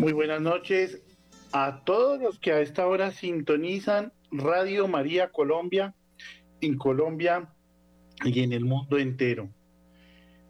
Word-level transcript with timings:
Muy 0.00 0.14
buenas 0.14 0.40
noches 0.40 1.02
a 1.52 1.84
todos 1.84 2.18
los 2.22 2.38
que 2.38 2.52
a 2.52 2.62
esta 2.62 2.86
hora 2.86 3.10
sintonizan 3.10 4.14
Radio 4.32 4.88
María 4.88 5.28
Colombia 5.28 5.94
en 6.62 6.78
Colombia 6.78 7.50
y 8.24 8.42
en 8.42 8.54
el 8.54 8.64
mundo 8.64 8.96
entero. 8.96 9.50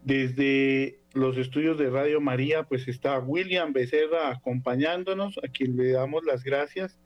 Desde 0.05 1.01
los 1.13 1.37
estudios 1.37 1.77
de 1.77 1.89
Radio 1.89 2.21
María, 2.21 2.63
pues 2.63 2.87
está 2.87 3.19
William 3.19 3.73
Becerra 3.73 4.29
acompañándonos, 4.29 5.37
a 5.43 5.49
quien 5.49 5.75
le 5.75 5.91
damos 5.91 6.23
las 6.23 6.45
gracias. 6.45 6.97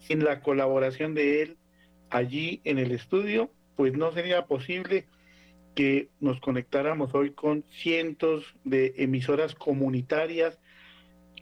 Sin 0.00 0.22
la 0.22 0.42
colaboración 0.42 1.14
de 1.14 1.40
él 1.40 1.56
allí 2.10 2.60
en 2.64 2.78
el 2.78 2.92
estudio, 2.92 3.50
pues 3.74 3.94
no 3.94 4.12
sería 4.12 4.44
posible 4.44 5.06
que 5.74 6.10
nos 6.20 6.40
conectáramos 6.40 7.14
hoy 7.14 7.30
con 7.30 7.64
cientos 7.70 8.54
de 8.64 8.92
emisoras 8.98 9.54
comunitarias 9.54 10.58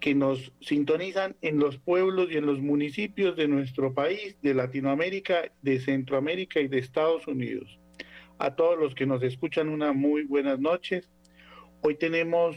que 0.02 0.16
nos 0.16 0.52
sintonizan 0.60 1.36
en 1.42 1.60
los 1.60 1.78
pueblos 1.78 2.28
y 2.28 2.36
en 2.36 2.44
los 2.44 2.60
municipios 2.60 3.36
de 3.36 3.46
nuestro 3.46 3.94
país, 3.94 4.36
de 4.42 4.52
Latinoamérica, 4.52 5.52
de 5.62 5.78
Centroamérica 5.78 6.58
y 6.58 6.66
de 6.66 6.80
Estados 6.80 7.28
Unidos. 7.28 7.78
A 8.38 8.56
todos 8.56 8.76
los 8.76 8.96
que 8.96 9.06
nos 9.06 9.22
escuchan, 9.22 9.68
una 9.68 9.92
muy 9.92 10.24
buenas 10.24 10.58
noches. 10.58 11.08
Hoy 11.82 11.94
tenemos 11.94 12.56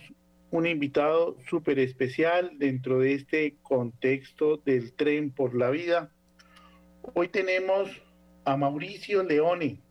un 0.49 0.65
invitado 0.65 1.37
súper 1.47 1.77
especial 1.77 2.49
dentro 2.57 2.97
de 2.97 3.13
este 3.13 3.57
contexto 3.61 4.57
del 4.57 4.93
tren 4.93 5.29
por 5.29 5.55
la 5.55 5.69
vida. 5.69 6.11
Hoy 7.13 7.27
tenemos 7.27 7.91
a 8.43 8.57
Mauricio 8.57 9.21
Leone, 9.21 9.83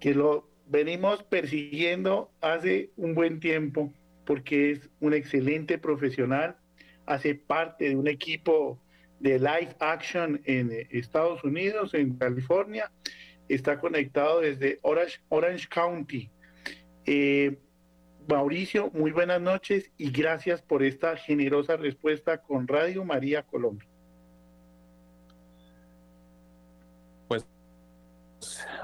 que 0.00 0.12
lo 0.12 0.50
venimos 0.66 1.22
persiguiendo 1.22 2.32
hace 2.40 2.90
un 2.96 3.14
buen 3.14 3.38
tiempo 3.38 3.92
porque 4.28 4.72
es 4.72 4.90
un 5.00 5.14
excelente 5.14 5.78
profesional, 5.78 6.58
hace 7.06 7.34
parte 7.34 7.88
de 7.88 7.96
un 7.96 8.06
equipo 8.06 8.78
de 9.20 9.38
live 9.38 9.74
action 9.80 10.38
en 10.44 10.86
Estados 10.90 11.42
Unidos, 11.44 11.94
en 11.94 12.14
California, 12.18 12.92
está 13.48 13.80
conectado 13.80 14.40
desde 14.40 14.80
Orange, 14.82 15.18
Orange 15.30 15.66
County. 15.66 16.30
Eh, 17.06 17.56
Mauricio, 18.28 18.90
muy 18.92 19.12
buenas 19.12 19.40
noches 19.40 19.90
y 19.96 20.10
gracias 20.10 20.60
por 20.60 20.82
esta 20.82 21.16
generosa 21.16 21.78
respuesta 21.78 22.42
con 22.42 22.68
Radio 22.68 23.06
María 23.06 23.44
Colombia. 23.44 23.88
Pues, 27.28 27.46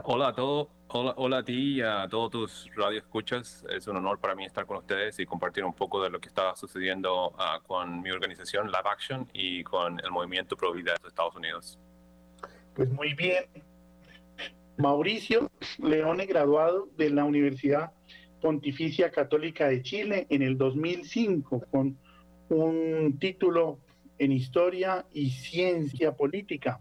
hola 0.05 0.29
a 0.29 0.35
todos 0.35 0.69
Hola, 0.97 1.13
hola 1.17 1.39
a 1.39 1.43
ti 1.43 1.79
y 1.79 1.81
a 1.81 2.07
todos 2.09 2.31
tus 2.31 2.71
radioescuchas. 2.77 3.65
Es 3.69 3.89
un 3.89 3.97
honor 3.97 4.21
para 4.21 4.37
mí 4.37 4.45
estar 4.45 4.65
con 4.65 4.77
ustedes 4.77 5.19
y 5.19 5.27
compartir 5.27 5.65
un 5.65 5.75
poco 5.75 6.01
de 6.01 6.09
lo 6.09 6.21
que 6.21 6.29
está 6.29 6.55
sucediendo 6.55 7.31
uh, 7.31 7.61
con 7.67 8.01
mi 8.01 8.13
organización 8.13 8.69
Live 8.69 8.89
Action 8.89 9.29
y 9.33 9.65
con 9.65 9.99
el 9.99 10.13
movimiento 10.13 10.57
Pro 10.57 10.73
Vida 10.73 10.95
de 11.03 11.09
Estados 11.09 11.35
Unidos. 11.35 11.81
Pues 12.77 12.89
muy 12.93 13.13
bien. 13.15 13.43
Mauricio 14.77 15.51
Leone, 15.79 16.27
graduado 16.27 16.89
de 16.97 17.11
la 17.11 17.25
Universidad 17.25 17.91
Pontificia 18.41 19.11
Católica 19.11 19.67
de 19.67 19.83
Chile 19.83 20.29
en 20.31 20.43
el 20.43 20.57
2005 20.57 21.65
con 21.73 21.99
un 22.51 23.19
título 23.19 23.81
en 24.19 24.31
Historia 24.31 25.05
y 25.13 25.31
Ciencia 25.31 26.13
Política. 26.13 26.81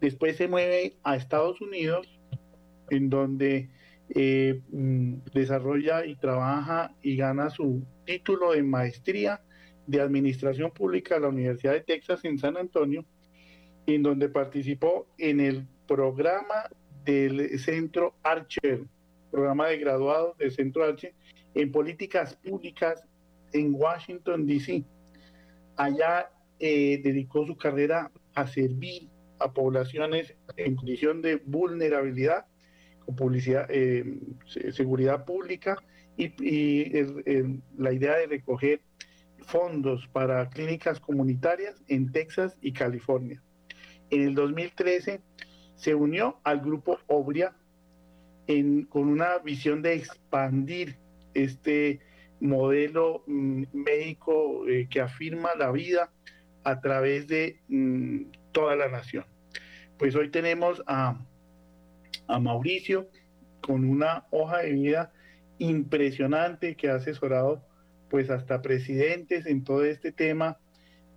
Después 0.00 0.38
se 0.38 0.48
mueve 0.48 0.96
a 1.04 1.14
Estados 1.14 1.60
Unidos 1.60 2.13
en 2.90 3.10
donde 3.10 3.70
eh, 4.10 4.60
mm, 4.70 5.14
desarrolla 5.32 6.04
y 6.04 6.16
trabaja 6.16 6.94
y 7.02 7.16
gana 7.16 7.50
su 7.50 7.84
título 8.04 8.52
de 8.52 8.62
maestría 8.62 9.40
de 9.86 10.00
Administración 10.00 10.70
Pública 10.70 11.14
de 11.14 11.22
la 11.22 11.28
Universidad 11.28 11.72
de 11.72 11.80
Texas 11.80 12.24
en 12.24 12.38
San 12.38 12.56
Antonio, 12.56 13.04
en 13.86 14.02
donde 14.02 14.28
participó 14.28 15.06
en 15.18 15.40
el 15.40 15.66
programa 15.86 16.68
del 17.04 17.58
Centro 17.58 18.14
Archer, 18.22 18.84
programa 19.30 19.68
de 19.68 19.78
graduados 19.78 20.36
del 20.38 20.52
Centro 20.52 20.84
Archer 20.84 21.14
en 21.54 21.70
políticas 21.70 22.36
públicas 22.36 23.06
en 23.52 23.74
Washington, 23.74 24.46
D.C. 24.46 24.84
Allá 25.76 26.30
eh, 26.58 27.00
dedicó 27.02 27.46
su 27.46 27.56
carrera 27.56 28.10
a 28.34 28.46
servir 28.46 29.08
a 29.38 29.52
poblaciones 29.52 30.34
en 30.56 30.76
condición 30.76 31.20
de 31.22 31.36
vulnerabilidad 31.36 32.46
publicidad, 33.16 33.66
eh, 33.70 34.18
seguridad 34.72 35.24
pública 35.24 35.76
y, 36.16 36.32
la 37.76 37.92
idea 37.92 38.16
de 38.16 38.26
recoger 38.26 38.80
fondos 39.40 40.08
para 40.12 40.48
clínicas 40.48 41.00
comunitarias 41.00 41.82
en 41.88 42.12
Texas 42.12 42.56
y 42.60 42.72
California. 42.72 43.42
En 44.10 44.22
el 44.22 44.34
2013 44.34 45.20
se 45.74 45.94
unió 45.94 46.40
al 46.44 46.60
grupo 46.60 46.98
Obria 47.06 47.54
con 48.88 49.08
una 49.08 49.38
visión 49.38 49.82
de 49.82 49.94
expandir 49.94 50.98
este 51.32 52.00
modelo 52.40 53.24
mm, 53.26 53.64
médico 53.72 54.68
eh, 54.68 54.86
que 54.90 55.00
afirma 55.00 55.54
la 55.58 55.70
vida 55.70 56.10
a 56.62 56.80
través 56.80 57.26
de 57.26 57.60
mm, 57.68 58.24
toda 58.52 58.76
la 58.76 58.88
nación. 58.88 59.24
Pues 59.98 60.14
hoy 60.14 60.30
tenemos 60.30 60.82
a 60.86 61.18
a 62.26 62.38
Mauricio 62.38 63.08
con 63.60 63.84
una 63.84 64.26
hoja 64.30 64.58
de 64.58 64.72
vida 64.72 65.12
impresionante 65.58 66.76
que 66.76 66.88
ha 66.88 66.96
asesorado 66.96 67.64
pues 68.10 68.30
hasta 68.30 68.62
presidentes 68.62 69.46
en 69.46 69.64
todo 69.64 69.84
este 69.84 70.12
tema 70.12 70.58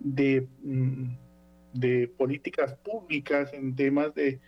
de, 0.00 0.46
mm, 0.62 1.16
de 1.74 2.08
políticas 2.08 2.74
públicas, 2.76 3.52
en 3.52 3.76
temas 3.76 4.14
de, 4.14 4.40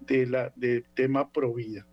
de 0.00 0.26
la, 0.26 0.52
tema 0.94 1.32
pro 1.32 1.54
vida. 1.54 1.86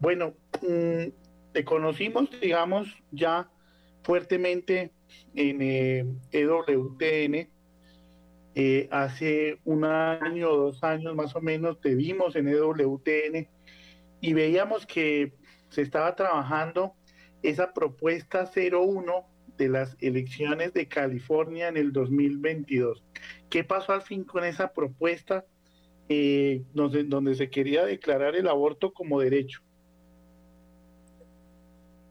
Bueno, 0.00 0.34
mm, 0.60 1.12
te 1.52 1.64
conocimos, 1.64 2.28
digamos, 2.40 2.88
ya 3.10 3.48
fuertemente 4.02 4.90
en 5.34 6.20
EWTN. 6.32 7.48
Eh, 8.54 8.88
hace 8.90 9.58
un 9.64 9.84
año 9.84 10.50
o 10.50 10.56
dos 10.56 10.84
años 10.84 11.14
más 11.14 11.34
o 11.34 11.40
menos 11.40 11.80
te 11.80 11.94
vimos 11.94 12.36
en 12.36 12.48
EWTN 12.48 13.48
y 14.20 14.32
veíamos 14.34 14.84
que 14.84 15.32
se 15.70 15.80
estaba 15.80 16.14
trabajando 16.14 16.92
esa 17.42 17.72
propuesta 17.72 18.50
01 18.54 19.26
de 19.56 19.68
las 19.70 19.96
elecciones 20.00 20.74
de 20.74 20.86
California 20.86 21.68
en 21.68 21.78
el 21.78 21.92
2022. 21.92 23.02
¿Qué 23.48 23.64
pasó 23.64 23.92
al 23.92 24.02
fin 24.02 24.24
con 24.24 24.44
esa 24.44 24.72
propuesta 24.72 25.46
eh, 26.10 26.62
donde, 26.74 27.04
donde, 27.04 27.34
se 27.34 27.48
quería 27.48 27.86
declarar 27.86 28.36
el 28.36 28.48
aborto 28.48 28.92
como 28.92 29.20
derecho? 29.20 29.62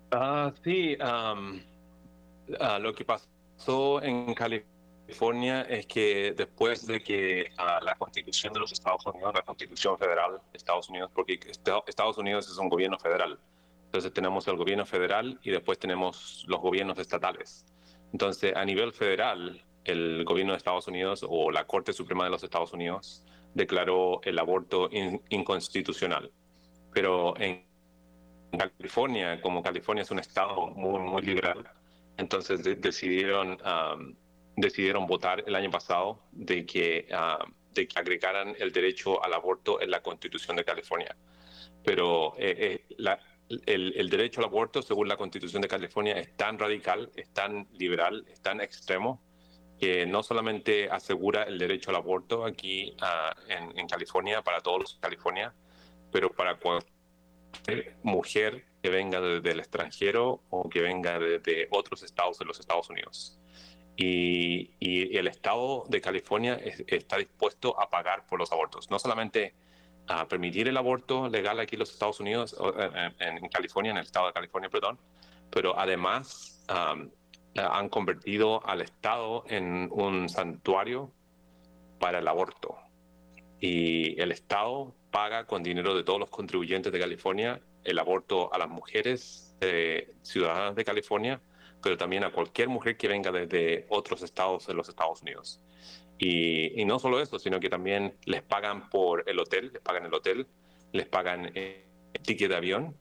Ah, 0.10 0.52
sí, 0.64 0.98
ah, 1.00 1.36
lo 2.82 2.94
que 2.94 3.06
pasó 3.06 4.02
en 4.02 4.34
California 4.34 4.71
California 5.12 5.64
es 5.64 5.88
que 5.88 6.34
después 6.38 6.88
de 6.88 7.04
que 7.04 7.52
uh, 7.60 7.84
la 7.84 7.96
constitución 7.96 8.54
de 8.54 8.62
los 8.62 8.72
Estados 8.72 9.06
Unidos, 9.06 9.34
la 9.36 9.42
constitución 9.42 9.98
federal 9.98 10.40
de 10.54 10.58
Estados 10.58 10.88
Unidos, 10.88 11.12
porque 11.14 11.38
Estados 11.86 12.18
Unidos 12.18 12.50
es 12.50 12.58
un 12.58 12.70
gobierno 12.70 12.98
federal, 12.98 13.38
entonces 13.88 14.14
tenemos 14.14 14.48
el 14.48 14.56
gobierno 14.56 14.86
federal 14.86 15.38
y 15.44 15.52
después 15.52 15.78
tenemos 15.80 16.46
los 16.48 16.62
gobiernos 16.62 16.98
estatales. 16.98 17.66
Entonces, 18.14 18.56
a 18.56 18.64
nivel 18.64 18.94
federal, 18.94 19.62
el 19.84 20.24
gobierno 20.24 20.54
de 20.54 20.58
Estados 20.58 20.88
Unidos 20.88 21.26
o 21.28 21.52
la 21.52 21.68
Corte 21.68 21.92
Suprema 21.92 22.24
de 22.24 22.30
los 22.30 22.44
Estados 22.46 22.72
Unidos 22.72 23.26
declaró 23.54 24.22
el 24.24 24.40
aborto 24.40 24.90
inconstitucional. 25.28 26.32
Pero 26.94 27.38
en 27.38 27.68
California, 28.58 29.42
como 29.42 29.62
California 29.62 30.04
es 30.04 30.12
un 30.12 30.20
estado 30.20 30.68
muy, 30.68 31.02
muy 31.02 31.22
liberal, 31.22 31.70
entonces 32.16 32.64
decidieron 32.64 33.58
um, 33.62 34.16
decidieron 34.56 35.08
votar 35.08 35.44
el 35.48 35.56
año 35.56 35.72
pasado 35.72 36.24
de 36.32 36.66
que, 36.66 37.08
ah, 37.14 37.44
de 37.74 37.88
que 37.88 38.00
agregaran 38.00 38.56
el 38.60 38.72
derecho 38.72 39.24
al 39.24 39.34
aborto 39.34 39.82
en 39.82 39.92
la 39.92 40.02
Constitución 40.02 40.56
de 40.56 40.66
California. 40.66 41.16
Pero 41.84 42.36
eh, 42.38 42.84
eh, 42.90 43.16
el, 43.66 43.94
el, 43.98 44.10
derecho 44.10 44.42
al 44.42 44.46
aborto, 44.46 44.82
según 44.82 45.08
la 45.08 45.18
Constitución 45.18 45.62
de 45.62 45.68
California, 45.68 46.14
es 46.14 46.36
tan 46.36 46.60
radical, 46.60 47.12
es 47.16 47.30
tan 47.34 47.68
liberal, 47.74 48.26
es 48.30 48.42
tan 48.42 48.62
extremo, 48.62 49.22
que 49.80 50.06
no 50.06 50.22
solamente 50.22 50.90
asegura 50.92 51.44
el 51.44 51.58
derecho 51.58 51.90
al 51.90 51.96
aborto 51.96 52.46
aquí 52.46 52.96
ah, 53.02 53.36
en, 53.48 53.88
California, 53.88 54.44
para 54.44 54.62
todos 54.62 54.80
los 54.80 54.94
California, 55.02 55.56
pero 56.12 56.32
para 56.32 56.56
cualquier 56.60 57.98
mujer 58.04 58.66
que 58.84 58.90
venga 58.90 59.20
del 59.20 59.60
extranjero 59.60 60.44
o 60.50 60.70
que 60.70 60.82
venga 60.82 61.18
de 61.18 61.68
otros 61.72 62.04
estados 62.04 62.38
de 62.38 62.46
los 62.46 62.60
Estados 62.60 62.90
Unidos. 62.92 63.41
Y, 64.04 65.18
el 65.18 65.28
Estado 65.28 65.86
de 65.90 66.02
California 66.02 66.60
está 66.88 67.18
dispuesto 67.18 67.80
a 67.80 67.90
pagar 67.90 68.26
por 68.26 68.40
los 68.40 68.52
abortos. 68.52 68.90
No 68.90 68.98
solamente 68.98 69.54
a 70.08 70.28
permitir 70.28 70.68
el 70.68 70.78
aborto 70.78 71.30
legal 71.30 71.60
aquí 71.60 71.76
en 71.76 71.80
los 71.80 71.92
Estados 71.92 72.20
Unidos, 72.20 72.56
en, 73.20 73.48
California, 73.50 73.92
en 73.92 73.98
el 73.98 74.04
Estado 74.04 74.28
de 74.28 74.34
California, 74.34 74.70
perdón, 74.70 75.00
pero 75.52 75.78
además 75.78 76.66
han 77.56 77.90
convertido 77.90 78.66
al 78.68 78.82
Estado 78.82 79.44
en 79.48 79.90
un 79.92 80.30
santuario 80.30 81.12
para 82.00 82.20
el 82.20 82.28
aborto. 82.28 82.78
Y 83.60 84.20
el 84.20 84.32
Estado 84.32 84.96
paga 85.12 85.46
con 85.46 85.62
dinero 85.62 85.94
de 85.96 86.04
todos 86.04 86.20
los 86.20 86.30
contribuyentes 86.30 86.92
de 86.92 87.00
California 87.00 87.62
el 87.84 88.00
aborto 88.00 88.54
a 88.54 88.58
las 88.58 88.70
mujeres 88.70 89.56
eh, 89.62 90.14
ciudadanas 90.22 90.76
de 90.76 90.84
California, 90.84 91.42
pero 91.82 91.98
también 91.98 92.24
a 92.24 92.32
cualquier 92.32 92.70
mujer 92.70 92.98
que 92.98 93.08
venga 93.08 93.32
desde 93.32 93.86
otros 93.90 94.22
estados 94.24 94.68
de 94.68 94.74
los 94.74 94.90
Estados 94.90 95.22
Unidos. 95.22 95.60
Y, 96.18 96.86
no 96.86 97.00
solo 97.00 97.20
eso, 97.20 97.40
sino 97.40 97.60
que 97.60 97.70
también 97.70 98.14
les 98.26 98.44
pagan 98.44 98.90
por 98.90 99.24
el 99.28 99.40
hotel, 99.40 99.72
les 99.74 99.82
pagan 99.82 100.06
el 100.06 100.14
hotel, 100.14 100.48
les 100.92 101.08
pagan 101.08 101.46
el 101.46 101.54
eh, 101.56 101.86
ticket 102.22 102.50
de 102.50 102.56
avión 102.56 102.96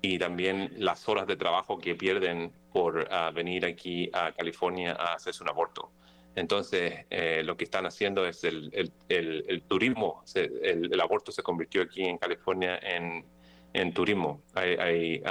y 0.00 0.18
también 0.18 0.72
las 0.78 1.06
horas 1.08 1.26
de 1.26 1.36
trabajo 1.36 1.78
que 1.78 1.94
pierden 1.94 2.52
por 2.72 3.06
ah, 3.10 3.30
venir 3.34 3.66
aquí 3.66 4.08
a 4.14 4.32
California 4.32 4.92
a 4.92 5.14
hacerse 5.14 5.42
un 5.42 5.50
aborto. 5.50 5.92
Entonces, 6.34 7.04
eh, 7.10 7.42
lo 7.44 7.56
que 7.56 7.64
están 7.64 7.84
haciendo 7.86 8.26
es 8.26 8.44
el, 8.44 8.70
el, 8.72 9.44
el, 9.48 9.62
turismo, 9.62 10.22
el, 10.34 11.00
aborto 11.00 11.32
se 11.32 11.42
convirtió 11.42 11.82
aquí 11.82 12.04
en 12.04 12.18
California 12.18 12.78
en, 12.82 13.26
en 13.72 13.92
turismo. 13.92 14.42
Hay, 14.54 14.74
hay, 14.74 15.22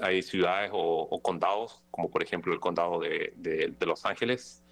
hay 0.00 0.22
ciudades 0.22 0.70
o, 0.72 1.20
condados, 1.22 1.82
como 1.90 2.10
por 2.10 2.22
ejemplo 2.22 2.52
el 2.52 2.60
condado 2.60 3.00
de, 3.00 3.32
de, 3.36 3.86
Los 3.86 4.04
Ángeles, 4.04 4.62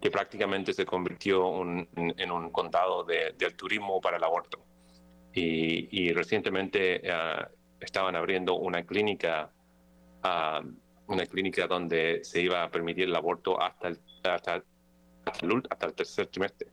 que 0.00 0.10
prácticamente 0.10 0.72
se 0.72 0.84
convirtió 0.84 1.62
en 1.62 2.30
un 2.30 2.50
condado 2.50 3.04
de, 3.04 3.34
del 3.38 3.54
turismo 3.54 4.00
para 4.00 4.16
el 4.16 4.24
aborto. 4.24 4.64
Y, 5.32 5.88
y 5.90 6.12
recientemente 6.12 7.02
ah, 7.10 7.48
estaban 7.80 8.14
abriendo 8.16 8.54
una 8.54 8.84
clínica, 8.84 9.50
ah, 10.22 10.62
una 11.06 11.26
clínica 11.26 11.66
donde 11.66 12.20
se 12.22 12.40
iba 12.40 12.62
a 12.62 12.70
permitir 12.70 13.04
el 13.04 13.16
aborto 13.16 13.60
hasta 13.60 13.88
el, 13.88 14.00
hasta, 14.24 14.62
hasta 15.70 15.86
el 15.86 15.94
tercer 15.94 16.26
trimestre. 16.28 16.68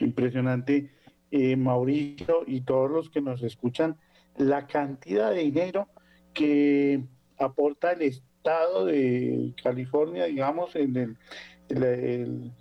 Impresionante, 0.00 0.90
eh, 1.30 1.56
Mauricio, 1.56 2.44
y 2.46 2.62
todos 2.62 2.90
los 2.90 3.10
que 3.10 3.20
nos 3.20 3.42
escuchan, 3.42 3.96
la 4.36 4.66
cantidad 4.66 5.30
de 5.30 5.40
dinero 5.40 5.88
que 6.32 7.02
aporta 7.38 7.92
el 7.92 8.02
Estado 8.02 8.86
de 8.86 9.54
California, 9.62 10.24
digamos, 10.24 10.74
en 10.76 10.96
el, 10.96 12.52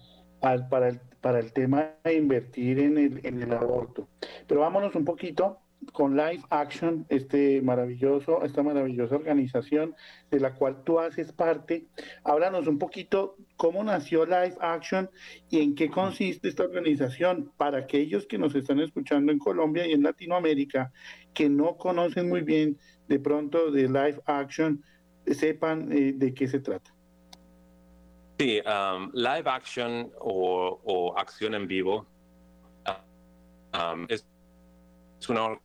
para, 0.70 0.90
el, 0.90 1.00
para 1.22 1.40
el 1.40 1.54
tema 1.54 1.92
de 2.04 2.16
invertir 2.16 2.80
en 2.80 2.98
el, 2.98 3.26
en 3.26 3.42
el 3.42 3.54
aborto. 3.54 4.08
Pero 4.48 4.62
vámonos 4.62 4.96
un 4.96 5.06
poquito 5.06 5.60
con 5.92 6.16
Live 6.16 6.44
Action, 6.50 7.06
este 7.10 7.62
maravilloso, 7.62 8.44
esta 8.44 8.64
maravillosa 8.64 9.16
organización 9.16 9.96
de 10.30 10.40
la 10.40 10.54
cual 10.54 10.84
tú 10.84 11.00
haces 11.00 11.32
parte. 11.32 11.86
Háblanos 12.24 12.68
un 12.68 12.78
poquito 12.78 13.36
cómo 13.58 13.84
nació 13.84 14.26
Live 14.26 14.56
Action 14.60 15.10
y 15.50 15.62
en 15.62 15.76
qué 15.76 15.90
consiste 15.90 16.48
esta 16.48 16.64
organización 16.64 17.52
para 17.58 17.80
aquellos 17.80 18.26
que 18.26 18.38
nos 18.38 18.56
están 18.56 18.80
escuchando 18.80 19.32
en 19.32 19.40
Colombia 19.40 19.86
y 19.86 19.94
en 19.94 20.04
Latinoamérica 20.04 20.92
que 21.34 21.50
no 21.50 21.78
conocen 21.78 22.30
muy 22.30 22.42
bien 22.42 22.78
de 23.08 23.20
pronto 23.20 23.72
de 23.72 23.84
Live 23.84 24.22
Action, 24.26 24.84
sepan 25.26 25.92
eh, 25.92 26.14
de 26.16 26.34
qué 26.34 26.48
se 26.48 26.60
trata. 26.60 26.94
Sí, 28.40 28.60
um, 28.62 29.12
Live 29.14 29.50
Action 29.50 30.12
o, 30.20 31.14
acción 31.18 31.54
en 31.54 31.68
vivo 31.68 32.08
um, 33.74 34.06
es 34.10 34.26
una 35.30 35.60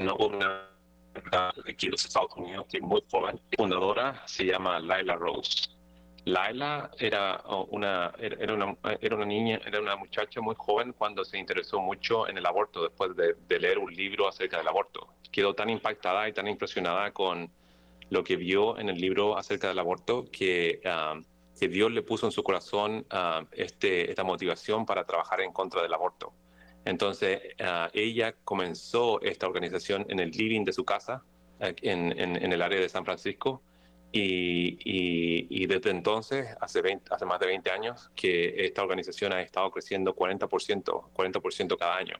no 0.00 0.16
una 0.16 0.70
aquí 1.66 1.86
en 1.86 1.92
los 1.92 2.04
Estados 2.04 2.32
Unidos, 2.36 2.66
que 2.68 2.78
es 2.78 2.82
muy 2.82 3.02
joven, 3.10 3.40
fundadora, 3.56 4.22
se 4.26 4.44
llama 4.44 4.78
Laila 4.78 5.16
Rose. 5.16 5.70
Laila 6.24 6.90
era 6.98 7.42
una, 7.70 8.12
era 8.18 8.54
una, 8.54 8.76
era 9.00 9.16
una 9.16 9.24
niña, 9.24 9.60
era 9.64 9.80
una 9.80 9.96
muchacha 9.96 10.40
muy 10.40 10.54
joven 10.56 10.92
cuando 10.92 11.24
se 11.24 11.38
interesó 11.38 11.80
mucho 11.80 12.28
en 12.28 12.36
el 12.36 12.46
aborto 12.46 12.82
después 12.82 13.12
de, 13.16 13.58
leer 13.58 13.78
un 13.78 13.92
libro 13.92 14.28
acerca 14.28 14.58
del 14.58 14.68
aborto. 14.68 15.14
Quedó 15.32 15.54
tan 15.54 15.70
impactada 15.70 16.28
y 16.28 16.32
tan 16.32 16.46
impresionada 16.46 17.12
con 17.12 17.50
lo 18.10 18.22
que 18.22 18.36
vio 18.36 18.78
en 18.78 18.88
el 18.88 19.00
libro 19.00 19.38
acerca 19.38 19.68
del 19.68 19.78
aborto 19.78 20.26
que, 20.30 20.80
ah, 20.84 21.18
que 21.58 21.68
Dios 21.68 21.90
le 21.90 22.02
puso 22.02 22.26
en 22.26 22.32
su 22.32 22.42
corazón 22.42 23.06
ah, 23.10 23.44
este, 23.52 24.10
esta 24.10 24.24
motivación 24.24 24.84
para 24.84 25.04
trabajar 25.04 25.40
en 25.40 25.52
contra 25.52 25.82
del 25.82 25.94
aborto. 25.94 26.32
Entonces, 26.84 27.40
ah, 27.60 27.90
ella 27.92 28.34
comenzó 28.44 29.20
esta 29.22 29.46
organización 29.46 30.06
en 30.08 30.20
el 30.20 30.30
living 30.30 30.64
de 30.64 30.72
su 30.72 30.84
casa, 30.84 31.22
en, 31.60 32.52
el 32.52 32.62
área 32.62 32.80
de 32.80 32.88
San 32.88 33.04
Francisco, 33.04 33.62
y, 34.12 35.66
desde 35.66 35.90
entonces, 35.90 36.48
hace, 36.60 36.82
más 37.26 37.40
de 37.40 37.46
20 37.46 37.70
años, 37.70 38.10
que 38.14 38.64
esta 38.64 38.82
organización 38.82 39.32
ha 39.32 39.42
estado 39.42 39.70
creciendo 39.70 40.16
40%, 40.16 41.12
40% 41.12 41.78
cada 41.78 41.96
año. 41.96 42.16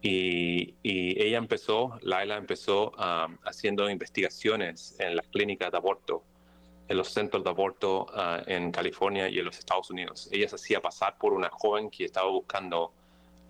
Y, 0.00 0.74
y, 0.82 1.22
ella 1.22 1.38
empezó, 1.38 1.98
Laila 2.02 2.36
empezó 2.36 2.92
ah, 2.98 3.28
haciendo 3.44 3.88
investigaciones 3.88 4.96
en 4.98 5.16
las 5.16 5.26
clínicas 5.28 5.70
de 5.70 5.76
aborto, 5.76 6.24
en 6.88 6.96
los 6.96 7.08
centros 7.08 7.44
de 7.44 7.50
aborto 7.50 8.06
ah, 8.12 8.42
en 8.46 8.70
California 8.70 9.28
y 9.28 9.38
en 9.38 9.44
los 9.44 9.58
Estados 9.58 9.90
Unidos. 9.90 10.28
Ella 10.32 10.48
se 10.48 10.56
hacía 10.56 10.80
pasar 10.80 11.16
por 11.18 11.32
una 11.32 11.48
joven 11.50 11.90
que 11.90 12.04
estaba 12.04 12.28
buscando 12.28 12.92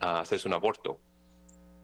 hacerse 0.01 0.49
un 0.49 0.55
aborto. 0.55 1.01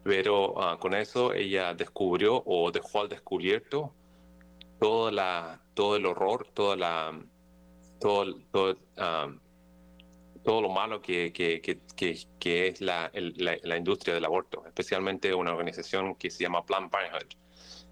Pero 0.02 0.60
ah, 0.62 0.78
con 0.78 0.94
eso 0.94 1.32
ella 1.34 1.74
descubrió 1.74 2.42
o 2.46 2.70
dejó 2.70 3.02
al 3.02 3.08
descubierto 3.08 3.94
toda 4.80 5.12
la, 5.12 5.60
todo 5.74 5.96
el 5.96 6.06
horror, 6.06 6.48
toda 6.54 6.76
la, 6.76 7.20
todo, 8.00 8.34
todo, 8.50 8.76
ah, 8.96 9.28
todo 10.42 10.62
lo 10.62 10.70
malo 10.70 11.02
que, 11.02 11.32
que, 11.32 11.60
que, 11.60 11.78
que 12.38 12.68
es 12.68 12.80
la, 12.80 13.10
la, 13.12 13.76
industria 13.76 14.14
del 14.14 14.24
aborto, 14.24 14.64
especialmente 14.66 15.34
una 15.34 15.50
organización 15.50 16.14
que 16.14 16.30
se 16.30 16.44
llama 16.44 16.64
Planned 16.64 16.90
Parenthood. 16.90 17.34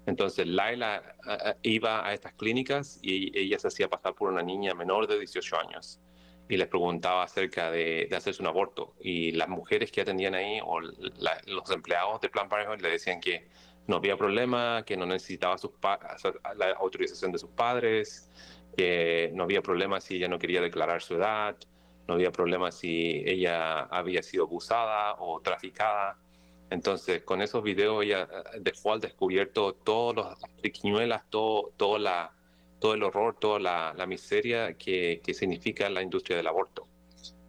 Entonces 0.07 0.47
Laila 0.47 1.15
ah, 1.27 1.55
iba 1.61 2.07
a 2.07 2.13
estas 2.13 2.33
clínicas 2.33 2.97
y 3.03 3.37
ella 3.37 3.59
se 3.59 3.67
hacía 3.67 3.87
pasar 3.87 4.15
por 4.15 4.31
una 4.31 4.41
niña 4.41 4.73
menor 4.73 5.05
de 5.05 5.19
18 5.19 5.57
años 5.59 6.01
y 6.49 6.57
les 6.57 6.67
preguntaba 6.67 7.23
acerca 7.23 7.69
de, 7.69 8.09
hacerse 8.11 8.41
un 8.41 8.47
aborto. 8.47 8.95
Y 8.99 9.31
las 9.33 9.47
mujeres 9.47 9.91
que 9.91 10.01
atendían 10.01 10.33
ahí 10.33 10.59
o 10.65 10.81
los 10.81 11.69
empleados 11.71 12.19
de 12.21 12.29
Plan 12.29 12.49
Parenthood 12.49 12.81
le 12.81 12.89
decían 12.89 13.21
que 13.21 13.47
no 13.87 13.97
había 13.97 14.17
problema, 14.17 14.83
que 14.83 14.97
no 14.97 15.05
necesitaba 15.05 15.57
sus 15.59 15.71
la 16.55 16.71
autorización 16.71 17.31
de 17.31 17.37
sus 17.37 17.51
padres, 17.51 18.31
que 18.75 19.31
no 19.33 19.43
había 19.43 19.61
problema 19.61 20.01
si 20.01 20.15
ella 20.15 20.27
no 20.27 20.39
quería 20.39 20.59
declarar 20.59 21.03
su 21.03 21.15
edad, 21.15 21.55
no 22.07 22.15
había 22.15 22.31
problema 22.31 22.71
si 22.71 23.23
ella 23.27 23.81
había 23.81 24.23
sido 24.23 24.45
abusada 24.45 25.15
o 25.19 25.39
traficada. 25.41 26.17
Entonces, 26.71 27.21
con 27.23 27.43
esos 27.43 27.63
videos 27.63 28.03
ella 28.03 28.27
eh, 28.31 28.59
dejó 28.61 28.93
al 28.93 28.99
descubierto 28.99 29.73
todas 29.73 30.39
las 30.41 30.57
triquiñuelas, 30.61 31.29
todo, 31.29 31.73
toda 31.77 31.99
la 31.99 32.38
todo 32.79 32.93
el 32.93 33.03
horror, 33.03 33.37
toda 33.39 33.59
la, 33.59 34.05
miseria 34.07 34.73
que, 34.73 35.21
significa 35.33 35.89
la 35.89 36.01
industria 36.01 36.37
del 36.37 36.47
aborto. 36.47 36.87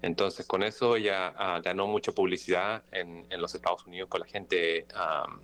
Entonces, 0.03 0.47
con 0.47 0.63
eso 0.63 0.97
ella 0.97 1.35
ah, 1.37 1.61
ganó 1.63 1.87
mucha 1.87 2.13
publicidad 2.13 2.83
en, 2.91 3.27
los 3.39 3.55
Estados 3.55 3.87
Unidos 3.87 4.09
con 4.09 4.21
la 4.21 4.27
gente 4.27 4.87
um, 4.95 5.41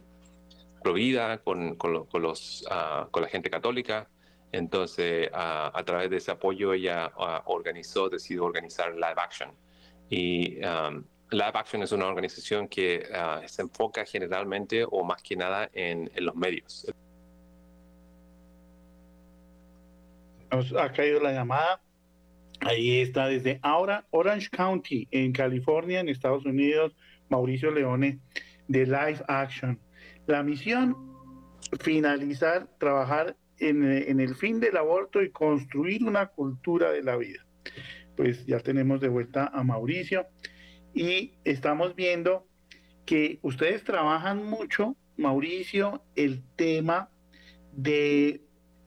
provida, 0.83 1.39
con, 1.39 1.77
los, 2.15 2.67
ah, 2.71 3.09
con 3.11 3.23
la 3.23 3.29
gente 3.29 3.51
católica. 3.51 4.09
Entonces, 4.53 5.29
a 5.33 5.83
través 5.85 6.09
de 6.09 6.17
ese 6.17 6.31
apoyo, 6.31 6.73
ella 6.73 7.13
organizó, 7.45 8.09
decidió 8.09 8.45
organizar 8.45 8.95
Live 8.95 9.17
Action. 9.17 9.51
Y 10.09 10.61
Live 11.31 11.53
Action 11.53 11.83
es 11.83 11.93
una 11.93 12.07
organización 12.07 12.69
que 12.69 13.07
se 13.47 13.63
enfoca 13.63 14.07
generalmente 14.07 14.87
o 14.89 15.05
más 15.05 15.21
que 15.23 15.37
nada 15.37 15.69
en 15.75 16.11
los 16.17 16.35
medios. 16.37 16.87
Nos 20.51 20.73
ha 20.75 20.93
caído 20.93 21.21
la 21.21 21.33
llamada. 21.33 21.81
Ahí 22.61 23.01
está 23.01 23.29
desde 23.29 23.59
ahora 23.63 24.07
Orange 24.11 24.49
County, 24.51 25.09
en 25.11 25.33
California, 25.33 26.01
en 26.01 26.09
Estados 26.09 26.45
Unidos, 26.45 26.97
Mauricio 27.29 27.71
Leone, 27.71 28.21
de 28.69 28.87
Live 28.87 29.23
Action. 29.29 29.79
La 30.27 30.43
misión, 30.43 30.97
finalizar, 31.81 32.69
trabajar 32.79 33.37
en, 33.59 33.85
en, 33.85 34.21
el 34.21 34.35
fin 34.35 34.61
del 34.61 34.77
aborto 34.77 35.23
y 35.23 35.31
construir 35.31 36.05
una 36.05 36.27
cultura 36.27 36.91
de 36.91 37.03
la 37.03 37.17
vida. 37.17 37.47
Pues 38.17 38.47
ya 38.47 38.61
tenemos 38.61 39.01
de 39.01 39.09
vuelta 39.09 39.51
a 39.53 39.63
Mauricio 39.63 40.27
y 40.95 41.35
estamos 41.45 41.95
viendo 41.95 42.47
que 43.05 43.39
ustedes 43.43 43.85
trabajan 43.85 44.45
mucho, 44.45 44.97
Mauricio, 45.17 46.03
el 46.17 46.43
tema 46.57 47.11
de 47.73 48.46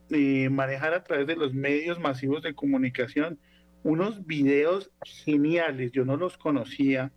eh, 0.10 0.50
manejar 0.50 0.94
a 0.94 1.04
través 1.04 1.28
de 1.28 1.36
los 1.36 1.54
medios 1.54 2.00
masivos 2.00 2.42
de 2.42 2.54
comunicación 2.54 3.38
unos 3.84 4.26
videos 4.26 4.90
geniales. 5.04 5.92
Yo 5.92 6.06
no 6.06 6.16
los 6.18 6.38
conocía 6.38 7.12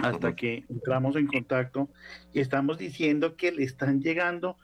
hasta 0.00 0.34
que 0.34 0.64
entramos 0.68 1.14
en 1.16 1.26
contacto 1.26 1.88
y 2.32 2.40
estamos 2.40 2.78
diciendo 2.78 3.36
que 3.36 3.52
le 3.52 3.64
están 3.64 4.00
llegando 4.00 4.56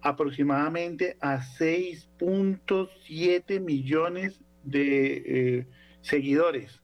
aproximadamente 0.00 1.16
a 1.20 1.40
6.7 1.40 3.60
millones 3.60 4.40
de 4.62 5.22
eh, 5.26 5.66
seguidores. 6.00 6.80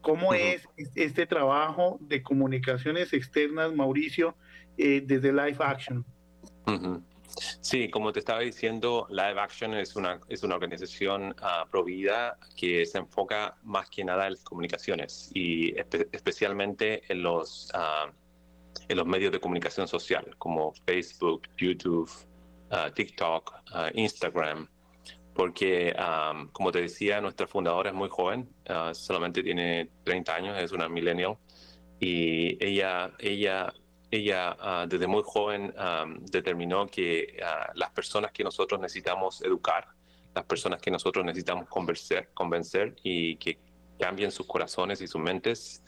¿Cómo 0.00 0.32
es 0.34 0.68
este 0.94 1.26
trabajo 1.26 1.98
de 2.00 2.22
comunicaciones 2.22 3.12
externas, 3.12 3.74
Mauricio, 3.74 4.36
eh, 4.78 5.02
desde 5.04 5.32
Live 5.32 5.58
Action? 5.60 6.06
Sí, 7.70 7.88
como 7.88 8.12
te 8.12 8.18
estaba 8.18 8.40
diciendo, 8.40 9.06
Live 9.10 9.40
Action 9.40 9.74
es 9.74 9.94
una, 9.94 10.18
es 10.28 10.42
una 10.42 10.56
organización 10.56 11.36
uh, 11.40 11.70
provida 11.70 12.36
que 12.56 12.84
se 12.84 12.98
enfoca 12.98 13.54
más 13.62 13.88
que 13.88 14.02
nada 14.02 14.26
en 14.26 14.32
las 14.32 14.42
comunicaciones 14.42 15.30
y 15.34 15.78
especialmente 16.10 17.04
en 17.08 17.22
los, 17.22 17.70
ah, 17.72 18.10
en 18.88 18.96
los 18.96 19.06
medios 19.06 19.30
de 19.30 19.38
comunicación 19.38 19.86
social 19.86 20.34
como 20.38 20.72
Facebook, 20.84 21.42
YouTube, 21.56 22.10
ah, 22.72 22.90
TikTok, 22.92 23.54
Instagram 23.94 24.68
porque, 25.32 25.94
como 26.50 26.72
te 26.72 26.80
decía, 26.82 27.20
nuestra 27.20 27.46
fundadora 27.46 27.90
es 27.90 27.96
muy 27.96 28.08
joven, 28.08 28.48
ah, 28.68 28.90
solamente 28.94 29.44
tiene 29.44 29.88
30 30.02 30.34
años, 30.34 30.58
es 30.58 30.72
una 30.72 30.88
millennial, 30.88 31.38
y 32.00 32.62
ella, 32.62 33.12
ella, 33.20 33.72
ella 34.10 34.56
ah, 34.58 34.86
desde 34.88 35.06
muy 35.06 35.22
joven 35.24 35.72
determinó 36.22 36.86
que 36.86 37.38
ah, 37.44 37.70
las 37.74 37.90
personas 37.90 38.32
que 38.32 38.44
nosotros 38.44 38.80
necesitamos 38.80 39.42
educar, 39.42 39.86
las 40.34 40.44
personas 40.44 40.80
que 40.80 40.90
nosotros 40.90 41.24
necesitamos 41.24 41.68
convencer, 41.68 42.30
convencer 42.34 42.96
y 43.02 43.36
que 43.36 43.58
cambien 43.98 44.30
sus 44.30 44.46
corazones 44.46 45.00
y 45.00 45.06
sus 45.06 45.20
mentes 45.20 45.82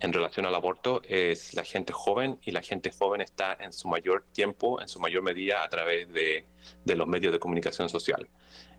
en 0.00 0.12
relación 0.12 0.44
al 0.46 0.54
aborto 0.54 1.00
es 1.04 1.54
la 1.54 1.64
gente 1.64 1.92
joven 1.92 2.38
y 2.42 2.50
la 2.50 2.62
gente 2.62 2.90
joven 2.90 3.22
está 3.22 3.56
en 3.58 3.72
su 3.72 3.88
mayor 3.88 4.26
tiempo, 4.32 4.80
en 4.80 4.88
su 4.88 5.00
mayor 5.00 5.22
medida 5.22 5.64
a 5.64 5.68
través 5.68 6.12
de, 6.12 6.46
de 6.84 6.96
los 6.96 7.06
medios 7.06 7.32
de 7.32 7.38
comunicación 7.38 7.88
social. 7.88 8.28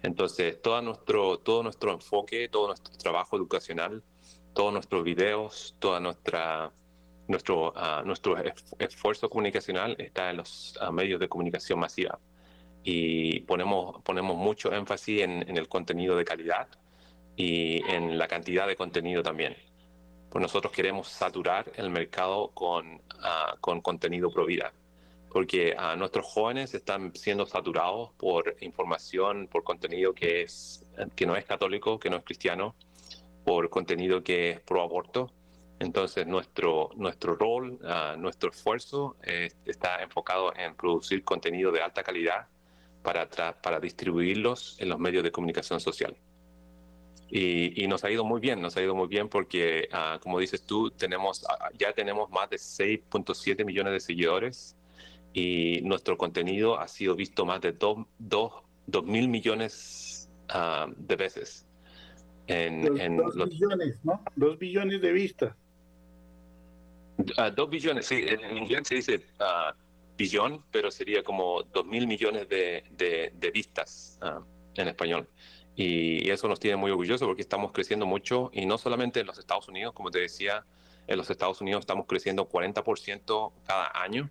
Entonces, 0.03 0.61
todo 0.61 0.81
nuestro, 0.81 1.39
todo 1.39 1.63
nuestro 1.63 1.91
enfoque, 1.91 2.49
todo 2.49 2.67
nuestro 2.67 2.95
trabajo 2.97 3.35
educacional, 3.35 4.03
todos 4.53 4.71
nuestros 4.71 5.03
videos, 5.03 5.75
toda 5.79 5.99
nuestra 5.99 6.71
nuestro, 7.27 7.73
uh, 7.73 8.05
nuestro 8.05 8.37
esfuerzo 8.79 9.29
comunicacional 9.29 9.95
está 9.99 10.29
en 10.29 10.37
los 10.37 10.77
uh, 10.81 10.91
medios 10.91 11.19
de 11.19 11.27
comunicación 11.27 11.79
masiva 11.79 12.19
y 12.83 13.41
ponemos, 13.41 14.01
ponemos 14.03 14.37
mucho 14.37 14.71
énfasis 14.73 15.21
en, 15.21 15.47
en, 15.49 15.57
el 15.57 15.67
contenido 15.67 16.15
de 16.15 16.23
calidad 16.23 16.67
y 17.35 17.83
en 17.89 18.17
la 18.17 18.27
cantidad 18.27 18.67
de 18.67 18.75
contenido 18.75 19.21
también. 19.23 19.55
Pues 20.29 20.41
nosotros 20.41 20.71
queremos 20.71 21.07
saturar 21.07 21.71
el 21.75 21.89
mercado 21.89 22.49
con, 22.53 22.95
uh, 22.95 23.59
con 23.59 23.81
contenido 23.81 24.31
pro 24.31 24.45
vida 24.45 24.73
porque 25.29 25.75
nuestros 25.97 26.25
jóvenes 26.25 26.73
están 26.73 27.13
siendo 27.13 27.45
saturados 27.45 28.11
por 28.17 28.55
información, 28.61 29.47
por 29.47 29.63
contenido 29.63 30.13
que, 30.13 30.41
es, 30.41 30.83
que 31.15 31.27
no 31.27 31.35
es 31.35 31.45
católico, 31.45 31.99
que 31.99 32.09
no 32.09 32.17
es 32.17 32.23
cristiano, 32.23 32.75
por 33.45 33.69
contenido 33.69 34.23
que 34.23 34.51
es 34.51 34.59
pro 34.61 34.81
aborto. 34.81 35.31
Entonces 35.79 36.25
nuestro, 36.25 36.89
nuestro 36.95 37.35
rol, 37.35 37.79
ah, 37.83 38.15
nuestro 38.17 38.49
esfuerzo 38.49 39.15
está 39.65 40.01
enfocado 40.01 40.55
en 40.55 40.75
producir 40.75 41.23
contenido 41.23 41.71
de 41.71 41.81
alta 41.81 42.03
calidad 42.03 42.47
para, 43.03 43.29
para 43.61 43.79
distribuirlos 43.79 44.75
en 44.79 44.89
los 44.89 44.99
medios 44.99 45.23
de 45.23 45.31
comunicación 45.31 45.79
social. 45.79 46.17
Y, 47.29 47.85
nos 47.87 48.03
ha 48.03 48.11
ido 48.11 48.23
muy 48.23 48.39
bien, 48.39 48.61
nos 48.61 48.77
ha 48.77 48.81
ido 48.81 48.95
muy 48.95 49.07
bien 49.07 49.27
porque, 49.27 49.89
ah, 49.91 50.17
como 50.21 50.39
dices 50.39 50.63
tú, 50.63 50.91
tenemos, 50.91 51.45
ah, 51.49 51.69
ya 51.77 51.91
tenemos 51.91 52.29
más 52.29 52.49
de 52.49 52.57
6.7 52.57 53.65
millones 53.65 53.93
de 53.93 53.99
seguidores 53.99 54.77
y 55.33 55.81
nuestro 55.83 56.17
contenido 56.17 56.79
ha 56.79 56.87
sido 56.87 57.15
visto 57.15 57.45
más 57.45 57.59
de 57.61 57.73
2 57.73 58.05
mil 59.03 59.27
millones 59.27 60.29
uh, 60.53 60.89
de 60.95 61.15
veces. 61.15 61.65
En, 62.47 62.81
dos, 62.81 62.99
en 62.99 63.17
dos 63.17 63.35
los... 63.35 63.49
billones, 63.49 63.99
¿no? 64.05 64.23
Dos 64.37 64.57
billones 64.57 65.01
de 65.01 65.11
vistas. 65.11 65.53
Uh, 67.17 67.51
dos 67.55 67.69
billones, 67.69 68.05
sí, 68.05 68.23
en 68.27 68.57
inglés 68.57 68.87
se 68.87 68.95
dice 68.95 69.15
uh, 69.39 69.73
billón, 70.17 70.63
pero 70.71 70.91
sería 70.91 71.23
como 71.23 71.63
dos 71.63 71.85
mil 71.85 72.07
millones 72.07 72.47
de, 72.47 72.83
de, 72.91 73.51
vistas 73.51 74.19
en 74.75 74.87
español. 74.87 75.27
Y 75.75 76.29
eso 76.29 76.47
nos 76.47 76.59
tiene 76.59 76.77
muy 76.77 76.91
orgullosos 76.91 77.27
porque 77.27 77.41
estamos 77.41 77.71
creciendo 77.71 78.05
mucho 78.05 78.49
y 78.53 78.65
no 78.65 78.77
solamente 78.77 79.19
en 79.19 79.27
los 79.27 79.37
Estados 79.37 79.67
Unidos, 79.67 79.93
como 79.93 80.09
te 80.09 80.19
decía, 80.19 80.65
en 81.07 81.17
los 81.17 81.29
Estados 81.29 81.61
Unidos 81.61 81.81
estamos 81.81 82.05
creciendo 82.07 82.49
40% 82.49 83.53
cada 83.65 83.91
año 83.93 84.29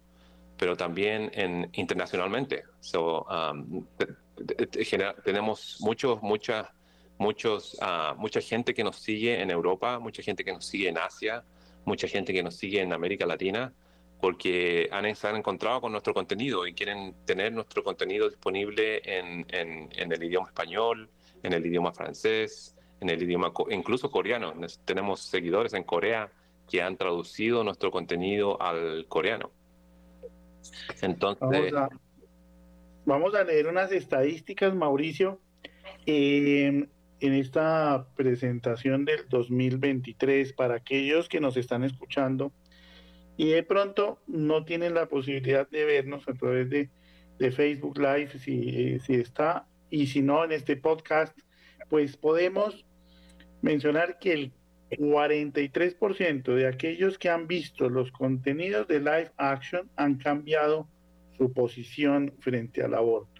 pero 0.56 0.76
también 0.76 1.30
en, 1.34 1.68
internacionalmente. 1.72 2.64
Um, 2.94 3.86
tenemos 5.24 5.78
muchos, 5.80 6.22
mucha, 6.22 6.72
muchos, 7.18 7.76
mucha 8.16 8.40
gente 8.40 8.74
que 8.74 8.84
nos 8.84 8.96
sigue 8.96 9.40
en 9.40 9.50
Europa, 9.50 9.98
mucha 9.98 10.22
gente 10.22 10.44
que 10.44 10.52
nos 10.52 10.66
sigue 10.66 10.88
en 10.88 10.98
Asia, 10.98 11.44
mucha 11.86 12.08
gente 12.08 12.34
que 12.34 12.42
nos 12.42 12.56
sigue 12.56 12.82
en 12.82 12.92
América 12.92 13.24
Latina, 13.24 13.72
porque 14.20 14.88
han, 14.92 15.14
se 15.14 15.28
han 15.28 15.36
encontrado 15.36 15.80
con 15.80 15.92
nuestro 15.92 16.12
contenido 16.12 16.66
y 16.66 16.74
quieren 16.74 17.14
tener 17.24 17.52
nuestro 17.52 17.82
contenido 17.82 18.28
disponible 18.28 19.00
en, 19.04 19.46
en, 19.48 20.12
el 20.12 20.22
idioma 20.22 20.48
español, 20.48 21.08
en 21.42 21.52
el 21.52 21.64
idioma 21.64 21.92
francés, 21.92 22.76
en 23.00 23.08
el 23.08 23.22
idioma 23.22 23.52
incluso 23.70 24.10
coreano. 24.10 24.52
Tenemos 24.84 25.20
seguidores 25.20 25.72
en 25.74 25.84
Corea 25.84 26.30
que 26.68 26.82
han 26.82 26.96
traducido 26.96 27.62
nuestro 27.62 27.90
contenido 27.90 28.60
al 28.60 29.06
coreano. 29.08 29.50
Entonces... 31.00 31.72
Vamos 33.04 33.36
a, 33.36 33.44
leer 33.44 33.68
unas 33.68 33.92
estadísticas, 33.92 34.74
Mauricio, 34.74 35.38
en 37.20 37.32
esta 37.32 38.06
presentación 38.16 39.04
del 39.04 39.28
2023 39.28 40.52
para 40.52 40.76
aquellos 40.76 41.28
que 41.28 41.40
nos 41.40 41.56
están 41.56 41.84
escuchando 41.84 42.52
y 43.36 43.50
de 43.50 43.62
pronto 43.62 44.20
no 44.26 44.64
tienen 44.64 44.94
la 44.94 45.06
posibilidad 45.06 45.68
de 45.68 45.84
vernos 45.84 46.28
a 46.28 46.34
través 46.34 46.70
de, 46.70 46.90
de 47.38 47.50
Facebook 47.50 47.98
Live 47.98 48.38
si, 48.38 48.98
si 49.00 49.14
está 49.14 49.66
y 49.90 50.06
si 50.06 50.22
no 50.22 50.44
en 50.44 50.52
este 50.52 50.76
podcast, 50.76 51.38
pues 51.88 52.16
podemos 52.16 52.84
mencionar 53.62 54.18
que 54.18 54.32
el 54.32 54.52
43% 54.90 56.54
de 56.54 56.66
aquellos 56.66 57.18
que 57.18 57.28
han 57.28 57.46
visto 57.46 57.88
los 57.88 58.10
contenidos 58.12 58.86
de 58.88 59.00
live 59.00 59.32
action 59.36 59.90
han 59.96 60.16
cambiado 60.16 60.88
su 61.36 61.52
posición 61.52 62.34
frente 62.40 62.82
al 62.82 62.94
aborto. 62.94 63.35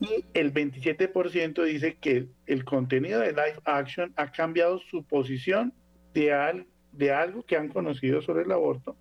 Y 0.00 0.24
el 0.32 0.52
27% 0.54 1.62
dice 1.64 1.96
que 2.00 2.28
el 2.46 2.64
contenido 2.64 3.20
de 3.20 3.32
live 3.32 3.60
action 3.64 4.12
ha 4.16 4.32
cambiado 4.32 4.78
su 4.78 5.04
posición 5.04 5.74
de, 6.14 6.64
de 6.92 7.12
algo 7.12 7.44
que 7.44 7.56
han 7.56 7.68
conocido 7.68 8.22
sobre 8.22 8.44
el 8.44 8.52
aborto. 8.52 8.96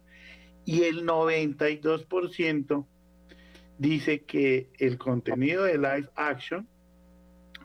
Y 0.65 0.83
el 0.83 1.05
92% 1.05 2.85
dice 3.77 4.25
que 4.25 4.69
el 4.77 4.97
contenido 4.97 5.63
de 5.63 5.77
live 5.77 6.09
action 6.15 6.67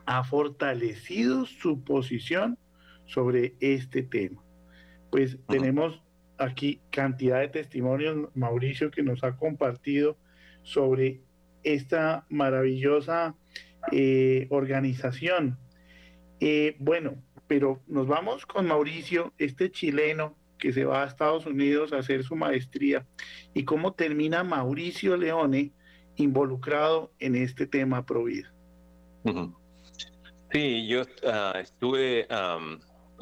ha 0.05 0.23
fortalecido 0.23 1.45
su 1.45 1.83
posición 1.83 2.57
sobre 3.05 3.55
este 3.59 4.01
tema. 4.01 4.41
Pues 5.11 5.37
tenemos 5.47 6.01
aquí 6.37 6.81
cantidad 6.89 7.41
de 7.41 7.49
testimonios, 7.49 8.29
Mauricio, 8.33 8.91
que 8.91 9.03
nos 9.03 9.23
ha 9.25 9.35
compartido 9.35 10.17
sobre 10.63 11.21
esta 11.65 12.25
maravillosa 12.29 13.35
eh, 13.91 14.47
organización. 14.49 15.57
Eh, 16.39 16.75
bueno, 16.79 17.15
pero 17.47 17.81
nos 17.87 18.07
vamos 18.07 18.45
con 18.45 18.67
Mauricio, 18.67 19.33
este 19.37 19.71
chileno 19.71 20.35
que 20.57 20.71
se 20.71 20.85
va 20.85 21.03
a 21.03 21.07
Estados 21.07 21.45
Unidos 21.45 21.91
a 21.91 21.97
hacer 21.97 22.23
su 22.23 22.35
maestría, 22.35 23.05
y 23.53 23.65
cómo 23.65 23.93
termina 23.93 24.43
Mauricio 24.43 25.17
Leone 25.17 25.73
involucrado 26.15 27.11
en 27.19 27.35
este 27.35 27.67
tema 27.67 28.05
pro 28.05 28.23
vida. 28.23 28.53
Sí, 30.51 30.87
yo 30.87 31.01
ah, 31.27 31.59
estuve 31.59 32.27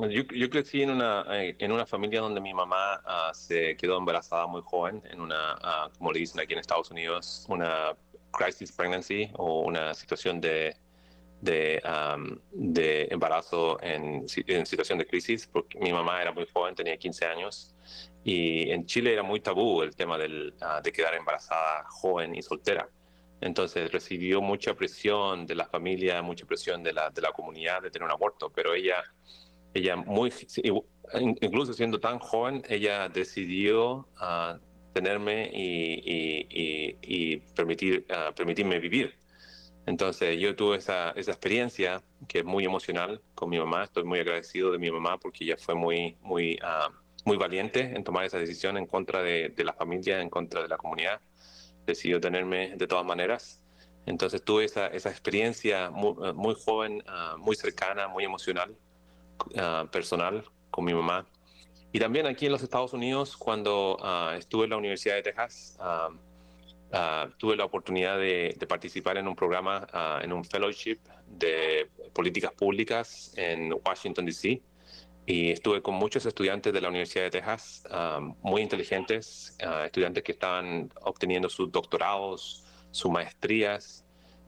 yo, 0.10 0.50
crecí 0.50 0.82
en 0.82 0.90
una, 0.90 1.26
en 1.30 1.72
una 1.72 1.86
familia 1.86 2.22
donde 2.22 2.42
mi 2.42 2.54
mamá 2.54 3.02
ah, 3.06 3.32
se 3.34 3.76
quedó 3.78 3.98
embarazada 3.98 4.48
muy 4.48 4.62
joven, 4.64 5.02
en 5.10 5.22
una, 5.22 5.56
uh, 5.56 5.98
como 5.98 6.12
le 6.12 6.20
dicen 6.20 6.42
aquí 6.42 6.54
en 6.54 6.60
Estados 6.60 6.90
Unidos, 6.90 7.46
una 7.48 7.96
crisis 8.34 8.72
pregnancy 8.72 9.30
o 9.36 9.62
una 9.62 9.94
situación 9.94 10.42
de, 10.42 10.76
de, 11.42 11.82
de 12.52 13.08
embarazo 13.12 13.82
en, 13.82 14.26
en, 14.48 14.66
situación 14.66 14.98
de 14.98 15.06
crisis, 15.06 15.48
porque 15.48 15.80
mi 15.80 15.94
mamá 15.94 16.22
era 16.22 16.34
muy 16.34 16.46
joven, 16.52 16.76
tenía 16.76 16.98
15 16.98 17.26
años, 17.26 17.76
y 18.24 18.70
en 18.72 18.86
Chile 18.86 19.14
era 19.14 19.24
muy 19.24 19.40
tabú 19.40 19.82
el 19.82 19.96
tema 19.96 20.18
del, 20.18 20.54
uh, 20.62 20.82
de 20.82 20.92
quedar 20.92 21.14
embarazada 21.14 21.86
joven 21.90 22.36
y 22.36 22.42
soltera. 22.42 22.90
Entonces 23.40 23.92
recibió 23.92 24.42
mucha 24.42 24.74
presión 24.74 25.46
de 25.46 25.56
la 25.56 25.66
familia, 25.66 26.22
mucha 26.22 26.46
presión 26.46 26.82
de 26.82 26.94
la, 26.94 27.10
de 27.10 27.22
la 27.22 27.32
comunidad 27.32 27.82
de 27.82 27.92
tener 27.92 28.06
un 28.06 28.12
aborto, 28.12 28.50
pero 28.50 28.74
ella 28.74 29.04
ella 29.74 29.96
muy, 29.96 30.32
incluso 31.20 31.74
siendo 31.74 32.00
tan 32.00 32.20
joven, 32.20 32.64
ella 32.70 33.10
decidió 33.10 34.08
uh, 34.22 34.60
tenerme 34.94 35.50
y, 35.52 37.38
permitir, 37.56 38.06
ah, 38.10 38.32
permitirme 38.36 38.80
vivir. 38.80 39.16
Entonces 39.86 40.40
yo 40.40 40.56
tuve 40.56 40.78
esa, 40.78 41.12
esa, 41.12 41.32
experiencia 41.32 42.02
que 42.28 42.40
es 42.40 42.46
muy 42.46 42.64
emocional 42.64 43.22
con 43.36 43.50
mi 43.50 43.60
mamá. 43.60 43.84
Estoy 43.84 44.06
muy 44.06 44.20
agradecido 44.20 44.72
de 44.72 44.78
mi 44.78 44.90
mamá 44.90 45.18
porque 45.18 45.44
ella 45.44 45.58
fue 45.58 45.76
muy, 45.76 46.16
muy, 46.22 46.58
ah, 46.64 46.90
muy 47.26 47.38
valiente 47.38 47.82
en 47.82 48.04
tomar 48.04 48.24
esa 48.26 48.38
decisión 48.38 48.78
en 48.78 48.86
contra 48.86 49.22
de, 49.22 49.50
de, 49.50 49.64
la 49.64 49.74
familia, 49.74 50.22
en 50.22 50.30
contra 50.30 50.62
de 50.62 50.70
la 50.70 50.78
comunidad. 50.78 51.20
Decidió 51.86 52.22
tenerme 52.22 52.78
de 52.78 52.88
todas 52.88 53.06
maneras. 53.06 53.62
Entonces 54.06 54.44
tuve 54.44 54.66
esa, 54.66 54.88
esa 54.88 55.10
experiencia 55.10 55.90
muy, 55.90 56.34
muy 56.34 56.56
joven, 56.56 57.04
ah, 57.08 57.36
muy 57.38 57.56
cercana, 57.56 58.08
muy 58.08 58.24
emocional, 58.24 58.76
personal 59.92 60.46
con 60.72 60.86
mi 60.86 60.94
mamá. 60.94 61.28
Y 61.94 62.00
también 62.00 62.26
aquí 62.26 62.48
en 62.48 62.52
los 62.52 62.64
Estados 62.64 62.92
Unidos, 62.92 63.38
cuando 63.38 63.98
estuve 64.36 64.66
en 64.66 64.72
la 64.72 64.78
Universidad 64.78 65.16
de 65.16 65.24
Texas, 65.24 65.78
Ah, 66.96 67.28
tuve 67.38 67.56
la 67.56 67.66
oportunidad 67.66 68.20
de, 68.20 68.56
participar 68.70 69.18
en 69.18 69.28
un 69.28 69.36
programa, 69.36 69.88
ah, 69.92 70.22
en 70.24 70.32
un 70.32 70.46
fellowship 70.46 71.00
de 71.26 71.90
políticas 72.14 72.54
públicas 72.54 73.34
en 73.36 73.74
Washington, 73.84 74.28
D.C. 74.28 74.62
Y 75.26 75.50
estuve 75.50 75.82
con 75.82 75.96
muchos 75.96 76.24
estudiantes 76.28 76.72
de 76.72 76.82
la 76.82 76.90
Universidad 76.90 77.24
de 77.24 77.32
Texas, 77.32 77.84
ah, 77.90 78.20
muy 78.44 78.62
inteligentes, 78.62 79.58
estudiantes 79.86 80.24
que 80.24 80.34
estaban 80.34 80.92
obteniendo 81.02 81.50
sus 81.50 81.72
doctorados, 81.72 82.64
sus 82.92 83.12
maestrías. 83.12 84.06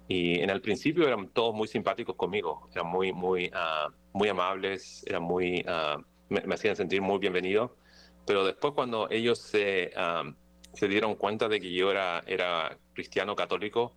Y 0.08 0.40
en 0.40 0.52
el 0.52 0.62
principio 0.62 1.08
eran 1.08 1.30
todos 1.30 1.56
muy 1.56 1.68
simpáticos 1.68 2.16
conmigo, 2.16 2.70
eran 2.75 2.86
muy, 2.86 3.12
muy, 3.12 3.52
muy 4.14 4.30
amables, 4.30 5.04
eran 5.08 5.24
muy, 5.24 5.66
me, 6.29 6.41
me, 6.41 6.55
hacían 6.55 6.75
sentir 6.75 7.01
muy 7.01 7.20
bienvenido. 7.20 7.75
Pero 8.25 8.46
después 8.46 8.74
cuando 8.74 9.10
ellos 9.10 9.39
se 9.39 9.94
se 10.75 10.88
dieron 10.88 11.15
cuenta 11.15 11.48
de 11.48 11.60
que 11.60 11.72
yo 11.72 11.89
era, 11.91 12.24
era 12.27 12.77
cristiano 12.94 13.36
católico, 13.36 13.94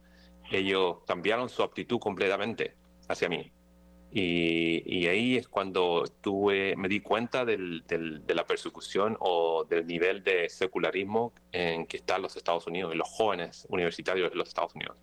ellos 0.51 0.99
cambiaron 1.07 1.49
su 1.49 1.63
actitud 1.63 1.99
completamente 1.99 2.75
hacia 3.09 3.29
mí. 3.29 3.53
Y, 4.11 5.07
ahí 5.07 5.37
es 5.37 5.49
cuando 5.49 6.05
tuve, 6.23 6.75
me 6.77 6.89
di 6.89 7.01
cuenta 7.01 7.45
del, 7.45 7.85
de 7.87 8.35
la 8.35 8.47
persecución 8.47 9.17
o 9.21 9.65
del 9.65 9.87
nivel 9.87 10.25
de 10.25 10.49
secularismo 10.49 11.35
en 11.53 11.87
que 11.87 11.99
están 11.99 12.23
los 12.23 12.35
Estados 12.37 12.67
Unidos 12.67 12.95
y 12.95 12.97
los 12.97 13.09
jóvenes 13.09 13.67
universitarios 13.69 14.31
de 14.31 14.37
los 14.37 14.49
Estados 14.49 14.75
Unidos. 14.75 14.97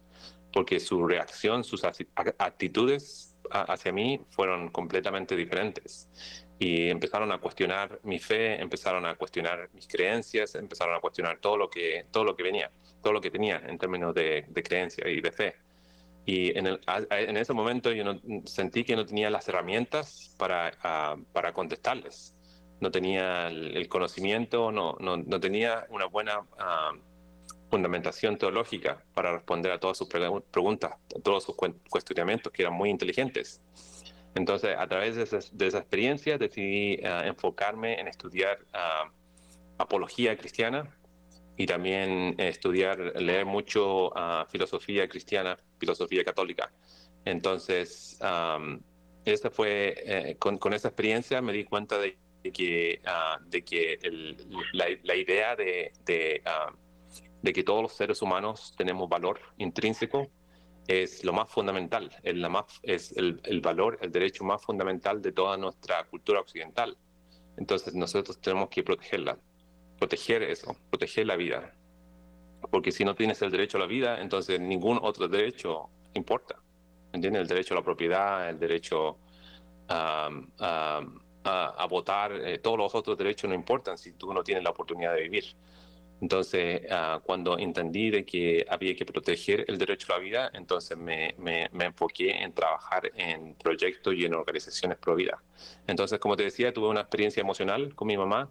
Porque 0.52 0.80
su 0.80 1.06
reacción, 1.06 1.64
sus 1.64 1.84
actitudes 1.84 3.36
hacia 3.52 3.92
mí 3.92 4.22
fueron 4.32 4.70
completamente 4.70 5.36
diferentes 5.36 6.10
y 6.58 6.90
empezaron 6.90 7.32
a 7.32 7.40
cuestionar 7.40 8.00
mi 8.04 8.20
fe, 8.20 8.62
empezaron 8.62 9.06
a 9.06 9.16
cuestionar 9.16 9.70
mis 9.74 9.88
creencias, 9.88 10.56
empezaron 10.56 10.96
a 10.96 11.00
cuestionar 11.00 11.40
todo 11.40 11.58
lo 11.58 11.70
que, 11.70 12.06
todo 12.12 12.24
lo 12.24 12.36
que 12.36 12.44
venía, 12.44 12.72
todo 13.02 13.14
lo 13.14 13.22
que 13.22 13.30
tenía 13.30 13.62
en 13.68 13.78
términos 13.78 14.14
de, 14.14 14.46
de 14.48 14.64
creencia 14.64 15.08
y 15.10 15.22
de 15.22 15.32
fe. 15.32 15.56
Y 16.26 16.58
en, 16.58 16.66
el, 16.66 16.82
en, 17.12 17.38
ese 17.38 17.54
momento 17.54 17.92
yo 17.92 18.04
no, 18.04 18.20
sentí 18.46 18.84
que 18.84 18.96
no 18.96 19.06
tenía 19.06 19.30
las 19.30 19.48
herramientas 19.48 20.34
para, 20.38 20.72
para 21.32 21.54
contestarles. 21.54 22.34
No 22.82 22.90
tenía 22.90 23.48
el, 23.48 23.88
conocimiento, 23.88 24.72
no, 24.72 24.98
no, 25.00 25.18
no, 25.18 25.40
tenía 25.40 25.86
una 25.90 26.08
buena 26.08 26.42
fundamentación 27.70 28.38
teológica 28.38 29.04
para 29.14 29.34
responder 29.34 29.72
a 29.72 29.80
todas 29.80 29.98
sus 29.98 30.08
preguntas, 30.08 30.94
a 31.16 31.20
todos 31.22 31.44
sus 31.44 31.56
cuestionamientos, 31.90 32.52
que 32.52 32.64
eran 32.64 32.74
muy 32.74 32.90
inteligentes. 32.90 33.62
Entonces, 34.36 34.76
a 34.78 34.86
través 34.88 35.16
de 35.16 35.24
esa, 35.24 35.78
experiencia 35.80 36.38
decidí 36.38 37.00
ah, 37.06 37.24
enfocarme 37.26 38.00
en 38.00 38.08
estudiar 38.08 38.60
ah, 38.74 39.10
apología 39.78 40.38
cristiana 40.38 40.94
y 41.58 41.66
también 41.66 42.36
estudiar, 42.38 43.00
leer 43.16 43.46
mucho 43.46 44.10
uh, 44.10 44.46
filosofía 44.50 45.08
cristiana, 45.08 45.58
filosofía 45.80 46.26
católica. 46.26 46.70
Entonces, 47.24 48.20
esta 49.24 49.50
fue, 49.52 49.96
eh, 50.06 50.36
con, 50.38 50.74
esa 50.74 50.90
experiencia 50.90 51.42
me 51.42 51.54
di 51.54 51.64
cuenta 51.64 51.98
de 51.98 52.18
que, 52.52 53.02
de 53.48 53.64
que 53.64 53.98
la, 54.74 55.16
idea 55.16 55.56
de, 55.56 55.94
de 56.06 57.54
que 57.54 57.64
todos 57.64 57.82
los 57.82 57.94
seres 57.94 58.22
humanos 58.22 58.76
tenemos 58.78 59.08
valor 59.08 59.40
intrínseco 59.58 60.30
es 60.88 61.24
lo 61.24 61.34
más 61.34 61.50
fundamental, 61.50 62.12
es, 62.24 62.36
más, 62.36 62.66
es 62.84 63.12
el, 63.18 63.42
el, 63.44 63.62
valor, 63.62 63.98
el 64.02 64.12
derecho 64.12 64.44
más 64.44 64.62
fundamental 64.62 65.22
de 65.22 65.32
toda 65.32 65.58
nuestra 65.58 66.04
cultura 66.06 66.40
occidental. 66.40 66.98
Entonces 67.58 67.94
nosotros 67.94 68.40
tenemos 68.40 68.70
que 68.70 68.84
protegerla, 68.84 69.38
proteger 69.98 70.44
eso, 70.44 70.76
proteger 70.90 71.26
la 71.26 71.36
vida. 71.36 71.74
Porque 72.70 72.92
si 72.92 73.06
no 73.06 73.16
tienes 73.16 73.42
el 73.42 73.52
derecho 73.52 73.78
a 73.78 73.82
la 73.82 73.88
vida, 73.88 74.22
entonces 74.22 74.60
ningún 74.60 75.00
otro 75.02 75.28
derecho 75.28 75.90
importa. 76.14 76.56
¿Entiendes? 77.14 77.44
El 77.44 77.48
derecho 77.48 77.74
a 77.74 77.78
la 77.78 77.84
propiedad, 77.84 78.50
el 78.50 78.60
derecho 78.60 79.18
a, 79.88 80.30
a, 81.46 81.88
votar, 81.88 82.34
eh, 82.34 82.58
todos 82.58 82.78
los 82.78 82.94
otros 82.96 83.18
derechos 83.18 83.50
no 83.50 83.56
importan 83.56 83.98
si 83.98 84.14
tú 84.14 84.34
no 84.34 84.44
tienes 84.44 84.64
la 84.64 84.72
oportunidad 84.72 85.14
de 85.14 85.22
vivir. 85.22 85.46
Entonces, 86.22 86.82
ah, 86.92 87.20
cuando 87.24 87.58
entendí 87.58 88.10
de 88.10 88.26
que 88.26 88.66
había 88.70 88.96
que 88.96 89.06
proteger 89.06 89.66
el 89.68 89.78
derecho 89.78 90.14
a 90.14 90.18
la 90.18 90.24
vida, 90.24 90.52
entonces 90.54 90.98
me, 90.98 91.36
me, 91.38 91.70
enfoqué 91.86 92.44
en 92.44 92.54
trabajar 92.54 93.12
en 93.16 93.56
proyectos 93.56 94.14
y 94.16 94.26
en 94.26 94.34
organizaciones 94.34 94.98
pro 94.98 95.16
vida. 95.16 95.42
Entonces, 95.88 96.20
como 96.20 96.36
te 96.36 96.44
decía, 96.44 96.74
tuve 96.74 96.88
una 96.88 97.02
experiencia 97.02 97.42
emocional 97.42 97.94
con 97.96 98.08
mi 98.08 98.18
mamá, 98.18 98.50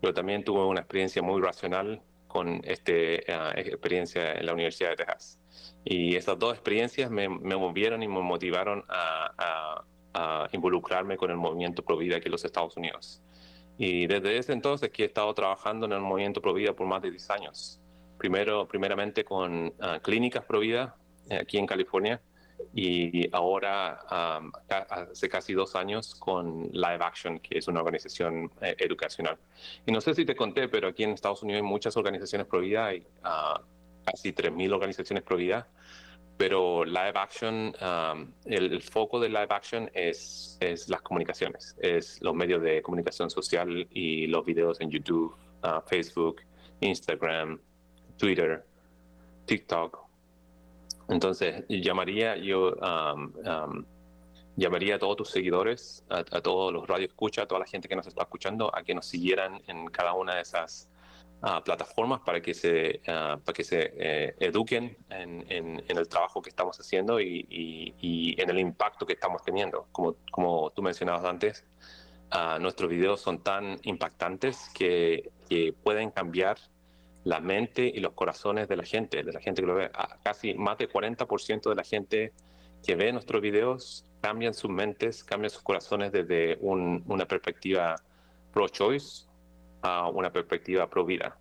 pero 0.00 0.14
también 0.14 0.44
tuve 0.44 0.64
una 0.64 0.80
experiencia 0.80 1.22
muy 1.22 1.40
racional 1.40 2.02
con 2.26 2.60
esta 2.64 2.92
ah, 3.28 3.52
experiencia 3.56 4.32
en 4.32 4.46
la 4.46 4.54
Universidad 4.54 4.90
de 4.90 4.96
Texas. 4.96 5.38
Y 5.84 6.16
esas 6.16 6.38
dos 6.38 6.54
experiencias 6.54 7.10
me, 7.10 7.28
me 7.28 7.56
movieron 7.56 8.02
y 8.02 8.08
me 8.08 8.20
motivaron 8.22 8.84
a, 8.88 9.30
a, 9.38 9.84
a 10.14 10.48
involucrarme 10.52 11.16
con 11.16 11.30
el 11.30 11.36
movimiento 11.36 11.84
pro 11.84 11.98
vida 11.98 12.16
aquí 12.16 12.26
en 12.26 12.32
los 12.32 12.44
Estados 12.44 12.76
Unidos. 12.76 13.22
Y 13.78 14.06
desde 14.06 14.38
ese 14.38 14.52
entonces 14.52 14.90
que 14.90 15.02
he 15.02 15.06
estado 15.06 15.32
trabajando 15.34 15.86
en 15.86 15.92
el 15.92 16.00
movimiento 16.00 16.40
Provida 16.40 16.72
por 16.72 16.86
más 16.86 17.02
de 17.02 17.10
10 17.10 17.30
años. 17.30 17.80
Primero, 18.18 18.68
primeramente 18.68 19.24
con 19.24 19.66
uh, 19.66 20.00
clínicas 20.02 20.44
Provida 20.44 20.96
eh, 21.28 21.36
aquí 21.36 21.58
en 21.58 21.66
California 21.66 22.20
y 22.72 23.28
ahora 23.34 24.00
hace 24.68 25.28
casi 25.28 25.52
dos 25.52 25.74
años 25.74 26.14
con 26.14 26.70
Live 26.72 27.04
Action, 27.04 27.38
que 27.38 27.58
es 27.58 27.68
una 27.68 27.80
organización 27.80 28.50
eh, 28.60 28.74
educacional. 28.78 29.36
Y 29.86 29.92
no 29.92 30.00
sé 30.00 30.14
si 30.14 30.24
te 30.24 30.34
conté, 30.34 30.68
pero 30.68 30.88
aquí 30.88 31.04
en 31.04 31.10
Estados 31.10 31.42
Unidos 31.42 31.62
hay 31.62 31.68
muchas 31.68 31.96
organizaciones 31.96 32.46
Provida, 32.46 32.86
hay 32.86 33.06
uh, 33.24 33.60
casi 34.04 34.32
3.000 34.32 34.72
organizaciones 34.72 35.24
Provida 35.24 35.68
pero 36.36 36.84
live 36.84 37.12
action, 37.14 37.74
um, 37.80 38.32
el, 38.44 38.82
foco 38.82 39.20
de 39.20 39.28
live 39.28 39.48
action 39.50 39.90
es, 39.94 40.56
es 40.60 40.88
las 40.88 41.00
comunicaciones, 41.02 41.76
es 41.80 42.20
los 42.22 42.34
medios 42.34 42.60
de 42.62 42.82
comunicación 42.82 43.30
social 43.30 43.86
y 43.90 44.26
los 44.26 44.44
videos 44.44 44.80
en 44.80 44.90
YouTube, 44.90 45.36
uh, 45.62 45.80
Facebook, 45.86 46.42
Instagram, 46.80 47.60
Twitter, 48.16 48.64
TikTok. 49.46 50.04
Entonces, 51.08 51.64
llamaría 51.68 52.36
yo, 52.36 52.72
um, 52.72 53.32
um, 53.46 53.84
llamaría 54.56 54.96
a 54.96 54.98
todos 54.98 55.16
tus 55.16 55.30
seguidores, 55.30 56.04
a, 56.08 56.18
a 56.18 56.40
todos 56.40 56.72
los 56.72 56.88
radioescuchas, 56.88 57.44
a 57.44 57.46
toda 57.46 57.60
la 57.60 57.66
gente 57.66 57.88
que 57.88 57.94
nos 57.94 58.06
está 58.06 58.22
escuchando, 58.22 58.74
a 58.74 58.82
que 58.82 58.94
nos 58.94 59.06
siguieran 59.06 59.62
en 59.68 59.86
cada 59.86 60.14
una 60.14 60.34
de 60.34 60.40
esas 60.40 60.88
plataformas 61.64 62.20
para 62.20 62.40
que 62.40 62.54
se, 62.54 63.00
para 63.04 63.52
que 63.54 63.64
se 63.64 63.92
eh, 63.96 64.34
eduquen 64.40 64.96
en, 65.10 65.44
en, 65.50 65.82
el 65.98 66.08
trabajo 66.08 66.40
que 66.40 66.48
estamos 66.48 66.78
haciendo 66.78 67.20
y, 67.20 67.46
y, 67.50 68.40
en 68.40 68.50
el 68.50 68.58
impacto 68.58 69.04
que 69.06 69.12
estamos 69.12 69.42
teniendo. 69.42 69.86
Como, 69.92 70.16
como 70.30 70.70
tú 70.70 70.82
mencionabas 70.82 71.24
antes, 71.24 71.64
nuestros 72.60 72.88
videos 72.88 73.20
son 73.20 73.42
tan 73.42 73.78
impactantes 73.82 74.70
que, 74.74 75.30
que, 75.48 75.72
pueden 75.72 76.10
cambiar 76.10 76.56
la 77.24 77.40
mente 77.40 77.86
y 77.86 78.00
los 78.00 78.12
corazones 78.12 78.68
de 78.68 78.76
la 78.76 78.84
gente, 78.84 79.22
de 79.22 79.32
la 79.32 79.40
gente 79.40 79.62
que 79.62 79.66
lo 79.66 79.74
ve. 79.74 79.90
Casi 80.22 80.54
más 80.54 80.78
del 80.78 80.90
40% 80.90 81.68
de 81.68 81.74
la 81.74 81.84
gente 81.84 82.32
que 82.84 82.96
ve 82.96 83.12
nuestros 83.12 83.40
videos 83.40 84.04
cambian 84.20 84.54
sus 84.54 84.70
mentes, 84.70 85.22
cambian 85.24 85.50
sus 85.50 85.62
corazones 85.62 86.10
desde 86.12 86.56
una 86.60 87.26
perspectiva 87.26 87.96
pro-choice 88.52 89.26
a 89.84 90.08
una 90.08 90.32
perspectiva 90.32 90.88
pro 90.88 91.04
vida. 91.04 91.36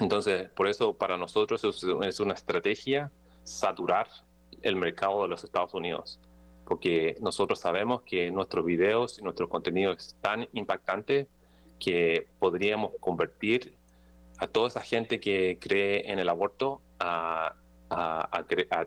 Entonces, 0.00 0.48
por 0.50 0.66
eso 0.66 0.94
para 0.94 1.18
nosotros 1.18 1.62
es 1.62 2.20
una 2.20 2.32
estrategia 2.32 3.10
saturar 3.44 4.08
el 4.62 4.76
mercado 4.76 5.22
de 5.22 5.28
los 5.28 5.44
Estados 5.44 5.74
Unidos, 5.74 6.18
porque 6.64 7.16
nosotros 7.20 7.60
sabemos 7.60 8.00
que 8.02 8.30
nuestros 8.30 8.64
videos 8.64 9.18
y 9.18 9.22
nuestro 9.22 9.46
contenido 9.48 9.92
es 9.92 10.16
tan 10.22 10.48
impactante 10.54 11.28
que 11.78 12.28
podríamos 12.38 12.92
convertir 12.98 13.76
a 14.38 14.46
toda 14.46 14.68
esa 14.68 14.80
gente 14.80 15.20
que 15.20 15.58
cree 15.60 16.10
en 16.10 16.18
el 16.18 16.30
aborto 16.30 16.80
a, 16.98 17.54
a, 17.90 18.28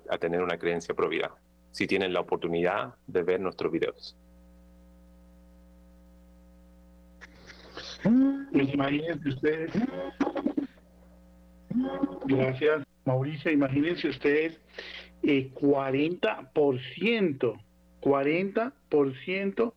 a 0.10 0.18
tener 0.18 0.42
una 0.42 0.58
creencia 0.58 0.96
pro 0.96 1.10
vida, 1.10 1.36
si 1.72 1.86
tienen 1.86 2.12
la 2.12 2.22
oportunidad 2.22 2.96
de 3.06 3.22
ver 3.22 3.40
nuestros 3.40 3.72
videos. 3.72 4.18
Imagínense 8.56 9.30
ustedes 9.30 9.72
Gracias, 12.26 12.84
Mauricio. 13.06 13.52
Imagínense 13.52 14.08
ustedes, 14.08 14.60
eh, 15.24 15.52
40%, 15.54 17.62
40% 18.02 19.74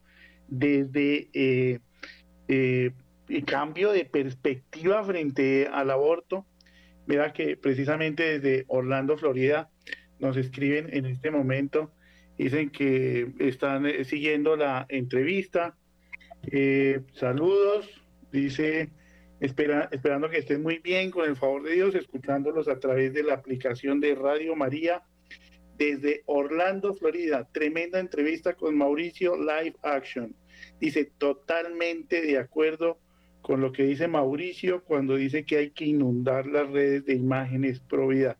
desde 0.48 1.28
eh, 1.32 1.80
eh, 2.48 2.90
el 3.28 3.44
cambio 3.44 3.92
de 3.92 4.04
perspectiva 4.04 5.04
frente 5.04 5.68
al 5.70 5.90
aborto. 5.90 6.46
Mira 7.06 7.32
que 7.32 7.56
precisamente 7.56 8.38
desde 8.38 8.64
Orlando, 8.68 9.16
Florida, 9.16 9.70
nos 10.18 10.36
escriben 10.36 10.88
en 10.92 11.06
este 11.06 11.30
momento, 11.30 11.92
dicen 12.36 12.70
que 12.70 13.32
están 13.38 13.86
eh, 13.86 14.04
siguiendo 14.04 14.56
la 14.56 14.86
entrevista. 14.88 15.76
Eh, 16.50 17.00
saludos, 17.14 17.88
dice, 18.32 18.90
espera, 19.40 19.88
esperando 19.92 20.28
que 20.28 20.38
estén 20.38 20.62
muy 20.62 20.78
bien, 20.78 21.10
con 21.10 21.28
el 21.28 21.36
favor 21.36 21.62
de 21.62 21.74
Dios, 21.74 21.94
escuchándolos 21.94 22.68
a 22.68 22.78
través 22.78 23.12
de 23.12 23.22
la 23.22 23.34
aplicación 23.34 24.00
de 24.00 24.14
Radio 24.14 24.56
María 24.56 25.02
desde 25.76 26.22
Orlando, 26.26 26.94
Florida. 26.94 27.48
Tremenda 27.52 28.00
entrevista 28.00 28.54
con 28.54 28.76
Mauricio 28.76 29.36
Live 29.36 29.76
Action. 29.82 30.34
Dice, 30.80 31.10
totalmente 31.18 32.20
de 32.20 32.38
acuerdo 32.38 32.98
con 33.40 33.60
lo 33.60 33.72
que 33.72 33.84
dice 33.84 34.08
Mauricio 34.08 34.82
cuando 34.84 35.14
dice 35.14 35.44
que 35.44 35.56
hay 35.56 35.70
que 35.70 35.86
inundar 35.86 36.46
las 36.46 36.68
redes 36.68 37.04
de 37.06 37.14
imágenes 37.14 37.80
pro 37.80 38.08
vida. 38.08 38.36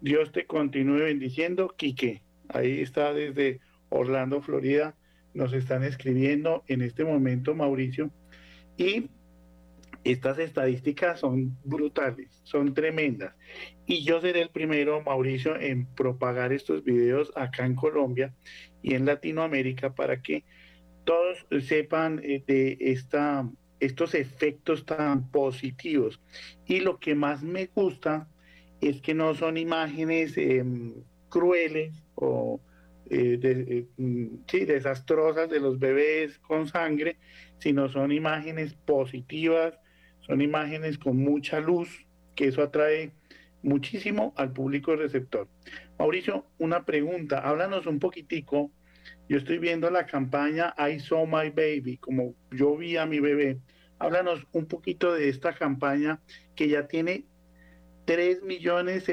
Dios 0.00 0.32
te 0.32 0.46
continúe 0.46 1.04
bendiciendo, 1.04 1.74
Quique. 1.76 2.22
Ahí 2.48 2.80
está 2.80 3.12
desde 3.12 3.60
Orlando, 3.90 4.40
Florida. 4.40 4.96
Nos 5.34 5.52
están 5.52 5.84
escribiendo 5.84 6.64
en 6.66 6.80
este 6.80 7.04
momento, 7.04 7.54
Mauricio. 7.54 8.10
Y 8.78 9.10
estas 10.04 10.38
estadísticas 10.38 11.20
son 11.20 11.56
brutales, 11.64 12.40
son 12.44 12.74
tremendas. 12.74 13.34
Y 13.86 14.04
yo 14.04 14.20
seré 14.20 14.42
el 14.42 14.50
primero, 14.50 15.02
Mauricio, 15.02 15.58
en 15.58 15.86
propagar 15.94 16.52
estos 16.52 16.84
videos 16.84 17.32
acá 17.36 17.66
en 17.66 17.74
Colombia 17.74 18.34
y 18.82 18.94
en 18.94 19.04
Latinoamérica 19.04 19.94
para 19.94 20.22
que 20.22 20.44
todos 21.04 21.46
sepan 21.66 22.20
eh, 22.22 22.42
de 22.46 22.78
esta, 22.80 23.48
estos 23.78 24.14
efectos 24.14 24.86
tan 24.86 25.30
positivos. 25.30 26.20
Y 26.66 26.80
lo 26.80 26.98
que 26.98 27.14
más 27.14 27.42
me 27.42 27.66
gusta 27.66 28.28
es 28.80 29.00
que 29.00 29.14
no 29.14 29.34
son 29.34 29.56
imágenes 29.56 30.36
em, 30.36 30.94
crueles 31.28 32.02
o 32.14 32.60
eh, 33.10 33.38
eh, 33.42 33.86
mm, 33.96 34.44
sí, 34.46 34.64
desastrosas 34.64 35.50
de 35.50 35.60
los 35.60 35.78
bebés 35.78 36.38
con 36.38 36.68
sangre, 36.68 37.16
sino 37.58 37.88
son 37.88 38.12
imágenes 38.12 38.74
positivas, 38.74 39.78
son 40.30 40.40
imágenes 40.42 40.96
con 40.96 41.16
mucha 41.16 41.58
luz, 41.58 42.06
que 42.36 42.46
eso 42.46 42.62
atrae 42.62 43.10
muchísimo 43.64 44.32
al 44.36 44.52
público 44.52 44.94
receptor. 44.94 45.48
Mauricio, 45.98 46.46
una 46.58 46.84
pregunta, 46.86 47.40
háblanos 47.40 47.84
un 47.86 47.98
poquitico. 47.98 48.70
Yo 49.28 49.38
estoy 49.38 49.58
viendo 49.58 49.90
la 49.90 50.06
campaña 50.06 50.72
I 50.78 51.00
Saw 51.00 51.26
My 51.26 51.50
Baby, 51.50 51.96
como 51.96 52.36
yo 52.52 52.76
vi 52.76 52.96
a 52.96 53.06
mi 53.06 53.18
bebé. 53.18 53.58
Háblanos 53.98 54.46
un 54.52 54.66
poquito 54.66 55.12
de 55.12 55.28
esta 55.28 55.52
campaña 55.52 56.20
que 56.54 56.68
ya 56.68 56.86
tiene 56.86 57.24
3 58.04 58.44
millones, 58.44 59.10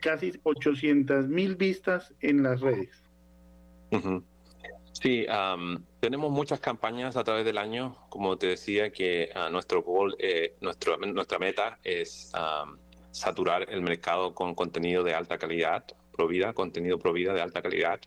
casi 0.00 0.32
800 0.42 1.28
mil 1.28 1.56
vistas 1.56 2.14
en 2.22 2.42
las 2.42 2.62
redes. 2.62 3.04
Sí, 4.92 5.26
tenemos 6.06 6.30
muchas 6.30 6.60
campañas 6.60 7.16
a 7.16 7.24
través 7.24 7.44
del 7.44 7.58
año. 7.58 7.96
Como 8.10 8.38
te 8.38 8.46
decía, 8.46 8.92
que 8.92 9.28
uh, 9.34 9.50
nuestro 9.50 9.82
goal, 9.82 10.14
eh, 10.20 10.54
nuestro, 10.60 10.96
nuestra 10.98 11.40
meta 11.40 11.80
es 11.82 12.30
saturar 13.10 13.66
el 13.68 13.82
mercado 13.82 14.32
con 14.32 14.54
contenido 14.54 15.02
de 15.02 15.14
alta 15.14 15.36
calidad, 15.36 15.84
provida, 16.12 16.52
contenido 16.52 17.00
provida 17.00 17.34
de 17.34 17.42
alta 17.42 17.60
calidad. 17.60 17.98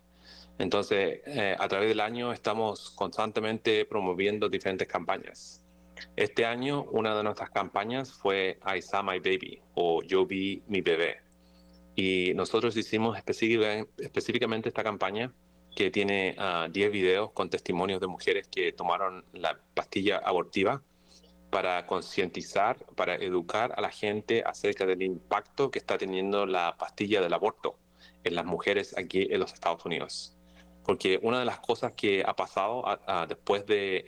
Entonces, 0.59 1.19
eh, 1.25 1.57
a 1.59 1.67
través 1.67 1.89
del 1.89 1.99
año 1.99 2.31
estamos 2.31 2.89
constantemente 2.91 3.83
promoviendo 3.83 4.47
diferentes 4.47 4.87
campañas. 4.87 5.61
Este 6.15 6.45
año 6.45 6.85
una 6.91 7.13
de 7.17 7.23
nuestras 7.23 7.49
campañas 7.49 8.13
fue 8.13 8.59
I 8.65 8.81
Saw 8.81 9.03
My 9.03 9.19
Baby 9.19 9.61
o 9.73 10.03
Yo 10.03 10.25
Vi 10.25 10.63
Mi 10.67 10.79
Bebé. 10.79 11.17
Y 11.97 12.31
nosotros 12.33 12.77
hicimos 12.77 13.17
específicamente 13.17 14.69
esta 14.69 14.85
campaña 14.85 15.33
que 15.75 15.91
tiene 15.91 16.31
10 16.31 16.39
ah, 16.39 16.67
videos 16.69 17.31
con 17.31 17.49
testimonios 17.49 18.01
de 18.01 18.07
mujeres 18.07 18.47
que 18.47 18.71
tomaron 18.71 19.25
la 19.33 19.59
pastilla 19.73 20.17
abortiva 20.17 20.81
para 21.49 21.85
concientizar, 21.85 22.77
para 22.95 23.15
educar 23.15 23.73
a 23.75 23.81
la 23.81 23.89
gente 23.89 24.43
acerca 24.45 24.85
del 24.85 25.01
impacto 25.01 25.71
que 25.71 25.79
está 25.79 25.97
teniendo 25.97 26.45
la 26.45 26.75
pastilla 26.77 27.21
del 27.21 27.33
aborto 27.33 27.77
en 28.23 28.35
las 28.35 28.45
mujeres 28.45 28.97
aquí 28.97 29.27
en 29.29 29.39
los 29.39 29.53
Estados 29.53 29.85
Unidos 29.85 30.35
porque 30.89 31.19
una 31.21 31.37
de 31.37 31.45
las 31.45 31.59
cosas 31.59 31.91
que 31.91 32.23
ha 32.25 32.35
pasado 32.35 32.83
después, 33.27 33.63
de, 33.67 34.07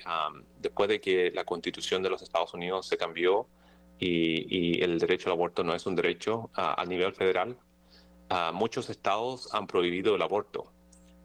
después 0.58 0.90
de 0.90 1.00
que 1.00 1.30
la 1.30 1.44
constitución 1.44 2.02
de 2.02 2.10
los 2.10 2.24
Estados 2.24 2.56
Unidos 2.56 2.88
se 2.88 2.98
cambió 2.98 3.48
y, 4.00 4.82
el 4.82 4.98
derecho 4.98 5.30
al 5.30 5.34
aborto 5.34 5.64
no 5.64 5.76
es 5.76 5.86
un 5.86 5.96
derecho 5.96 6.50
a 6.56 6.84
nivel 6.86 7.14
federal, 7.14 7.56
muchos 8.52 8.90
estados 8.90 9.54
han 9.54 9.68
prohibido 9.68 10.16
el 10.16 10.24
aborto. 10.24 10.72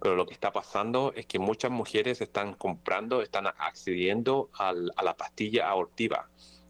Pero 0.00 0.14
lo 0.14 0.26
que 0.26 0.34
está 0.34 0.52
pasando 0.52 1.12
es 1.14 1.26
que 1.26 1.38
muchas 1.38 1.70
mujeres 1.70 2.20
están 2.20 2.54
comprando, 2.54 3.22
están 3.22 3.46
accediendo 3.46 4.50
a 4.58 4.72
la 4.72 5.16
pastilla 5.16 5.70
abortiva 5.70 6.28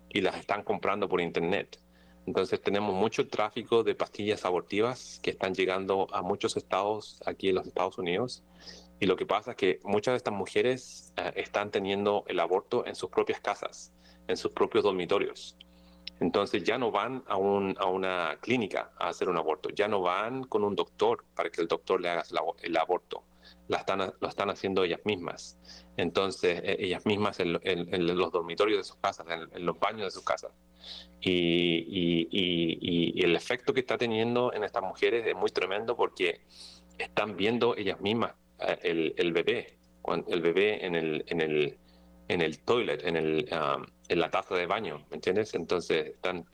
y 0.08 0.20
las 0.20 0.36
están 0.36 0.62
comprando 0.62 1.08
por 1.08 1.20
internet. 1.20 1.80
Entonces 2.26 2.60
tenemos 2.60 2.94
mucho 2.94 3.28
tráfico 3.28 3.84
de 3.84 3.94
pastillas 3.94 4.44
abortivas 4.44 5.20
que 5.22 5.30
están 5.30 5.54
llegando 5.54 6.08
a 6.12 6.22
muchos 6.22 6.56
estados 6.56 7.20
aquí 7.24 7.50
en 7.50 7.54
los 7.54 7.66
Estados 7.66 7.98
Unidos. 7.98 8.42
Y 8.98 9.06
lo 9.06 9.16
que 9.16 9.26
pasa 9.26 9.52
es 9.52 9.56
que 9.56 9.80
muchas 9.84 10.12
de 10.12 10.16
estas 10.16 10.34
mujeres 10.34 11.12
eh, 11.16 11.32
están 11.36 11.70
teniendo 11.70 12.24
el 12.26 12.40
aborto 12.40 12.84
en 12.86 12.96
sus 12.96 13.10
propias 13.10 13.40
casas, 13.40 13.92
en 14.26 14.36
sus 14.36 14.50
propios 14.52 14.82
dormitorios. 14.82 15.56
Entonces 16.20 16.64
ya 16.64 16.78
no 16.78 16.90
van 16.90 17.22
a, 17.26 17.36
un, 17.36 17.74
a 17.78 17.86
una 17.86 18.38
clínica 18.40 18.92
a 18.98 19.08
hacer 19.08 19.28
un 19.28 19.36
aborto, 19.36 19.68
ya 19.70 19.86
no 19.86 20.00
van 20.00 20.44
con 20.44 20.64
un 20.64 20.74
doctor 20.74 21.24
para 21.34 21.50
que 21.50 21.60
el 21.60 21.68
doctor 21.68 22.00
le 22.00 22.08
haga 22.08 22.24
el 22.62 22.76
aborto. 22.76 23.24
La 23.68 23.78
están, 23.78 23.98
lo 23.98 24.28
están 24.28 24.50
haciendo 24.50 24.82
ellas 24.82 25.00
mismas. 25.04 25.58
Entonces, 25.96 26.60
e, 26.64 26.84
ellas 26.84 27.06
mismas 27.06 27.38
en, 27.40 27.52
los 27.52 28.32
dormitorios 28.32 28.78
de 28.78 28.84
sus 28.84 28.96
casas, 28.96 29.26
en, 29.28 29.64
los 29.64 29.78
baños 29.78 30.02
de 30.02 30.10
sus 30.10 30.24
casas. 30.24 30.52
Y, 31.20 32.26
el 33.22 33.34
efecto 33.34 33.74
que 33.74 33.80
está 33.80 33.98
teniendo 33.98 34.52
en 34.52 34.64
estas 34.64 34.82
mujeres 34.82 35.26
es 35.26 35.34
muy 35.34 35.50
tremendo 35.50 35.96
porque 35.96 36.40
están 36.98 37.36
viendo 37.36 37.76
ellas 37.76 38.00
mismas 38.00 38.34
eh, 38.60 39.14
el, 39.16 39.32
bebé, 39.32 39.78
el 40.28 40.40
bebé 40.40 40.86
en 40.86 40.94
el, 40.94 41.24
en 41.26 41.40
el, 41.40 41.78
en 42.28 42.40
el 42.40 42.58
toilet, 42.60 43.04
en, 43.04 43.16
el, 43.16 43.48
um, 43.52 43.84
en 44.08 44.20
la 44.20 44.30
taza 44.30 44.54
de 44.54 44.66
baño, 44.66 45.04
¿me 45.10 45.16
entiendes? 45.16 45.54
Entonces 45.54 46.06
están, 46.06 46.44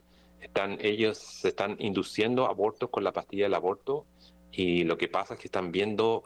están, 0.41 0.77
ellos 0.81 1.17
se 1.17 1.49
están 1.49 1.75
induciendo 1.79 2.47
abortos 2.47 2.89
con 2.89 3.03
la 3.03 3.11
pastilla 3.11 3.45
del 3.45 3.53
aborto 3.53 4.05
y 4.51 4.83
lo 4.83 4.97
que 4.97 5.07
pasa 5.07 5.33
es 5.33 5.39
que 5.39 5.47
están 5.47 5.71
viendo 5.71 6.23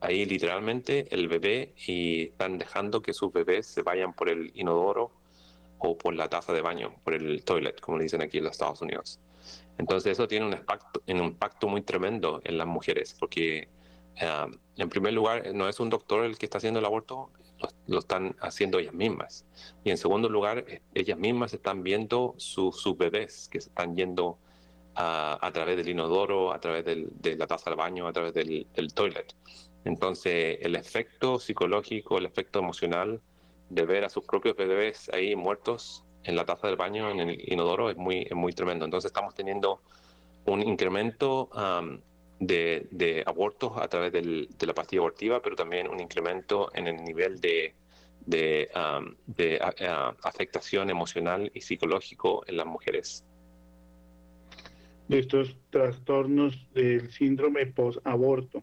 ahí 0.00 0.24
literalmente 0.26 1.06
el 1.10 1.28
bebé 1.28 1.72
y 1.86 2.24
están 2.24 2.58
dejando 2.58 3.00
que 3.00 3.12
sus 3.12 3.32
bebés 3.32 3.66
se 3.66 3.82
vayan 3.82 4.12
por 4.12 4.28
el 4.28 4.52
inodoro 4.54 5.10
o 5.78 5.96
por 5.96 6.14
la 6.14 6.28
taza 6.28 6.52
de 6.52 6.60
baño, 6.60 6.94
por 7.04 7.14
el 7.14 7.44
toilet, 7.44 7.80
como 7.80 7.98
le 7.98 8.04
dicen 8.04 8.22
aquí 8.22 8.38
en 8.38 8.44
los 8.44 8.52
Estados 8.52 8.80
Unidos. 8.82 9.20
Entonces 9.78 10.12
eso 10.12 10.26
tiene 10.26 10.46
un 10.46 10.52
impacto, 10.52 11.02
un 11.06 11.18
impacto 11.18 11.68
muy 11.68 11.82
tremendo 11.82 12.40
en 12.44 12.58
las 12.58 12.66
mujeres, 12.66 13.16
porque 13.18 13.68
en 14.18 14.88
primer 14.88 15.12
lugar 15.12 15.54
no 15.54 15.68
es 15.68 15.78
un 15.80 15.90
doctor 15.90 16.24
el 16.24 16.38
que 16.38 16.46
está 16.46 16.58
haciendo 16.58 16.80
el 16.80 16.86
aborto, 16.86 17.30
lo, 17.86 17.98
están 17.98 18.36
haciendo 18.40 18.78
ellas 18.78 18.94
mismas. 18.94 19.46
Y 19.84 19.90
en 19.90 19.98
segundo 19.98 20.28
lugar, 20.28 20.64
eh, 20.68 20.82
ellas 20.94 21.18
mismas 21.18 21.54
están 21.54 21.82
viendo 21.82 22.34
sus 22.38 22.96
bebés 22.96 23.48
que 23.50 23.60
se 23.60 23.68
están 23.68 23.96
yendo 23.96 24.38
a, 24.94 25.38
a, 25.44 25.52
través 25.52 25.76
del 25.76 25.88
inodoro, 25.88 26.52
a 26.52 26.60
través 26.60 26.84
de 26.84 27.36
la 27.36 27.46
taza 27.46 27.70
del 27.70 27.76
baño, 27.76 28.06
a 28.08 28.12
través 28.12 28.34
del, 28.34 28.66
del 28.74 28.94
toilet. 28.94 29.34
Entonces, 29.84 30.58
el 30.62 30.74
efecto 30.74 31.38
psicológico, 31.38 32.18
el 32.18 32.26
efecto 32.26 32.58
emocional 32.58 33.20
de 33.70 33.84
ver 33.84 34.04
a 34.04 34.08
sus 34.08 34.24
propios 34.24 34.56
bebés 34.56 35.08
ahí 35.12 35.36
muertos 35.36 36.04
en 36.24 36.34
la 36.34 36.44
taza 36.44 36.66
del 36.66 36.76
baño, 36.76 37.10
en 37.10 37.20
el 37.20 37.52
inodoro, 37.52 37.90
es 37.90 37.96
muy, 37.96 38.22
es 38.22 38.34
muy 38.34 38.52
tremendo. 38.52 38.84
Entonces, 38.84 39.10
estamos 39.10 39.34
teniendo 39.34 39.80
un 40.44 40.62
incremento 40.62 41.48
de, 42.38 42.86
de, 42.90 43.22
abortos 43.26 43.72
a 43.76 43.88
través 43.88 44.12
del, 44.12 44.48
de 44.58 44.66
la 44.66 44.74
pastilla 44.74 45.00
abortiva, 45.00 45.40
pero 45.40 45.56
también 45.56 45.88
un 45.88 46.00
incremento 46.00 46.70
en 46.74 46.86
el 46.86 46.96
nivel 47.02 47.40
de, 47.40 47.74
de, 48.26 48.68
de 49.26 49.58
afectación 50.22 50.90
emocional 50.90 51.50
y 51.54 51.60
psicológico 51.60 52.44
en 52.46 52.56
las 52.58 52.66
mujeres. 52.66 53.24
De 55.08 55.20
estos 55.20 55.56
trastornos 55.70 56.68
del 56.74 57.10
síndrome 57.12 57.66
post-aborto. 57.66 58.62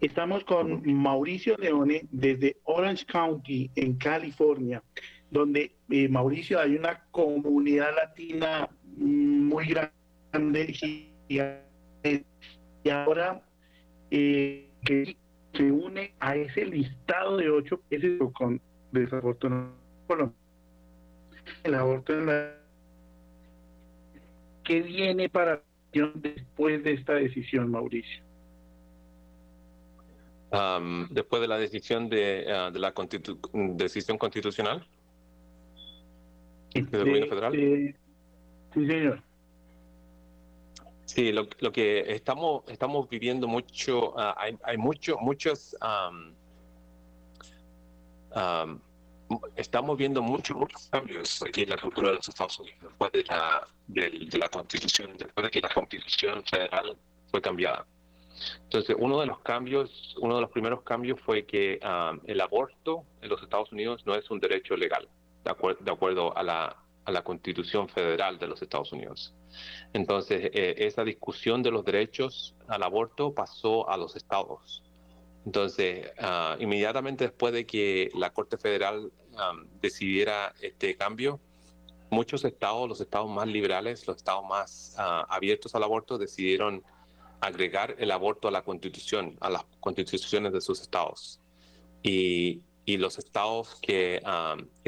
Estamos 0.00 0.44
con 0.44 0.82
Mauricio 0.84 1.56
Leone 1.56 2.06
desde 2.10 2.58
Orange 2.64 3.06
County, 3.06 3.70
en 3.74 3.96
California, 3.96 4.82
donde, 5.30 5.76
eh, 5.88 6.08
Mauricio, 6.08 6.60
hay 6.60 6.76
una 6.76 7.06
comunidad 7.10 7.94
latina 7.96 8.68
muy 8.96 9.66
grande 9.68 10.74
y 12.84 12.90
ahora 12.90 13.42
eh, 14.10 14.68
que 14.84 15.16
se 15.54 15.72
une 15.72 16.14
a 16.20 16.36
ese 16.36 16.66
listado 16.66 17.38
de 17.38 17.50
ocho 17.50 17.80
países 17.80 18.20
con 18.34 18.60
desafortunadamente 18.92 19.74
el 21.64 21.74
aborto 21.74 22.12
en 22.12 22.26
la 22.26 22.64
¿Qué 24.64 24.80
viene 24.80 25.28
para 25.28 25.62
después 25.92 26.82
de 26.82 26.92
esta 26.94 27.14
decisión, 27.14 27.70
Mauricio? 27.70 28.24
después 31.10 31.42
de 31.42 31.48
la 31.48 31.58
decisión 31.58 32.08
de, 32.08 32.46
ah, 32.48 32.70
de 32.72 32.78
la 32.78 32.94
decisión 33.52 34.16
constitucional 34.16 34.86
del 36.72 36.86
gobierno 36.86 37.26
federal. 37.26 37.52
sí, 38.72 38.86
señor. 38.86 39.23
Sí, 41.06 41.32
lo, 41.32 41.46
lo, 41.60 41.70
que 41.70 42.00
estamos 42.12 42.64
estamos 42.68 43.08
viviendo 43.08 43.46
mucho, 43.46 44.18
ah, 44.18 44.34
hay, 44.38 44.56
hay 44.64 44.78
mucho, 44.78 45.18
muchos, 45.18 45.76
estamos 49.56 49.98
viendo 49.98 50.22
muchos, 50.22 50.56
muchos 50.56 50.88
cambios 50.90 51.42
aquí 51.42 51.62
en 51.62 51.70
la 51.70 51.76
cultura 51.76 52.08
de 52.08 52.16
los 52.16 52.28
Estados 52.28 52.58
Unidos 52.58 52.78
después 52.82 53.12
de 53.12 53.24
la, 53.24 53.68
de, 53.86 54.38
la 54.38 54.48
constitución, 54.48 55.16
después 55.18 55.44
de 55.44 55.50
que 55.50 55.60
la 55.60 55.68
constitución 55.68 56.42
federal 56.44 56.96
fue 57.30 57.42
cambiada. 57.42 57.86
Entonces, 58.64 58.96
uno 58.98 59.20
de 59.20 59.26
los 59.26 59.38
cambios, 59.40 60.16
uno 60.20 60.36
de 60.36 60.40
los 60.40 60.50
primeros 60.50 60.82
cambios 60.82 61.20
fue 61.20 61.44
que 61.44 61.78
el 62.26 62.40
aborto 62.40 63.04
en 63.20 63.28
los 63.28 63.42
Estados 63.42 63.70
Unidos 63.72 64.04
no 64.06 64.14
es 64.14 64.30
un 64.30 64.40
derecho 64.40 64.76
legal, 64.76 65.06
de, 65.44 65.76
de 65.80 65.90
acuerdo 65.90 66.36
a 66.36 66.42
la, 66.42 66.83
a 67.04 67.12
la 67.12 67.22
Constitución 67.22 67.88
Federal 67.88 68.38
de 68.38 68.46
los 68.46 68.62
Estados 68.62 68.92
Unidos. 68.92 69.34
Entonces, 69.92 70.50
eh, 70.52 70.74
esa 70.78 71.04
discusión 71.04 71.62
de 71.62 71.70
los 71.70 71.84
derechos 71.84 72.54
al 72.66 72.82
aborto 72.82 73.34
pasó 73.34 73.88
a 73.88 73.96
los 73.96 74.16
estados. 74.16 74.82
Entonces, 75.44 76.10
ah, 76.18 76.56
inmediatamente 76.58 77.24
después 77.24 77.52
de 77.52 77.66
que 77.66 78.10
la 78.14 78.30
Corte 78.30 78.56
Federal 78.56 79.12
decidiera 79.80 80.54
este 80.60 80.96
cambio, 80.96 81.40
muchos 82.08 82.44
estados, 82.44 82.88
los 82.88 83.00
estados 83.00 83.28
más 83.28 83.48
liberales, 83.48 84.06
los 84.06 84.16
estados 84.16 84.44
más 84.48 84.94
ah, 84.96 85.26
abiertos 85.28 85.74
al 85.74 85.82
aborto, 85.82 86.16
decidieron 86.16 86.82
agregar 87.40 87.96
el 87.98 88.10
aborto 88.10 88.48
a 88.48 88.50
la 88.50 88.62
constitución, 88.62 89.36
a 89.40 89.50
las 89.50 89.64
constituciones 89.80 90.52
de 90.52 90.60
sus 90.60 90.80
estados. 90.80 91.40
Y, 92.02 92.62
los 92.86 93.18
estados 93.18 93.76
que 93.80 94.20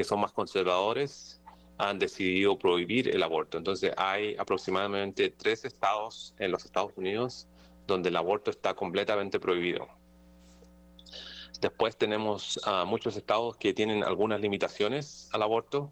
son 0.03 0.19
más 0.19 0.31
conservadores 0.31 1.36
han 1.77 1.99
decidido 1.99 2.57
prohibir 2.57 3.09
el 3.09 3.23
aborto. 3.23 3.57
Entonces 3.57 3.93
hay 3.97 4.35
aproximadamente 4.37 5.29
tres 5.29 5.65
estados 5.65 6.33
en 6.39 6.51
los 6.51 6.65
Estados 6.65 6.91
Unidos 6.95 7.47
donde 7.85 8.09
el 8.09 8.15
aborto 8.17 8.51
está 8.51 8.73
completamente 8.73 9.39
prohibido. 9.39 9.87
Después 11.61 11.97
tenemos 11.97 12.59
uh, 12.67 12.85
muchos 12.85 13.15
estados 13.15 13.57
que 13.57 13.73
tienen 13.73 14.03
algunas 14.03 14.41
limitaciones 14.41 15.29
al 15.31 15.41
aborto 15.41 15.91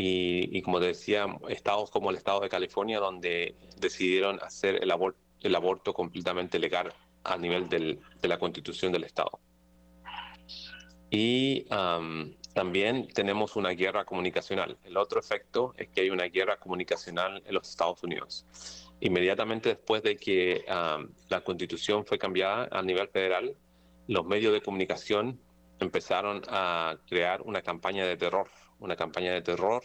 y, 0.00 0.62
como 0.62 0.78
decía, 0.78 1.26
estados 1.48 1.90
como 1.90 2.10
el 2.10 2.16
estado 2.16 2.38
de 2.38 2.48
California 2.48 3.00
donde 3.00 3.56
decidieron 3.80 4.38
hacer 4.42 4.80
el, 4.80 4.92
aborto, 5.56 5.92
completamente 5.92 6.60
legal 6.60 6.94
a 7.24 7.36
nivel 7.36 7.68
de 7.68 7.98
la 8.22 8.38
constitución 8.38 8.92
del 8.92 9.02
estado. 9.02 9.40
Y 11.10 11.66
también 12.54 13.08
tenemos 13.08 13.56
una 13.56 13.70
guerra 13.70 14.04
comunicacional. 14.04 14.76
El 14.84 14.96
otro 14.96 15.20
efecto 15.20 15.74
es 15.76 15.88
que 15.88 16.02
hay 16.02 16.10
una 16.10 16.24
guerra 16.24 16.56
comunicacional 16.56 17.42
en 17.46 17.54
los 17.54 17.68
Estados 17.68 18.02
Unidos. 18.02 18.46
Inmediatamente 19.00 19.70
después 19.70 20.02
de 20.02 20.16
que 20.16 20.64
la 21.28 21.40
constitución 21.42 22.04
fue 22.04 22.18
cambiada 22.18 22.68
a 22.70 22.82
nivel 22.82 23.08
federal, 23.08 23.56
los 24.08 24.26
medios 24.26 24.52
de 24.52 24.60
comunicación 24.60 25.40
empezaron 25.80 26.42
a 26.48 26.96
crear 27.06 27.42
una 27.42 27.62
campaña 27.62 28.06
de 28.06 28.16
terror, 28.16 28.48
una 28.80 28.96
campaña 28.96 29.32
de 29.32 29.42
terror 29.42 29.82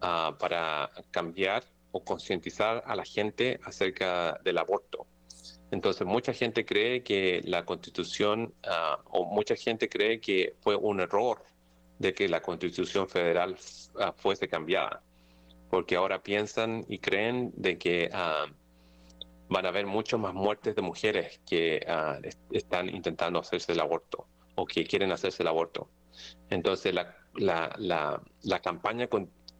ah, 0.00 0.36
para 0.38 0.90
cambiar 1.10 1.64
o 1.92 2.04
concientizar 2.04 2.82
a 2.86 2.94
la 2.94 3.04
gente 3.04 3.58
acerca 3.64 4.38
del 4.44 4.58
aborto. 4.58 5.06
Entonces 5.70 6.06
mucha 6.06 6.32
gente 6.32 6.64
cree 6.64 7.02
que 7.02 7.40
la 7.44 7.64
constitución 7.64 8.54
ah, 8.64 8.98
o 9.06 9.24
mucha 9.24 9.56
gente 9.56 9.88
cree 9.88 10.20
que 10.20 10.54
fue 10.60 10.76
un 10.76 11.00
error 11.00 11.42
de 11.98 12.14
que 12.14 12.28
la 12.28 12.40
constitución 12.40 13.08
federal 13.08 13.56
ah, 14.00 14.12
fuese 14.16 14.48
cambiada, 14.48 15.02
porque 15.70 15.96
ahora 15.96 16.22
piensan 16.22 16.84
y 16.88 16.98
creen 16.98 17.52
de 17.56 17.78
que 17.78 18.10
ah, 18.12 18.46
van 19.48 19.66
a 19.66 19.68
haber 19.68 19.86
muchas 19.86 20.20
más 20.20 20.34
muertes 20.34 20.74
de 20.74 20.82
mujeres 20.82 21.40
que 21.48 21.84
ah, 21.88 22.18
están 22.50 22.88
intentando 22.88 23.38
hacerse 23.38 23.72
el 23.72 23.80
aborto 23.80 24.26
o 24.54 24.66
que 24.66 24.84
quieren 24.84 25.12
hacerse 25.12 25.42
el 25.42 25.48
aborto. 25.48 25.88
Entonces 26.50 26.94
la, 26.94 27.14
la, 27.34 27.74
la, 27.78 28.22
la 28.42 28.60
campaña 28.60 29.08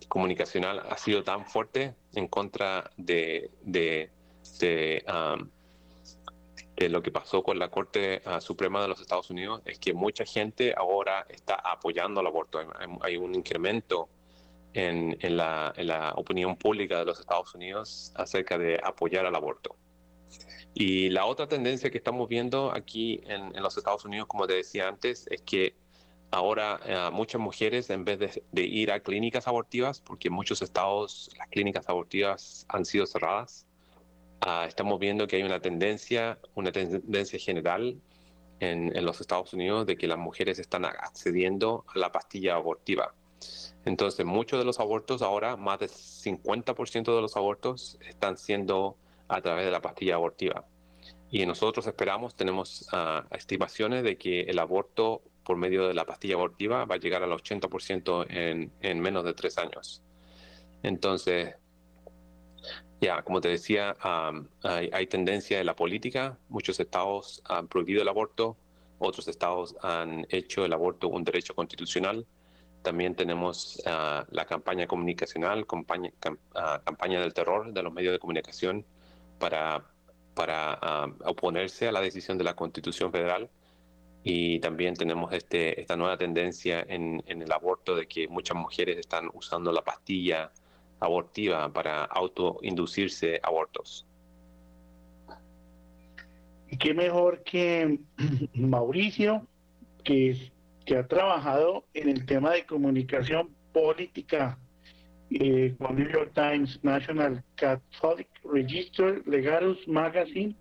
comunicacional 0.09 0.83
ha 0.89 0.97
sido 0.97 1.23
tan 1.23 1.47
fuerte 1.47 1.95
en 2.15 2.29
contra 2.29 2.91
de, 2.97 3.51
de, 3.63 4.11
de 4.59 5.05
lo 6.77 7.03
que 7.03 7.11
pasó 7.11 7.43
con 7.43 7.59
la 7.59 7.71
Corte 7.71 8.21
ah, 8.27 8.41
Suprema 8.41 8.83
de 8.83 8.89
los 8.89 9.01
Estados 9.01 9.31
Unidos 9.31 9.63
es 9.65 9.79
que 9.79 9.95
mucha 9.95 10.25
gente 10.25 10.75
ahora 10.77 11.27
está 11.31 11.55
apoyando 11.55 12.21
el 12.21 12.27
aborto. 12.27 12.61
Hay, 13.01 13.17
un 13.17 13.35
incremento 13.35 14.11
en, 14.75 15.17
la, 15.37 16.13
opinión 16.17 16.57
pública 16.57 16.99
de 16.99 17.07
los 17.07 17.19
Estados 17.19 17.55
Unidos 17.55 18.13
acerca 18.15 18.59
de 18.59 18.79
apoyar 18.83 19.25
al 19.25 19.35
aborto. 19.35 19.77
Y 20.75 21.09
la 21.09 21.25
otra 21.25 21.49
tendencia 21.49 21.91
que 21.91 21.97
estamos 21.97 22.29
viendo 22.29 22.71
aquí 22.71 23.23
en, 23.25 23.55
los 23.63 23.79
Estados 23.79 24.05
Unidos, 24.05 24.27
como 24.29 24.47
te 24.47 24.55
decía 24.55 24.87
antes, 24.87 25.27
es 25.31 25.41
que 25.41 25.75
ahora 26.31 26.79
eh, 26.85 27.09
muchas 27.11 27.41
mujeres, 27.41 27.89
en 27.89 28.05
vez 28.05 28.19
de, 28.19 28.43
de, 28.53 28.63
ir 28.63 28.93
a 28.93 29.01
clínicas 29.01 29.49
abortivas, 29.49 30.03
porque 30.03 30.29
en 30.29 30.35
muchos 30.35 30.61
estados 30.61 31.31
las 31.39 31.49
clínicas 31.49 31.89
abortivas 31.89 32.67
han 32.69 32.85
sido 32.85 33.07
cerradas, 33.07 33.67
Ah, 34.41 34.65
estamos 34.69 34.99
viendo 35.01 35.27
que 35.27 35.37
hay 35.37 35.43
una 35.43 35.61
tendencia, 35.61 36.39
una 36.55 36.73
tendencia 36.73 37.39
general 37.39 38.01
en, 38.61 39.05
los 39.05 39.21
Estados 39.21 39.53
Unidos 39.53 39.87
de 39.87 39.97
que 39.97 40.07
las 40.07 40.19
mujeres 40.19 40.59
están 40.59 40.85
accediendo 40.85 41.85
a 41.95 41.99
la 41.99 42.13
pastilla 42.13 42.55
abortiva. 42.55 43.15
Entonces, 43.85 44.27
muchos 44.27 44.59
de 44.59 44.65
los 44.65 44.81
abortos 44.81 45.23
ahora, 45.23 45.57
más 45.57 45.79
del 45.79 45.91
50% 45.91 47.15
de 47.15 47.23
los 47.23 47.37
abortos 47.37 47.99
están 48.09 48.37
siendo 48.37 48.97
a 49.29 49.41
través 49.41 49.65
de 49.65 49.71
la 49.71 49.81
pastilla 49.81 50.17
abortiva. 50.17 50.65
Y 51.31 51.45
nosotros 51.47 51.87
esperamos, 51.87 52.35
tenemos 52.35 52.89
ah, 52.93 53.27
estimaciones 53.33 54.05
de 54.05 54.17
que 54.17 54.43
el 54.43 54.59
aborto 54.59 55.23
por 55.45 55.57
medio 55.57 55.87
de 55.87 55.95
la 55.95 56.05
pastilla 56.05 56.35
abortiva 56.35 56.85
va 56.85 56.97
a 56.97 56.99
llegar 56.99 57.23
al 57.23 57.31
80% 57.31 58.27
en, 58.29 58.73
en 58.81 59.01
menos 59.01 59.25
de 59.25 59.35
tres 59.35 59.59
años. 59.59 60.03
Entonces, 60.83 61.55
ya, 63.01 63.23
como 63.23 63.41
te 63.41 63.49
decía, 63.49 63.97
hay, 64.63 65.07
tendencia 65.07 65.61
en 65.61 65.67
la 65.67 65.77
política. 65.77 66.39
Muchos 66.49 66.81
estados 66.81 67.43
han 67.45 67.69
prohibido 67.69 68.03
el 68.03 68.09
aborto, 68.09 68.57
otros 68.99 69.29
estados 69.29 69.77
han 69.83 70.27
hecho 70.31 70.65
el 70.65 70.73
aborto 70.73 71.09
un 71.09 71.25
derecho 71.25 71.55
constitucional. 71.55 72.27
También 72.83 73.15
tenemos 73.15 73.83
ah, 73.87 74.25
la 74.31 74.47
campaña 74.47 74.87
comunicacional, 74.87 75.67
campaña, 75.67 76.11
ah, 76.55 76.81
campaña 76.85 77.21
del 77.21 77.35
terror 77.35 77.73
de 77.73 77.83
los 77.83 77.93
medios 77.93 78.13
de 78.13 78.19
comunicación 78.19 78.87
para, 79.39 79.85
para 80.35 80.79
oponerse 81.25 81.89
a 81.89 81.93
la 81.93 82.01
decisión 82.01 82.39
de 82.39 82.45
la 82.45 82.55
Constitución 82.55 83.13
Federal. 83.13 83.51
Y 84.23 84.59
también 84.61 84.95
tenemos 84.95 85.33
este, 85.33 85.81
esta 85.81 85.97
nueva 85.97 86.17
tendencia 86.17 86.85
en, 86.89 87.23
en 87.27 87.43
el 87.43 87.53
aborto 87.53 87.95
de 87.95 88.09
que 88.09 88.27
muchas 88.29 88.57
mujeres 88.57 88.99
están 88.99 89.31
usando 89.35 89.71
la 89.71 89.83
pastilla 89.85 90.51
abortiva 91.01 91.73
para 91.73 92.05
autoinducirse 92.05 93.41
abortos. 93.43 94.07
Y 96.69 96.77
qué 96.79 96.95
mejor 96.95 97.43
que 97.45 97.99
Mauricio, 98.55 99.47
que, 100.05 100.51
que 100.85 100.97
ha 100.97 101.07
trabajado 101.07 101.85
en 101.95 102.09
el 102.09 102.27
tema 102.27 102.53
de 102.53 102.67
comunicación 102.67 103.51
política 103.73 104.59
eh, 105.31 105.75
con 105.79 105.97
New 105.97 106.09
York 106.09 106.33
Times, 106.35 106.79
National 106.83 107.43
Catholic 107.57 108.29
Register, 108.45 109.23
Legarus 109.27 109.87
Magazine 109.89 110.55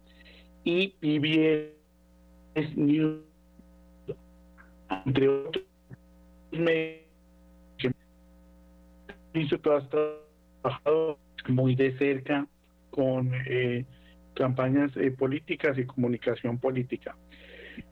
y 0.63 0.89
PBS 0.99 2.75
News, 2.75 3.21
entre 5.05 5.27
otros. 5.29 5.63
Hizo 9.33 9.59
todas 9.59 9.83
trabajado 10.65 11.19
muy 11.47 11.75
de 11.75 11.97
cerca 11.97 12.47
con 12.89 13.31
eh, 13.47 13.85
campañas 14.33 14.91
eh, 14.97 15.11
políticas 15.11 15.77
y 15.77 15.85
comunicación 15.85 16.57
política. 16.57 17.15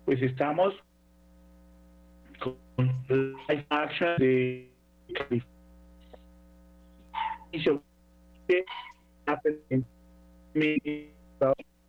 Pues 0.05 0.21
estamos 0.21 0.73
con 2.39 2.57
Life 3.47 3.65
Action 3.69 4.15
de 4.17 4.69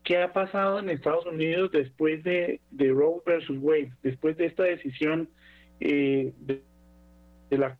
¿Qué 0.04 0.18
ha 0.18 0.32
pasado 0.34 0.80
en 0.80 0.90
Estados 0.90 1.24
Unidos 1.24 1.70
después 1.72 2.22
de, 2.24 2.60
de 2.70 2.90
Roe 2.90 3.22
versus 3.24 3.56
Wade, 3.58 3.92
después 4.02 4.36
de 4.36 4.46
esta 4.46 4.64
decisión 4.64 5.30
eh, 5.80 6.34
de, 6.40 6.62
la 7.50 7.78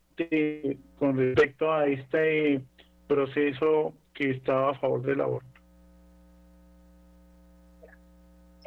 con 0.99 1.19
respecto 1.19 1.73
a 1.73 1.87
este 1.87 2.63
proceso 3.07 3.95
que 4.13 4.31
estaba 4.31 4.71
a 4.71 4.75
favor 4.75 5.03
del 5.03 5.21
aborto? 5.21 5.55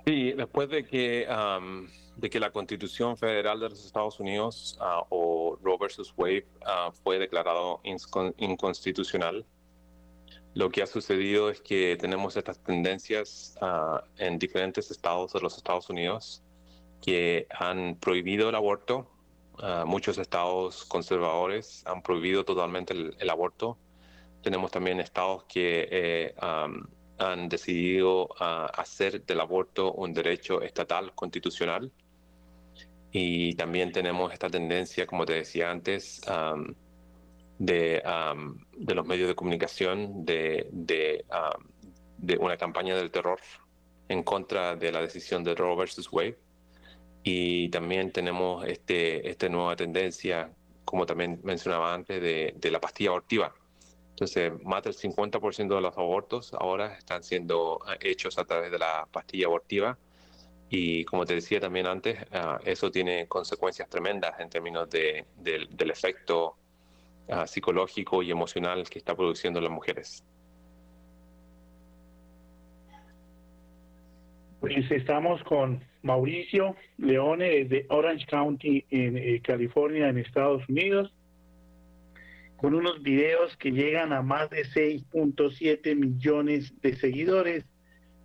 Sí, 0.07 0.31
después 0.31 0.69
de 0.69 0.85
que, 0.85 1.27
de 2.15 2.29
que 2.29 2.39
la 2.39 2.51
Constitución 2.51 3.17
Federal 3.17 3.59
de 3.59 3.67
los 3.67 3.85
Estados 3.85 4.21
Unidos 4.21 4.77
ah, 4.79 5.03
o 5.09 5.57
Roe 5.61 5.77
versus 5.77 6.13
Wade 6.15 6.47
ah, 6.65 6.91
fue 7.03 7.19
declarado 7.19 7.81
inconstitucional, 7.83 9.45
lo 10.53 10.69
que 10.69 10.81
ha 10.81 10.87
sucedido 10.87 11.49
es 11.49 11.59
que 11.59 11.97
tenemos 11.99 12.37
estas 12.37 12.57
tendencias 12.63 13.57
ah, 13.59 14.01
en 14.17 14.39
diferentes 14.39 14.89
estados 14.91 15.33
de 15.33 15.41
los 15.41 15.57
Estados 15.57 15.89
Unidos 15.89 16.41
que 17.01 17.45
han 17.51 17.95
prohibido 17.95 18.47
el 18.47 18.55
aborto. 18.55 19.11
muchos 19.85 20.17
estados 20.19 20.85
conservadores 20.85 21.83
han 21.85 22.01
prohibido 22.01 22.45
totalmente 22.45 22.93
el, 22.93 23.29
aborto. 23.29 23.77
Tenemos 24.41 24.71
también 24.71 24.99
estados 24.99 25.43
que 25.45 25.87
eh, 25.91 26.33
han 27.17 27.49
decidido 27.49 28.29
ah, 28.39 28.71
hacer 28.75 29.25
del 29.25 29.39
aborto 29.39 29.93
un 29.93 30.13
derecho 30.13 30.61
estatal 30.61 31.13
constitucional. 31.15 31.91
Y 33.11 33.55
también 33.55 33.91
tenemos 33.91 34.31
esta 34.33 34.49
tendencia, 34.49 35.07
como 35.07 35.25
te 35.25 35.33
decía 35.33 35.71
antes, 35.71 36.21
de, 37.57 38.03
de, 38.77 38.95
los 38.95 39.07
medios 39.07 39.27
de 39.29 39.35
comunicación 39.35 40.25
de, 40.25 40.67
de, 40.71 41.25
de, 42.17 42.37
una 42.37 42.57
campaña 42.57 42.95
del 42.95 43.09
terror 43.09 43.39
en 44.09 44.23
contra 44.23 44.75
de 44.75 44.91
la 44.91 45.01
decisión 45.01 45.43
de 45.43 45.55
Roe 45.55 45.75
versus 45.75 46.11
Wade. 46.11 46.37
Y 47.23 47.69
también 47.69 48.11
tenemos 48.11 48.65
este, 48.65 49.27
esta 49.27 49.49
nueva 49.49 49.75
tendencia, 49.75 50.51
como 50.85 51.05
también 51.05 51.39
mencionaba 51.43 51.93
antes, 51.93 52.21
de, 52.21 52.53
de 52.55 52.71
la 52.71 52.79
pastilla 52.79 53.09
abortiva 53.09 53.53
entonces, 54.17 54.51
más 54.63 54.81
del 54.81 54.95
50% 54.95 55.75
de 55.75 55.79
los 55.79 55.95
abortos 55.95 56.51
ahora 56.55 56.95
están 56.97 57.21
siendo 57.21 57.79
eh, 57.87 58.09
hechos 58.09 58.39
a 58.39 58.45
través 58.45 58.71
de 58.71 58.79
la 58.79 59.07
pastilla 59.11 59.45
abortiva. 59.45 59.95
Y 60.71 61.05
como 61.05 61.23
te 61.23 61.35
decía 61.35 61.59
también 61.59 61.85
antes, 61.85 62.17
ah, 62.31 62.59
eso 62.65 62.89
tiene 62.89 63.27
consecuencias 63.27 63.87
tremendas 63.87 64.39
en 64.39 64.49
términos 64.49 64.89
de, 64.89 65.23
del 65.37 65.91
efecto 65.91 66.55
ah, 67.29 67.45
psicológico 67.45 68.23
y 68.23 68.31
emocional 68.31 68.89
que 68.89 68.97
está 68.97 69.15
produciendo 69.15 69.59
en 69.59 69.65
las 69.65 69.73
mujeres. 69.73 70.25
Pues 74.61 74.89
estamos 74.89 75.43
con 75.43 75.83
Mauricio 76.01 76.75
Leone 76.97 77.65
de 77.65 77.85
Orange 77.89 78.25
County 78.25 78.83
en 78.89 79.15
eh, 79.15 79.41
California, 79.43 80.09
en 80.09 80.17
Estados 80.17 80.67
Unidos 80.67 81.13
con 82.57 82.73
unos 82.73 83.01
videos 83.03 83.55
que 83.57 83.71
llegan 83.71 84.11
a 84.11 84.21
más 84.23 84.49
de 84.49 84.63
6.7 84.65 85.95
millones 85.95 86.73
de 86.81 86.95
seguidores, 86.95 87.65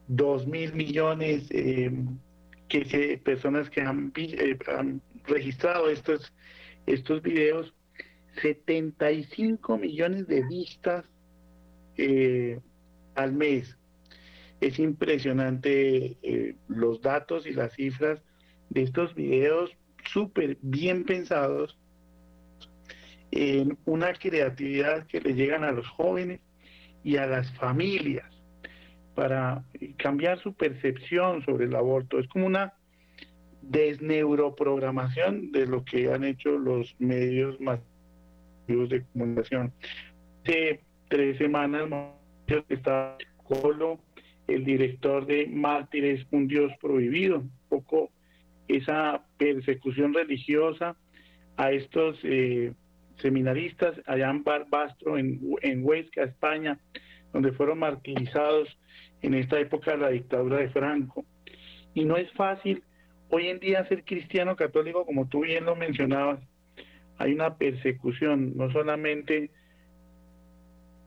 2 0.09 0.47
mil 0.47 0.73
millones 0.75 1.47
eh, 1.51 1.93
que 2.69 3.21
personas 3.23 3.69
que 3.69 3.83
eh, 3.83 4.59
han, 4.75 5.03
registrado 5.25 5.89
estos, 5.89 6.33
estos 6.87 7.23
videos, 7.23 7.75
75 8.41 9.77
millones 9.77 10.27
de 10.27 10.43
vistas 10.49 11.05
eh, 11.99 12.59
al 13.15 13.35
mes. 13.35 13.77
Es 14.63 14.79
impresionante 14.79 16.57
los 16.69 17.03
datos 17.03 17.47
y 17.47 17.53
las 17.53 17.75
cifras 17.75 18.23
de 18.71 18.83
estos 18.83 19.15
videos 19.15 19.77
súper 20.05 20.57
bien 20.63 21.05
pensados 21.05 21.79
en 23.33 23.79
una 23.87 24.13
creatividad 24.13 25.07
que 25.07 25.21
le 25.21 25.35
llegan 25.35 25.65
a 25.65 25.73
los 25.73 25.89
jóvenes 25.89 26.41
y 27.03 27.17
a 27.17 27.27
las 27.27 27.51
familias 27.55 28.31
para 29.15 29.65
cambiar 29.97 30.39
su 30.41 30.55
percepción 30.55 31.45
sobre 31.45 31.65
el 31.65 31.75
aborto. 31.75 32.19
Es 32.19 32.29
como 32.29 32.47
una 32.47 32.75
desneuroprogramación 33.63 35.51
de 35.51 35.67
lo 35.67 35.85
que 35.85 36.13
han 36.13 36.25
hecho 36.25 36.59
los 36.59 36.95
medios 36.99 37.59
masivos 37.61 38.89
de 38.91 39.03
comunicación. 39.13 39.73
Hace 40.45 40.81
tres 41.09 41.39
semanas 41.39 41.89
estaba 42.69 43.17
Colo, 43.45 44.01
el 44.47 44.65
director 44.65 45.27
de 45.27 45.47
Mártires, 45.47 46.27
un 46.31 46.49
Dios 46.49 46.73
prohibido, 46.81 47.39
un 47.39 47.53
poco 47.69 48.11
esa 48.69 49.25
persecución 49.39 50.13
religiosa 50.13 50.97
a 51.57 51.71
estos 51.71 52.19
eh, 52.25 52.73
seminaristas 53.23 53.95
allá 54.07 54.29
en 54.29 54.45
Barbastro, 54.45 55.17
en, 55.17 55.41
en 55.63 55.85
Huesca, 55.85 56.25
España, 56.25 56.79
donde 57.33 57.53
fueron 57.53 57.79
martirizados 57.79 58.69
en 59.23 59.35
esta 59.35 59.59
época 59.59 59.93
de 59.93 59.99
la 59.99 60.09
dictadura 60.11 60.59
de 60.59 60.69
Franco. 60.71 61.25
Y 61.95 62.05
no 62.05 62.17
es 62.17 62.31
fácil 62.33 62.83
hoy 63.31 63.49
en 63.49 63.61
día 63.61 63.87
ser 63.87 64.05
cristiano 64.05 64.57
católico, 64.57 65.07
como 65.07 65.27
tú 65.29 65.41
bien 65.41 65.65
lo 65.65 65.77
mencionabas. 65.77 66.41
Hay 67.19 67.33
una 67.33 67.57
persecución, 67.57 68.57
no 68.57 68.71
solamente 68.73 69.51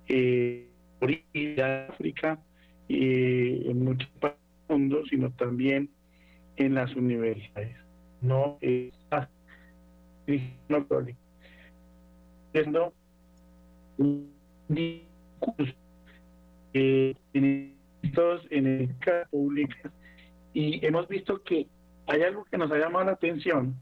eh, 0.07 0.67
en 1.01 1.61
África 1.61 2.39
y 2.87 3.69
en 3.69 3.83
muchos 3.83 4.09
países 4.19 4.39
del 4.67 4.77
mundo, 4.77 5.03
sino 5.09 5.31
también 5.31 5.89
en 6.55 6.73
las 6.73 6.95
universidades. 6.95 7.75
No 8.21 8.57
es 8.61 8.93
cristiano 10.25 10.87
católico 10.87 11.24
haciendo 12.55 12.93
un 13.97 14.33
discurso 14.69 15.75
en, 16.73 17.17
en 17.29 18.95
pública 19.29 19.91
y 20.53 20.85
hemos 20.85 21.07
visto 21.09 21.43
que 21.43 21.67
hay 22.07 22.21
algo 22.21 22.45
que 22.45 22.57
nos 22.57 22.71
ha 22.71 22.77
llamado 22.77 23.05
la 23.05 23.11
atención 23.11 23.75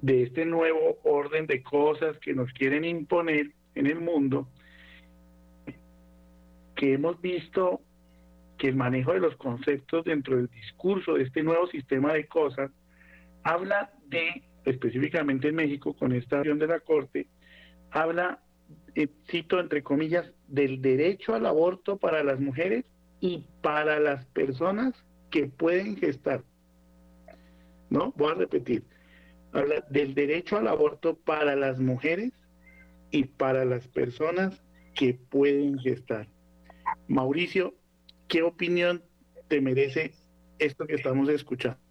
de 0.00 0.22
este 0.22 0.46
nuevo 0.46 0.98
orden 1.04 1.46
de 1.46 1.62
cosas 1.62 2.18
que 2.18 2.32
nos 2.34 2.50
quieren 2.52 2.84
imponer 2.84 3.52
en 3.74 3.86
el 3.86 4.00
mundo, 4.00 4.48
que 6.74 6.94
hemos 6.94 7.20
visto 7.20 7.82
que 8.56 8.68
el 8.68 8.76
manejo 8.76 9.12
de 9.12 9.20
los 9.20 9.36
conceptos 9.36 10.04
dentro 10.04 10.36
del 10.36 10.48
discurso 10.48 11.14
de 11.14 11.24
este 11.24 11.42
nuevo 11.42 11.66
sistema 11.66 12.14
de 12.14 12.26
cosas 12.26 12.70
habla 13.42 13.92
de, 14.06 14.42
específicamente 14.64 15.48
en 15.48 15.56
México, 15.56 15.94
con 15.94 16.12
esta 16.12 16.38
acción 16.38 16.58
de 16.58 16.68
la 16.68 16.80
Corte, 16.80 17.26
habla, 17.92 18.42
eh, 18.94 19.08
cito 19.30 19.60
entre 19.60 19.82
comillas, 19.82 20.32
del 20.48 20.82
derecho 20.82 21.34
al 21.34 21.46
aborto 21.46 21.98
para 21.98 22.24
las 22.24 22.40
mujeres 22.40 22.84
y 23.20 23.44
para 23.60 24.00
las 24.00 24.26
personas 24.26 24.94
que 25.30 25.46
pueden 25.46 25.96
gestar. 25.96 26.42
¿No? 27.90 28.12
Voy 28.16 28.32
a 28.32 28.34
repetir. 28.34 28.84
Habla 29.52 29.84
del 29.90 30.14
derecho 30.14 30.56
al 30.56 30.66
aborto 30.66 31.14
para 31.14 31.54
las 31.54 31.78
mujeres 31.78 32.32
y 33.10 33.24
para 33.24 33.64
las 33.64 33.86
personas 33.88 34.62
que 34.94 35.14
pueden 35.14 35.78
gestar. 35.78 36.26
Mauricio, 37.08 37.74
¿qué 38.28 38.42
opinión 38.42 39.02
te 39.48 39.60
merece 39.60 40.14
esto 40.58 40.86
que 40.86 40.94
estamos 40.94 41.28
escuchando? 41.28 41.81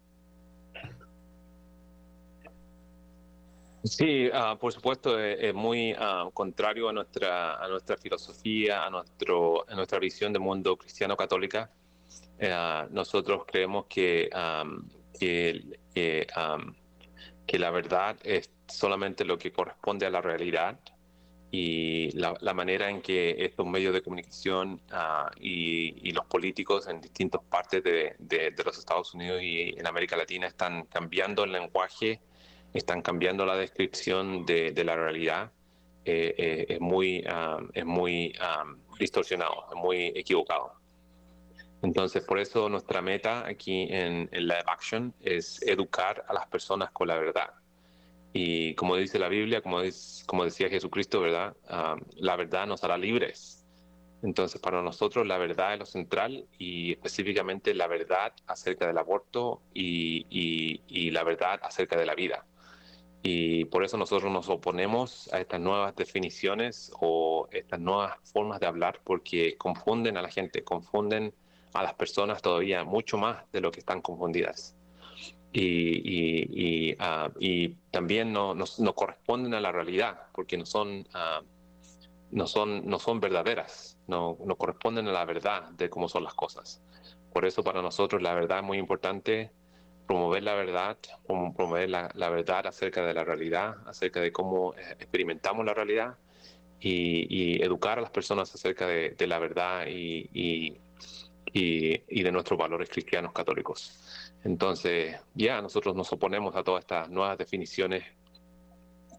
Sí, 3.84 4.30
ah, 4.32 4.56
por 4.60 4.72
supuesto, 4.72 5.18
eh, 5.18 5.48
es, 5.48 5.54
muy 5.54 5.92
ah, 5.98 6.28
contrario 6.32 6.88
a 6.88 6.92
nuestra, 6.92 7.56
a 7.56 7.68
nuestra 7.68 7.96
filosofía, 7.96 8.84
a, 8.86 8.90
nuestro, 8.90 9.68
a 9.68 9.74
nuestra 9.74 9.98
visión 9.98 10.32
del 10.32 10.42
mundo 10.42 10.76
cristiano 10.76 11.16
católica. 11.16 11.68
Eh, 12.38 12.86
nosotros 12.90 13.42
creemos 13.44 13.86
que, 13.86 14.30
que, 15.18 15.76
que, 17.46 17.58
la 17.58 17.70
verdad 17.70 18.16
es 18.22 18.50
solamente 18.68 19.24
lo 19.24 19.36
que 19.36 19.52
corresponde 19.52 20.06
a 20.06 20.10
la 20.10 20.20
realidad 20.20 20.78
y 21.50 22.12
la, 22.12 22.54
manera 22.54 22.88
en 22.88 23.02
que 23.02 23.36
estos 23.44 23.66
medios 23.66 23.92
de 23.92 24.02
comunicación 24.02 24.80
ah, 24.92 25.30
y, 25.40 26.08
y, 26.08 26.12
los 26.12 26.24
políticos 26.26 26.86
en 26.86 27.00
distintas 27.00 27.42
partes 27.42 27.82
de, 27.82 28.14
de, 28.18 28.52
de 28.52 28.64
los 28.64 28.78
Estados 28.78 29.12
Unidos 29.12 29.42
y 29.42 29.74
en 29.76 29.86
América 29.86 30.16
Latina 30.16 30.46
están 30.46 30.84
cambiando 30.86 31.44
el 31.44 31.52
lenguaje 31.52 32.20
están 32.74 33.02
cambiando 33.02 33.44
la 33.46 33.56
descripción 33.56 34.46
de, 34.46 34.72
la 34.84 34.96
realidad, 34.96 35.52
eh, 36.04 36.34
eh, 36.36 36.66
es 36.68 36.80
muy, 36.80 37.24
um, 37.26 37.68
es 37.72 37.84
muy 37.84 38.34
distorsionado, 38.98 39.66
es 39.70 39.76
muy 39.76 40.06
equivocado. 40.14 40.74
Entonces, 41.82 42.22
por 42.24 42.38
eso 42.38 42.68
nuestra 42.68 43.02
meta 43.02 43.46
aquí 43.46 43.88
en, 43.90 44.28
Live 44.32 44.64
Action 44.66 45.14
es 45.20 45.60
educar 45.62 46.24
a 46.28 46.32
las 46.32 46.46
personas 46.46 46.90
con 46.92 47.08
la 47.08 47.16
verdad. 47.16 47.50
Y 48.32 48.74
como 48.74 48.96
dice 48.96 49.18
la 49.18 49.28
Biblia, 49.28 49.60
como, 49.60 49.80
como 50.26 50.44
decía 50.44 50.68
Jesucristo, 50.68 51.20
¿verdad? 51.20 51.56
La 52.16 52.36
verdad 52.36 52.66
nos 52.66 52.84
hará 52.84 52.96
libres. 52.96 53.62
Entonces, 54.22 54.60
para 54.60 54.82
nosotros 54.82 55.26
la 55.26 55.36
verdad 55.36 55.74
es 55.74 55.78
lo 55.80 55.86
central 55.86 56.46
y 56.56 56.92
específicamente 56.92 57.74
la 57.74 57.88
verdad 57.88 58.32
acerca 58.46 58.86
del 58.86 58.96
aborto 58.98 59.62
y, 59.74 61.10
la 61.10 61.24
verdad 61.24 61.60
acerca 61.62 61.98
de 61.98 62.06
la 62.06 62.14
vida. 62.14 62.46
Y 63.22 63.66
por 63.66 63.84
eso 63.84 63.96
nosotros 63.96 64.32
nos 64.32 64.48
oponemos 64.48 65.32
a 65.32 65.40
estas 65.40 65.60
nuevas 65.60 65.94
definiciones 65.94 66.92
o 67.00 67.48
estas 67.52 67.78
nuevas 67.80 68.14
formas 68.32 68.58
de 68.58 68.66
hablar 68.66 69.00
porque 69.04 69.56
confunden 69.56 70.16
a 70.16 70.22
la 70.22 70.28
gente, 70.28 70.64
confunden 70.64 71.32
a 71.74 71.82
las 71.82 71.94
personas 71.94 72.42
todavía 72.42 72.84
mucho 72.84 73.18
más 73.18 73.44
de 73.52 73.60
lo 73.60 73.70
que 73.70 73.80
están 73.80 74.00
confundidas. 74.00 74.74
Y, 75.52 76.90
y, 76.90 76.96
ah, 76.98 77.30
también 77.90 78.32
no, 78.32 78.54
no, 78.54 78.94
corresponden 78.94 79.54
a 79.54 79.60
la 79.60 79.70
realidad 79.70 80.22
porque 80.32 80.56
no 80.56 80.64
son, 80.64 81.06
uh, 81.14 81.44
no 82.30 82.46
son, 82.46 82.88
no 82.88 82.98
son 82.98 83.20
verdaderas 83.20 83.92
no, 84.06 84.36
no 84.44 84.56
corresponden 84.56 85.08
a 85.08 85.12
la 85.12 85.24
verdad 85.24 85.70
de 85.70 85.88
cómo 85.88 86.08
son 86.08 86.24
las 86.24 86.34
cosas. 86.34 86.82
Por 87.32 87.44
eso 87.44 87.62
para 87.62 87.82
nosotros 87.82 88.22
la 88.22 88.34
verdad 88.34 88.58
es 88.58 88.64
muy 88.64 88.78
importante, 88.78 89.50
promover 90.12 90.42
la 90.42 90.52
verdad, 90.52 90.98
promover 91.26 91.88
la, 91.88 92.10
la 92.14 92.28
verdad 92.28 92.66
acerca 92.66 93.06
de 93.06 93.14
la 93.14 93.24
realidad, 93.24 93.76
acerca 93.86 94.20
de 94.20 94.30
cómo 94.30 94.74
eh, 94.74 94.96
experimentamos 94.98 95.64
la 95.64 95.72
realidad 95.72 96.18
y, 96.78 97.62
educar 97.62 97.98
a 97.98 98.02
las 98.02 98.10
personas 98.10 98.54
acerca 98.54 98.86
de, 98.86 99.26
la 99.26 99.38
verdad 99.38 99.86
y, 99.86 100.28
y, 100.34 100.76
y, 101.54 102.22
de 102.22 102.30
nuestros 102.30 102.58
valores 102.58 102.90
cristianos 102.90 103.32
católicos. 103.32 104.30
Entonces, 104.44 105.16
ya 105.34 105.62
nosotros 105.62 105.96
nos 105.96 106.12
oponemos 106.12 106.54
a 106.56 106.62
todas 106.62 106.80
estas 106.82 107.08
nuevas 107.08 107.38
definiciones 107.38 108.04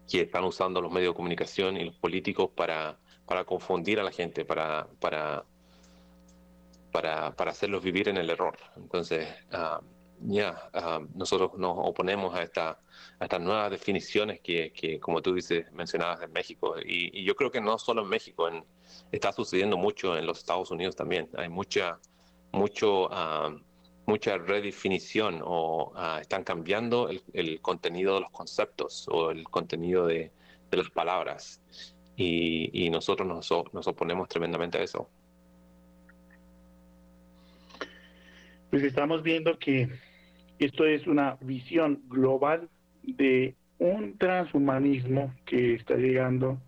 que 0.08 0.20
están 0.20 0.44
usando 0.44 0.80
los 0.80 0.92
medios 0.92 1.12
de 1.12 1.16
comunicación 1.16 1.76
y 1.76 1.86
los 1.86 1.96
políticos 1.96 2.50
para 2.54 2.98
para 3.26 3.44
confundir 3.44 3.98
a 3.98 4.02
la 4.02 4.12
gente, 4.12 4.44
para, 4.44 4.86
para, 5.00 5.44
para, 6.92 7.34
para 7.34 7.50
hacerlos 7.50 7.82
vivir 7.82 8.08
en 8.08 8.18
el 8.18 8.28
error. 8.28 8.58
Entonces, 8.76 9.26
ah, 9.50 9.80
ya, 10.20 10.70
ah, 10.72 11.00
nosotros 11.14 11.52
nos 11.58 11.76
oponemos 11.78 12.34
a, 12.34 12.42
esta, 12.42 12.80
estas 13.20 13.40
nuevas 13.40 13.70
definiciones 13.70 14.40
que, 14.40 14.72
que, 14.72 14.98
como 15.00 15.22
tú 15.22 15.34
dices, 15.34 15.70
mencionabas 15.72 16.22
en 16.22 16.32
México. 16.32 16.76
Y, 16.84 17.24
yo 17.24 17.34
creo 17.34 17.50
que 17.50 17.60
no 17.60 17.78
solo 17.78 18.02
en 18.02 18.08
México, 18.08 18.48
está 19.12 19.32
sucediendo 19.32 19.76
mucho 19.76 20.16
en 20.16 20.26
los 20.26 20.38
Estados 20.38 20.70
Unidos 20.70 20.96
también. 20.96 21.28
Hay 21.36 21.48
mucha, 21.48 21.98
mucho, 22.52 23.08
uh, 23.08 23.58
mucha 24.06 24.38
redefinición 24.38 25.40
o 25.44 25.92
están 26.20 26.44
cambiando 26.44 27.08
el, 27.32 27.60
contenido 27.60 28.14
de 28.14 28.20
los 28.20 28.30
conceptos 28.30 29.06
o 29.10 29.30
el 29.30 29.44
contenido 29.44 30.06
de, 30.06 30.32
de 30.70 30.76
las 30.76 30.90
palabras 30.90 31.60
y, 32.16 32.90
nosotros 32.90 33.26
nos, 33.26 33.50
nos 33.72 33.86
oponemos 33.86 34.28
tremendamente 34.28 34.78
a 34.78 34.82
eso. 34.82 35.08
Pues 38.74 38.82
estamos 38.82 39.22
viendo 39.22 39.56
que 39.56 39.88
esto 40.58 40.84
es 40.84 41.06
una 41.06 41.38
visión 41.40 42.02
global 42.08 42.68
de 43.04 43.54
un 43.78 44.18
transhumanismo 44.18 45.32
que 45.46 45.74
está 45.74 45.94
llegando, 45.94 46.60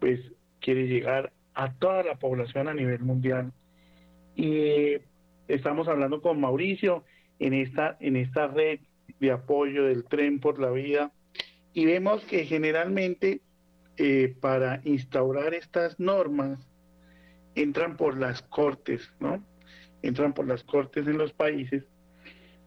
pues 0.00 0.20
quiere 0.58 0.86
llegar 0.86 1.34
a 1.52 1.74
toda 1.74 2.02
la 2.02 2.14
población 2.14 2.66
a 2.66 2.72
nivel 2.72 3.00
mundial. 3.00 3.52
Y 4.34 4.96
estamos 5.46 5.86
hablando 5.86 6.22
con 6.22 6.40
Mauricio 6.40 7.04
en 7.38 7.52
esta, 7.52 7.98
en 8.00 8.16
esta 8.16 8.46
red 8.46 8.80
de 9.20 9.30
apoyo 9.30 9.84
del 9.84 10.04
tren 10.06 10.40
por 10.40 10.58
la 10.58 10.70
vida 10.70 11.12
y 11.74 11.84
vemos 11.84 12.24
que 12.24 12.46
generalmente 12.46 13.42
eh, 13.98 14.34
para 14.40 14.80
instaurar 14.84 15.52
estas 15.52 16.00
normas 16.00 16.66
entran 17.54 17.98
por 17.98 18.16
las 18.16 18.40
cortes, 18.40 19.12
¿no? 19.20 19.44
Entran 20.04 20.34
por 20.34 20.46
las 20.46 20.62
cortes 20.62 21.06
en 21.06 21.16
los 21.16 21.32
países, 21.32 21.84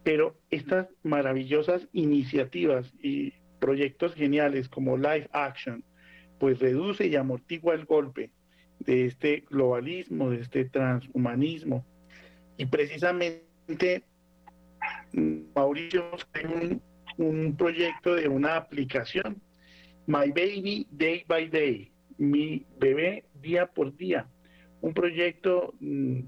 pero 0.03 0.35
estas 0.49 0.88
maravillosas 1.03 1.88
iniciativas 1.93 2.91
y 2.99 3.33
proyectos 3.59 4.15
geniales 4.15 4.67
como 4.69 4.97
Life 4.97 5.29
Action, 5.31 5.83
pues 6.39 6.59
reduce 6.59 7.05
y 7.05 7.15
amortigua 7.15 7.75
el 7.75 7.85
golpe 7.85 8.31
de 8.79 9.05
este 9.05 9.43
globalismo, 9.49 10.31
de 10.31 10.41
este 10.41 10.65
transhumanismo. 10.65 11.85
Y 12.57 12.65
precisamente 12.65 14.03
Mauricio 15.55 16.09
un, 16.43 16.81
un 17.17 17.55
proyecto 17.55 18.15
de 18.15 18.27
una 18.27 18.55
aplicación 18.55 19.41
My 20.07 20.29
Baby 20.29 20.88
Day 20.89 21.23
by 21.27 21.49
Day, 21.49 21.91
mi 22.17 22.65
bebé 22.79 23.25
día 23.41 23.67
por 23.67 23.95
día, 23.95 24.25
un 24.81 24.93
proyecto 24.93 25.75
mm, 25.79 26.21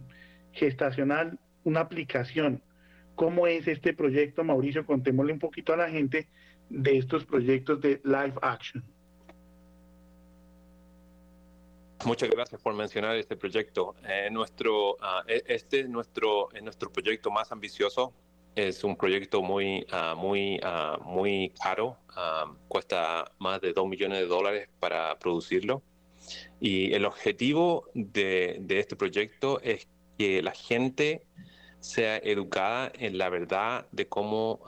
gestacional, 0.51 1.39
una 1.63 1.81
aplicación. 1.81 2.61
¿Cómo 3.15 3.47
es 3.47 3.67
este 3.67 3.93
proyecto, 3.93 4.43
Mauricio? 4.43 4.85
Contémosle 4.85 5.33
un 5.33 5.39
poquito 5.39 5.73
a 5.73 5.77
la 5.77 5.89
gente 5.89 6.29
de 6.69 6.97
estos 6.97 7.25
proyectos 7.25 7.81
de 7.81 8.01
Live 8.03 8.35
Action. 8.41 8.83
Muchas 12.05 12.29
gracias 12.29 12.61
por 12.61 12.73
mencionar 12.73 13.17
este 13.17 13.35
proyecto. 13.35 13.95
Eh, 14.07 14.29
nuestro, 14.31 14.95
ah, 15.01 15.23
e, 15.27 15.43
este 15.47 15.81
es 15.81 15.89
nuestro, 15.89 16.49
es 16.53 16.63
nuestro 16.63 16.91
proyecto 16.91 17.29
más 17.29 17.51
ambicioso 17.51 18.13
es 18.55 18.83
un 18.83 18.95
proyecto 18.95 19.41
muy, 19.41 19.85
ah, 19.91 20.15
muy, 20.17 20.59
ah, 20.63 20.97
muy 21.03 21.53
caro, 21.61 21.97
cuesta 22.67 23.31
más 23.39 23.61
de 23.61 23.71
2 23.71 23.87
millones 23.87 24.19
de 24.19 24.27
dólares 24.27 24.69
para 24.79 25.17
producirlo. 25.17 25.81
Y 26.59 26.93
el 26.93 27.05
objetivo 27.05 27.85
de, 27.93 28.61
este 28.67 28.97
proyecto 28.97 29.61
es 29.61 29.87
que 30.19 30.43
la 30.43 30.51
gente 30.51 31.23
sea 31.79 32.17
educada 32.17 32.91
en 32.93 33.17
la 33.17 33.29
verdad 33.29 33.87
de 33.93 34.09
cómo, 34.09 34.59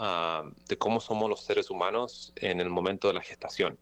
de 0.69 0.77
cómo 0.77 1.01
somos 1.01 1.29
los 1.29 1.43
seres 1.43 1.69
humanos 1.69 2.31
en 2.37 2.61
el 2.61 2.69
momento 2.69 3.09
de 3.09 3.15
la 3.15 3.21
gestación. 3.21 3.77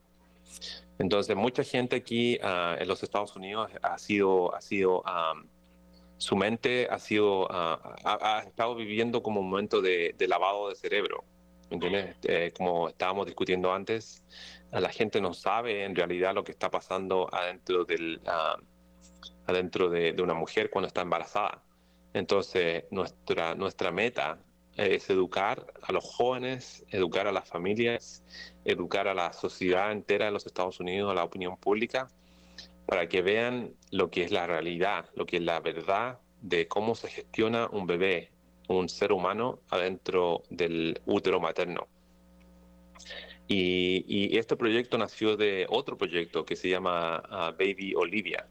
Entonces, 0.97 1.35
mucha 1.35 1.63
gente 1.63 1.97
aquí 1.97 2.39
en 2.41 2.87
los 2.87 3.03
Estados 3.03 3.35
Unidos 3.35 3.69
ha 3.83 3.99
sido, 3.99 4.53
ha 4.55 4.61
sido 4.61 5.03
su 6.17 6.35
mente 6.35 6.87
ha 6.91 6.99
sido 6.99 7.47
ah, 7.49 7.95
ha, 8.03 8.43
estado 8.45 8.75
viviendo 8.75 9.23
como 9.23 9.39
un 9.39 9.49
momento 9.49 9.81
de, 9.81 10.13
lavado 10.27 10.67
de 10.67 10.75
cerebro 10.75 11.23
¿entiendes? 11.69 12.17
Eh, 12.23 12.51
como 12.57 12.89
estábamos 12.89 13.25
discutiendo 13.25 13.71
antes 13.71 14.25
la 14.69 14.89
gente 14.89 15.21
no 15.21 15.33
sabe 15.33 15.85
en 15.85 15.95
realidad 15.95 16.35
lo 16.35 16.43
que 16.43 16.51
está 16.51 16.69
pasando 16.69 17.33
adentro 17.33 17.85
del 17.85 18.19
ah, 18.27 18.57
adentro 19.49 19.89
de, 19.89 20.15
una 20.21 20.33
mujer 20.33 20.69
cuando 20.69 20.87
está 20.87 21.01
embarazada 21.01 21.63
entonces 22.13 22.85
nuestra 22.91 23.55
nuestra 23.55 23.91
meta 23.91 24.39
es 24.75 25.09
educar 25.09 25.65
a 25.81 25.91
los 25.91 26.03
jóvenes 26.05 26.85
educar 26.89 27.27
a 27.27 27.31
las 27.31 27.47
familias 27.47 28.23
educar 28.65 29.07
a 29.07 29.13
la 29.13 29.33
sociedad 29.33 29.91
entera 29.91 30.25
de 30.25 30.31
los 30.31 30.45
Estados 30.45 30.79
Unidos 30.79 31.11
a 31.11 31.15
la 31.15 31.23
opinión 31.23 31.57
pública 31.57 32.09
para 32.89 33.07
que 33.07 33.21
vean 33.21 33.75
lo 33.91 34.09
que 34.09 34.23
es 34.23 34.31
la 34.31 34.47
realidad, 34.47 35.05
lo 35.13 35.27
que 35.27 35.37
es 35.37 35.43
la 35.43 35.59
verdad 35.59 36.17
de 36.41 36.67
cómo 36.67 36.95
se 36.95 37.07
gestiona 37.07 37.67
un 37.67 37.85
bebé, 37.85 38.31
un 38.67 38.89
ser 38.89 39.11
humano 39.11 39.59
adentro 39.69 40.41
del 40.49 40.99
útero 41.05 41.39
materno. 41.39 41.87
Y, 43.47 44.35
este 44.35 44.55
proyecto 44.55 44.97
nació 44.97 45.37
de 45.37 45.67
otro 45.69 45.99
proyecto 45.99 46.45
que 46.45 46.55
se 46.55 46.67
llama 46.67 47.21
ah, 47.29 47.51
Baby 47.51 47.93
Olivia. 47.95 48.47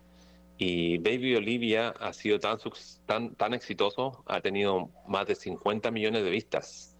Y 0.58 0.98
Baby 0.98 1.36
Olivia 1.36 1.90
ha 2.00 2.12
sido 2.12 2.38
tan, 2.40 2.58
tan, 3.06 3.34
tan 3.36 3.54
exitoso, 3.54 4.24
ha 4.26 4.40
tenido 4.40 4.90
más 5.06 5.26
de 5.26 5.34
50 5.34 5.90
millones 5.90 6.24
de 6.24 6.30
vistas. 6.30 6.96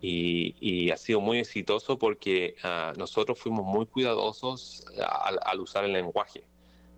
Y, 0.00 0.90
ha 0.90 0.96
sido 0.96 1.20
muy 1.20 1.38
exitoso 1.38 1.98
porque 1.98 2.56
ah, 2.64 2.92
nosotros 2.96 3.38
fuimos 3.38 3.64
muy 3.64 3.86
cuidadosos 3.86 4.84
al 4.98 5.60
usar 5.60 5.84
el 5.84 5.92
lenguaje 5.92 6.44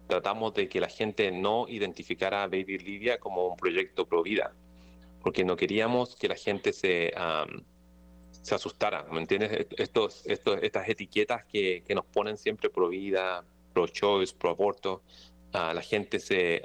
tratamos 0.07 0.55
de 0.55 0.69
que 0.69 0.81
la 0.81 0.89
gente 0.89 1.31
no 1.31 1.67
identificara 1.69 2.43
a 2.43 2.47
Baby 2.47 2.79
Livia 2.79 3.19
como 3.19 3.47
un 3.49 3.57
proyecto 3.57 4.07
pro 4.07 4.23
vida, 4.23 4.55
porque 5.23 5.45
no 5.45 5.57
queríamos 5.57 6.17
que 6.17 6.29
la 6.29 6.37
gente 6.37 6.73
se, 6.73 7.13
se 8.31 8.55
asustara, 8.55 9.05
¿me 9.11 9.21
entiendes? 9.21 9.67
Estos, 9.77 10.27
estos, 10.27 10.63
estas 10.63 10.89
etiquetas 10.89 11.45
que, 11.47 11.83
que 11.87 11.95
nos 11.95 12.05
ponen 12.07 12.37
siempre 12.37 12.69
pro 12.69 12.89
vida, 12.89 13.45
pro 13.73 13.87
choice, 13.87 14.35
pro 14.37 14.51
aborto, 14.51 15.03
la 15.55 15.83
gente 15.83 16.19
se, 16.19 16.63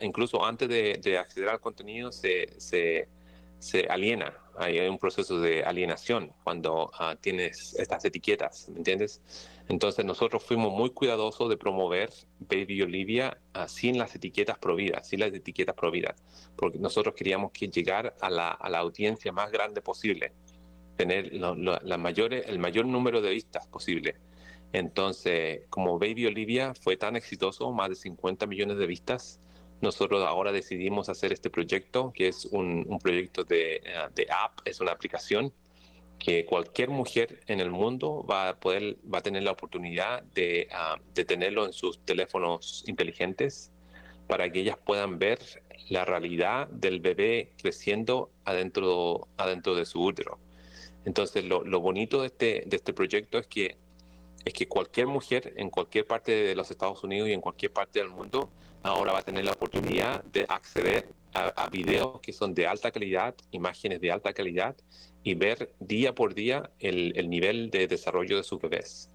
incluso 0.00 0.44
antes 0.44 0.68
de, 0.68 1.18
acceder 1.18 1.50
al 1.50 1.60
contenido, 1.60 2.10
se, 2.10 2.48
se, 2.58 3.86
aliena 3.88 4.34
hay 4.58 4.80
un 4.88 4.98
proceso 4.98 5.40
de 5.40 5.62
alienación 5.62 6.32
cuando 6.42 6.90
ah, 6.98 7.16
tienes 7.20 7.74
estas 7.74 8.04
etiquetas, 8.04 8.68
¿me 8.70 8.78
entiendes? 8.78 9.22
Entonces 9.68 10.04
nosotros 10.04 10.42
fuimos 10.42 10.72
muy 10.72 10.90
cuidadosos 10.90 11.48
de 11.48 11.56
promover 11.56 12.10
Baby 12.40 12.82
Olivia 12.82 13.38
sin 13.68 13.98
las 13.98 14.14
etiquetas 14.14 14.58
prohibidas, 14.58 15.08
sin 15.08 15.20
las 15.20 15.32
etiquetas 15.32 15.74
prohibidas, 15.76 16.20
porque 16.56 16.78
nosotros 16.78 17.14
queríamos 17.14 17.52
que 17.52 17.68
llegar 17.68 18.16
a 18.20 18.30
la, 18.30 18.50
a 18.50 18.68
la 18.68 18.78
audiencia 18.78 19.30
más 19.30 19.52
grande 19.52 19.80
posible, 19.80 20.32
tener 20.96 21.32
la 21.32 21.98
mayores, 21.98 22.46
el 22.48 22.58
mayor 22.58 22.86
número 22.86 23.20
de 23.20 23.30
vistas 23.30 23.66
posible. 23.68 24.16
Entonces, 24.72 25.62
como 25.70 25.98
Baby 25.98 26.26
Olivia 26.26 26.74
fue 26.74 26.96
tan 26.96 27.16
exitoso, 27.16 27.72
más 27.72 27.88
de 27.88 27.94
50 27.96 28.46
millones 28.46 28.78
de 28.78 28.86
vistas, 28.86 29.40
nosotros 29.80 30.24
ahora 30.24 30.52
decidimos 30.52 31.08
hacer 31.08 31.32
este 31.32 31.50
proyecto, 31.50 32.12
que 32.12 32.28
es 32.28 32.44
un, 32.46 32.98
proyecto 33.02 33.44
de, 33.44 33.80
de, 34.14 34.26
app, 34.30 34.60
es 34.64 34.80
una 34.80 34.92
aplicación 34.92 35.52
que 36.18 36.44
cualquier 36.44 36.90
mujer 36.90 37.40
en 37.46 37.60
el 37.60 37.70
mundo 37.70 38.26
va 38.28 38.48
a 38.48 38.56
poder, 38.58 38.96
va 39.12 39.18
a 39.18 39.22
tener 39.22 39.44
la 39.44 39.52
oportunidad 39.52 40.22
de, 40.34 40.68
de 41.14 41.24
tenerlo 41.24 41.64
en 41.64 41.72
sus 41.72 42.04
teléfonos 42.04 42.82
inteligentes 42.88 43.72
para 44.26 44.50
que 44.50 44.60
ellas 44.60 44.76
puedan 44.84 45.18
ver 45.18 45.38
la 45.88 46.04
realidad 46.04 46.68
del 46.68 47.00
bebé 47.00 47.52
creciendo 47.60 48.30
adentro, 48.44 49.28
adentro 49.36 49.74
de 49.74 49.86
su 49.86 50.02
útero. 50.02 50.38
Entonces, 51.04 51.44
lo, 51.44 51.80
bonito 51.80 52.24
este, 52.24 52.64
de 52.66 52.76
este 52.76 52.92
proyecto 52.92 53.38
es 53.38 53.46
que, 53.46 53.78
es 54.48 54.54
que 54.54 54.66
cualquier 54.66 55.06
mujer 55.06 55.52
en 55.56 55.70
cualquier 55.70 56.06
parte 56.06 56.32
de 56.32 56.54
los 56.54 56.70
Estados 56.70 57.02
Unidos 57.04 57.28
y 57.28 57.32
en 57.32 57.40
cualquier 57.40 57.72
parte 57.72 58.00
del 58.00 58.08
mundo 58.08 58.50
ahora 58.82 59.12
va 59.12 59.20
a 59.20 59.22
tener 59.22 59.44
la 59.44 59.52
oportunidad 59.52 60.24
de 60.24 60.46
acceder 60.48 61.08
a, 61.34 61.68
videos 61.68 62.20
que 62.20 62.32
son 62.32 62.54
de 62.54 62.66
alta 62.66 62.90
calidad, 62.90 63.34
imágenes 63.52 64.00
de 64.00 64.10
alta 64.10 64.32
calidad 64.32 64.74
y 65.22 65.34
ver 65.34 65.72
día 65.78 66.14
por 66.14 66.34
día 66.34 66.70
el, 66.80 67.12
el 67.16 67.28
nivel 67.30 67.70
de 67.70 67.86
desarrollo 67.86 68.38
de 68.38 68.42
sus 68.42 68.60
bebés. 68.60 69.10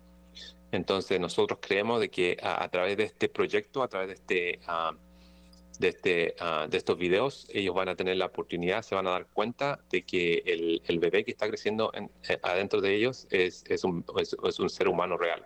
Entonces 0.72 1.20
nosotros 1.20 1.60
creemos 1.62 2.00
de 2.00 2.10
que 2.10 2.38
a, 2.42 2.68
través 2.70 2.98
de 2.98 3.04
este 3.04 3.30
proyecto, 3.30 3.84
a 3.84 3.88
través 3.88 4.08
de 4.08 4.14
este, 4.14 4.60
ah, 4.68 4.94
de, 5.80 5.88
este 5.90 6.36
ah, 6.40 6.68
de 6.70 6.78
estos 6.78 6.98
videos, 6.98 7.48
ellos 7.50 7.76
van 7.76 7.90
a 7.90 7.96
tener 7.96 8.18
la 8.18 8.28
oportunidad, 8.28 8.82
se 8.82 8.96
van 8.96 9.08
a 9.08 9.12
dar 9.12 9.28
cuenta 9.28 9.80
de 9.90 10.04
que 10.04 10.44
el, 10.46 10.82
el 10.86 11.00
bebé 11.00 11.24
que 11.24 11.32
está 11.32 11.48
creciendo 11.48 11.92
eh, 11.94 12.40
adentro 12.44 12.82
de 12.82 12.96
ellos 12.96 13.28
es, 13.30 13.64
es, 13.68 13.84
un, 13.84 14.06
es, 14.18 14.60
un, 14.60 14.70
ser 14.70 14.88
humano 14.88 15.18
real. 15.18 15.46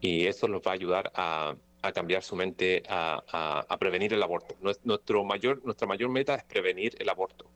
Y 0.00 0.26
eso 0.26 0.48
los 0.48 0.60
va 0.62 0.72
a 0.72 0.74
ayudar 0.74 1.12
a, 1.14 1.56
a 1.82 1.92
cambiar 1.92 2.22
su 2.22 2.36
mente, 2.36 2.82
a, 2.88 3.64
a, 3.68 3.78
prevenir 3.78 4.12
el 4.12 4.22
aborto. 4.22 4.56
Nuestro 4.84 5.24
mayor, 5.24 5.64
nuestra 5.64 5.86
mayor 5.86 6.10
meta 6.10 6.34
es 6.34 6.44
prevenir 6.44 6.94
el 6.98 7.08
aborto, 7.08 7.50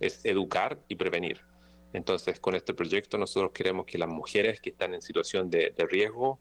es 0.00 0.24
educar 0.24 0.78
y 0.88 0.96
prevenir. 0.96 1.40
Entonces, 1.92 2.38
con 2.38 2.54
este 2.54 2.74
proyecto 2.74 3.18
nosotros 3.18 3.52
queremos 3.52 3.86
que 3.86 3.98
las 3.98 4.08
mujeres 4.08 4.60
que 4.60 4.70
están 4.70 4.94
en 4.94 5.02
situación 5.02 5.48
de, 5.48 5.72
riesgo, 5.90 6.38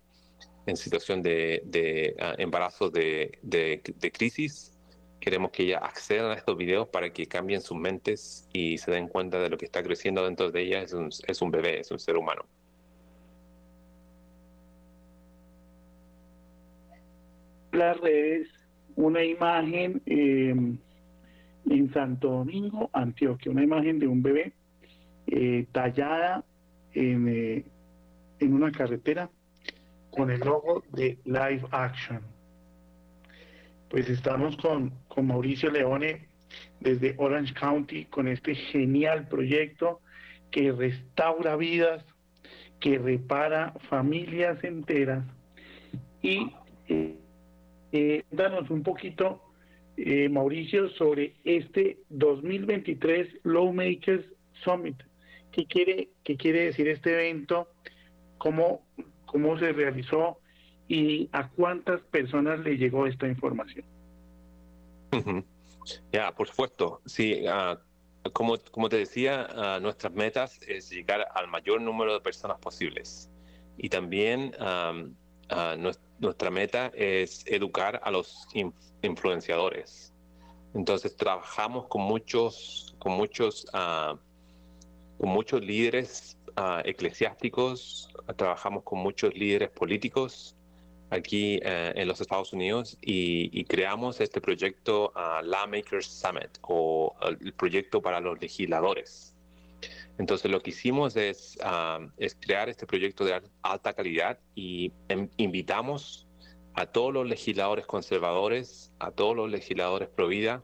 en 0.66 0.78
situación 0.78 1.24
de, 1.24 2.16
ah, 2.20 2.36
embarazo 2.38 2.90
de, 2.90 3.40
crisis, 4.14 4.77
queremos 5.28 5.52
que 5.52 5.64
ellas 5.64 5.82
accedan 5.84 6.32
a 6.32 6.36
estos 6.36 6.56
videos 6.56 6.88
para 6.88 7.10
que 7.10 7.26
cambien 7.26 7.60
sus 7.60 7.78
mentes 7.78 8.48
y 8.54 8.78
se 8.78 8.92
den 8.92 9.10
cuenta 9.10 9.38
de 9.42 9.50
lo 9.50 9.58
que 9.58 9.66
está 9.66 9.84
creciendo 9.84 10.24
dentro 10.24 10.52
de 10.52 10.62
ellas 10.62 10.96
es 11.28 11.42
un, 11.42 11.52
bebé, 11.52 11.82
es 11.82 11.92
un 11.92 12.00
ser 12.00 12.16
humano. 12.16 12.46
Las 17.74 18.00
redes, 18.00 18.48
una 18.96 19.22
imagen 19.22 20.02
eh, 20.06 20.56
en 21.70 21.94
Santo 21.94 22.30
Domingo, 22.30 22.90
Antioquia, 22.94 23.52
una 23.52 23.64
imagen 23.64 24.00
de 24.00 24.08
un 24.08 24.24
bebé 24.24 24.54
eh, 25.26 25.66
tallada 25.74 26.46
en, 26.94 27.28
eh, 27.28 27.66
en 28.40 28.54
una 28.54 28.72
carretera 28.72 29.30
con 30.10 30.32
el 30.32 30.40
logo 30.40 30.86
de 30.94 31.18
Live 31.26 31.66
Action. 31.72 32.22
Pues 33.90 34.10
estamos 34.10 34.56
con, 34.58 34.92
con 35.18 35.26
Mauricio 35.26 35.72
Leone 35.72 36.28
desde 36.80 37.16
Orange 37.18 37.52
County 37.56 38.06
con 38.06 38.28
este 38.28 38.54
genial 38.54 39.28
proyecto 39.28 40.00
que 40.52 40.72
restaura 40.72 41.56
vidas, 41.56 42.06
que 42.80 43.00
repara 43.00 43.74
familias 43.90 44.64
enteras 44.64 45.26
y 46.22 46.52
eh, 46.88 48.26
danos 48.30 48.70
un 48.70 48.84
poquito, 48.84 49.42
Mauricio, 50.30 50.88
sobre 50.90 51.34
este 51.46 51.98
2023 52.10 53.40
Lawmakers 53.44 54.24
Summit. 54.64 55.02
¿Qué 55.52 55.66
quiere, 55.66 56.10
qué 56.24 56.38
quiere 56.38 56.66
decir 56.66 56.90
este 56.90 57.14
evento? 57.14 57.70
¿Cómo, 58.38 58.86
¿Cómo 59.26 59.58
se 59.58 59.74
realizó? 59.74 60.38
¿Y 60.88 61.28
a 61.32 61.50
cuántas 61.50 62.02
personas 62.02 62.60
le 62.60 62.78
llegó 62.78 63.08
esta 63.08 63.28
información? 63.28 63.97
Ya, 66.12 66.34
por 66.36 66.48
supuesto. 66.48 67.02
Sí, 67.06 67.46
ah, 67.48 67.80
como, 68.34 68.58
como 68.72 68.90
te 68.90 68.98
decía, 68.98 69.48
uh, 69.56 69.82
nuestras 69.82 70.14
metas 70.14 70.60
es 70.68 70.90
llegar 70.90 71.28
al 71.34 71.48
mayor 71.48 71.82
número 71.82 72.14
de 72.14 72.20
personas 72.20 72.60
posibles. 72.60 73.30
Y 73.78 73.90
también 73.90 74.54
nuestra 76.20 76.50
meta 76.50 76.92
es 76.96 77.46
educar 77.46 78.02
a 78.04 78.12
los 78.12 78.48
influenciadores. 79.02 80.14
Entonces 80.74 81.16
trabajamos 81.16 81.88
con 81.88 82.02
muchos, 82.02 82.96
con 83.00 83.14
muchos 83.14 83.66
con 85.18 85.30
muchos 85.30 85.62
líderes 85.62 86.38
uh, 86.58 86.82
eclesiásticos, 86.86 88.10
trabajamos 88.36 88.84
con 88.84 89.00
muchos 89.00 89.34
líderes 89.34 89.70
políticos 89.70 90.57
aquí 91.10 91.58
uh, 91.58 91.92
en 91.96 92.08
los 92.08 92.22
Estados 92.22 92.54
Unidos 92.54 92.98
y, 93.02 93.64
creamos 93.66 94.20
este 94.22 94.42
proyecto 94.42 95.14
uh, 95.16 95.44
Lawmakers 95.44 96.08
Summit 96.08 96.58
o 96.62 97.16
el 97.22 97.54
proyecto 97.54 98.02
para 98.02 98.20
los 98.20 98.40
legisladores. 98.40 99.36
Entonces 100.18 100.50
lo 100.50 100.62
que 100.62 100.72
hicimos 100.72 101.16
es, 101.16 101.60
es 102.18 102.36
crear 102.40 102.70
este 102.70 102.88
proyecto 102.88 103.24
de 103.24 103.40
alta 103.62 103.94
calidad 103.94 104.40
y 104.56 104.92
em, 105.10 105.30
invitamos 105.38 106.28
a 106.74 106.88
todos 106.88 107.14
los 107.14 107.28
legisladores 107.28 107.86
conservadores, 107.86 108.92
a 108.98 109.12
todos 109.12 109.36
los 109.36 109.50
legisladores 109.52 110.10
pro 110.10 110.28
vida, 110.28 110.64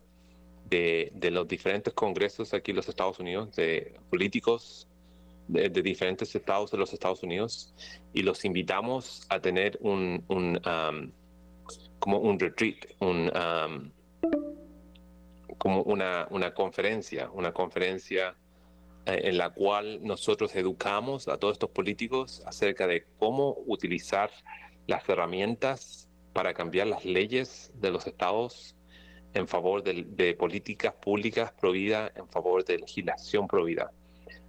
de, 0.70 1.30
los 1.32 1.48
diferentes 1.48 1.94
congresos 1.94 2.54
aquí 2.54 2.72
en 2.72 2.78
los 2.78 2.90
Estados 2.90 3.20
Unidos, 3.20 3.56
de 3.56 4.00
políticos 4.10 4.88
de, 5.48 5.70
diferentes 5.70 6.34
estados 6.36 6.72
de 6.72 6.78
los 6.78 6.94
Estados 6.94 7.24
Unidos, 7.24 7.74
y 8.14 8.24
los 8.24 8.46
invitamos 8.46 9.26
a 9.30 9.40
tener 9.40 9.78
un, 9.82 10.24
um, 10.30 11.12
como 12.00 12.20
un 12.20 12.40
retreat, 12.40 12.78
un, 13.00 13.32
um, 13.36 13.92
como 15.58 15.84
una, 15.84 16.28
una 16.30 16.54
conferencia, 16.54 17.30
una 17.32 17.52
conferencia 17.52 18.36
eh, 19.06 19.22
en 19.26 19.38
la 19.38 19.50
cual 19.50 20.00
nosotros 20.02 20.56
educamos 20.56 21.28
a 21.28 21.38
todos 21.38 21.54
estos 21.54 21.70
políticos 21.72 22.42
acerca 22.46 22.88
de 22.88 23.06
cómo 23.20 23.58
utilizar 23.66 24.32
las 24.88 25.08
herramientas 25.08 26.10
para 26.34 26.54
cambiar 26.54 26.88
las 26.88 27.06
leyes 27.06 27.72
de 27.76 27.92
los 27.92 28.08
estados 28.08 28.76
en 29.34 29.48
favor 29.48 29.84
de, 29.84 30.36
políticas 30.36 30.94
públicas 30.94 31.52
prohibidas, 31.54 32.12
en 32.16 32.28
favor 32.30 32.64
de 32.64 32.78
legislación 32.80 33.48
prohibida. 33.48 33.92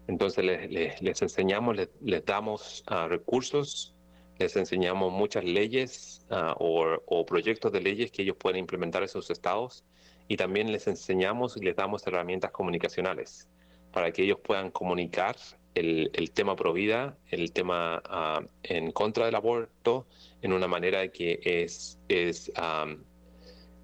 Entonces 0.07 0.45
les, 0.45 1.23
enseñamos, 1.23 1.77
les, 1.77 2.25
damos 2.25 2.85
ah, 2.87 3.09
recursos, 3.09 3.95
les 4.39 4.57
enseñamos 4.57 5.13
muchas 5.13 5.45
leyes 5.45 6.27
ah, 6.31 6.55
o, 6.59 7.25
proyectos 7.27 7.73
de 7.73 7.81
leyes 7.81 8.11
que 8.11 8.23
ellos 8.23 8.37
pueden 8.39 8.59
implementar 8.59 9.03
en 9.03 9.09
sus 9.09 9.31
estados 9.31 9.85
y 10.29 10.37
también 10.37 10.73
les 10.73 10.87
enseñamos 10.87 11.57
y 11.57 11.61
les 11.61 11.77
damos 11.77 12.07
herramientas 12.07 12.51
comunicacionales 12.51 13.49
para 13.93 14.11
que 14.11 14.25
ellos 14.25 14.39
puedan 14.43 14.71
comunicar 14.71 15.37
el, 15.75 16.11
tema 16.33 16.55
provida, 16.57 17.17
el 17.31 17.53
tema 17.53 18.03
ah, 18.05 18.43
en 18.63 18.91
contra 18.93 19.27
del 19.27 19.35
aborto, 19.35 20.07
en 20.43 20.53
una 20.53 20.69
manera 20.69 21.09
que 21.09 21.41
es, 21.43 21.99
es 22.09 22.53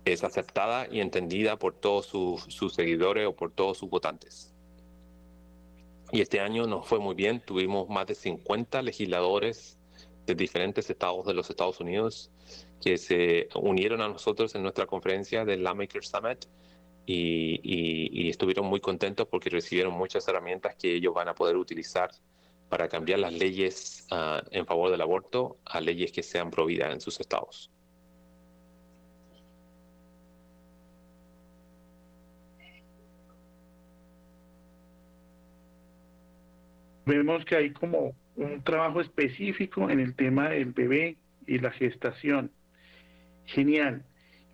es 0.04 0.24
aceptada 0.24 0.88
y 0.90 1.00
entendida 1.00 1.58
por 1.58 1.74
todos 1.74 2.06
sus, 2.06 2.74
seguidores 2.74 3.26
o 3.26 3.34
por 3.34 3.52
todos 3.52 3.78
sus 3.78 3.90
votantes. 3.90 4.49
Y 6.12 6.20
este 6.20 6.40
año 6.40 6.66
nos 6.66 6.86
fue 6.86 6.98
muy 6.98 7.14
bien, 7.14 7.40
tuvimos 7.40 7.88
más 7.88 8.06
de 8.06 8.14
50 8.14 8.82
legisladores 8.82 9.78
de 10.26 10.34
diferentes 10.34 10.90
estados 10.90 11.26
de 11.26 11.34
los 11.34 11.48
Estados 11.50 11.80
Unidos 11.80 12.30
que 12.80 12.98
se 12.98 13.48
unieron 13.54 14.00
a 14.00 14.08
nosotros 14.08 14.54
en 14.54 14.62
nuestra 14.62 14.86
conferencia 14.86 15.44
del 15.44 15.62
Lawmaker 15.62 16.04
Summit 16.04 16.46
y, 17.06 18.28
estuvieron 18.28 18.66
muy 18.66 18.80
contentos 18.80 19.26
porque 19.28 19.50
recibieron 19.50 19.92
muchas 19.92 20.26
herramientas 20.28 20.76
que 20.76 20.94
ellos 20.94 21.12
van 21.12 21.28
a 21.28 21.34
poder 21.34 21.56
utilizar 21.56 22.10
para 22.68 22.88
cambiar 22.88 23.18
las 23.18 23.32
leyes 23.32 24.06
ah, 24.12 24.42
en 24.52 24.64
favor 24.64 24.90
del 24.90 25.00
aborto 25.00 25.58
a 25.64 25.80
leyes 25.80 26.12
que 26.12 26.22
sean 26.22 26.50
prohibidas 26.50 26.92
en 26.92 27.00
sus 27.00 27.18
estados. 27.18 27.70
Vemos 37.16 37.44
que 37.44 37.56
hay 37.56 37.70
como 37.70 38.14
un 38.36 38.62
trabajo 38.62 39.00
específico 39.00 39.90
en 39.90 40.00
el 40.00 40.14
tema 40.14 40.50
del 40.50 40.72
bebé 40.72 41.16
y 41.46 41.58
la 41.58 41.70
gestación. 41.70 42.50
Genial. 43.46 44.04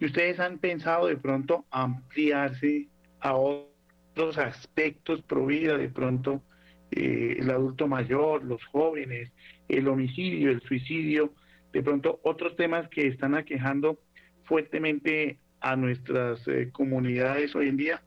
¿Y 0.01 0.07
ustedes 0.07 0.41
han 0.41 0.59
pensado 0.59 1.07
de 1.07 1.17
pronto 1.17 1.65
ampliarse 1.71 2.89
a 3.21 3.35
otros 3.35 4.39
aspectos 4.39 5.23
pro 5.23 5.47
vida, 5.47 5.77
de 5.77 5.89
pronto 5.89 6.43
eh, 6.91 7.37
el 7.39 7.51
adulto 7.51 7.89
mayor, 7.89 8.45
los 8.45 8.65
jóvenes, 8.65 9.33
el 9.69 9.89
homicidio, 9.89 10.51
el 10.51 10.61
suicidio, 10.63 11.33
de 11.73 11.83
pronto 11.83 12.21
otros 12.23 12.57
temas 12.57 12.89
que 12.89 13.07
están 13.07 13.35
aquejando 13.35 13.99
fuertemente 14.45 15.39
a 15.61 15.77
nuestras 15.77 16.41
comunidades 16.73 17.55
hoy 17.55 17.69
en 17.69 17.77
día? 17.77 18.03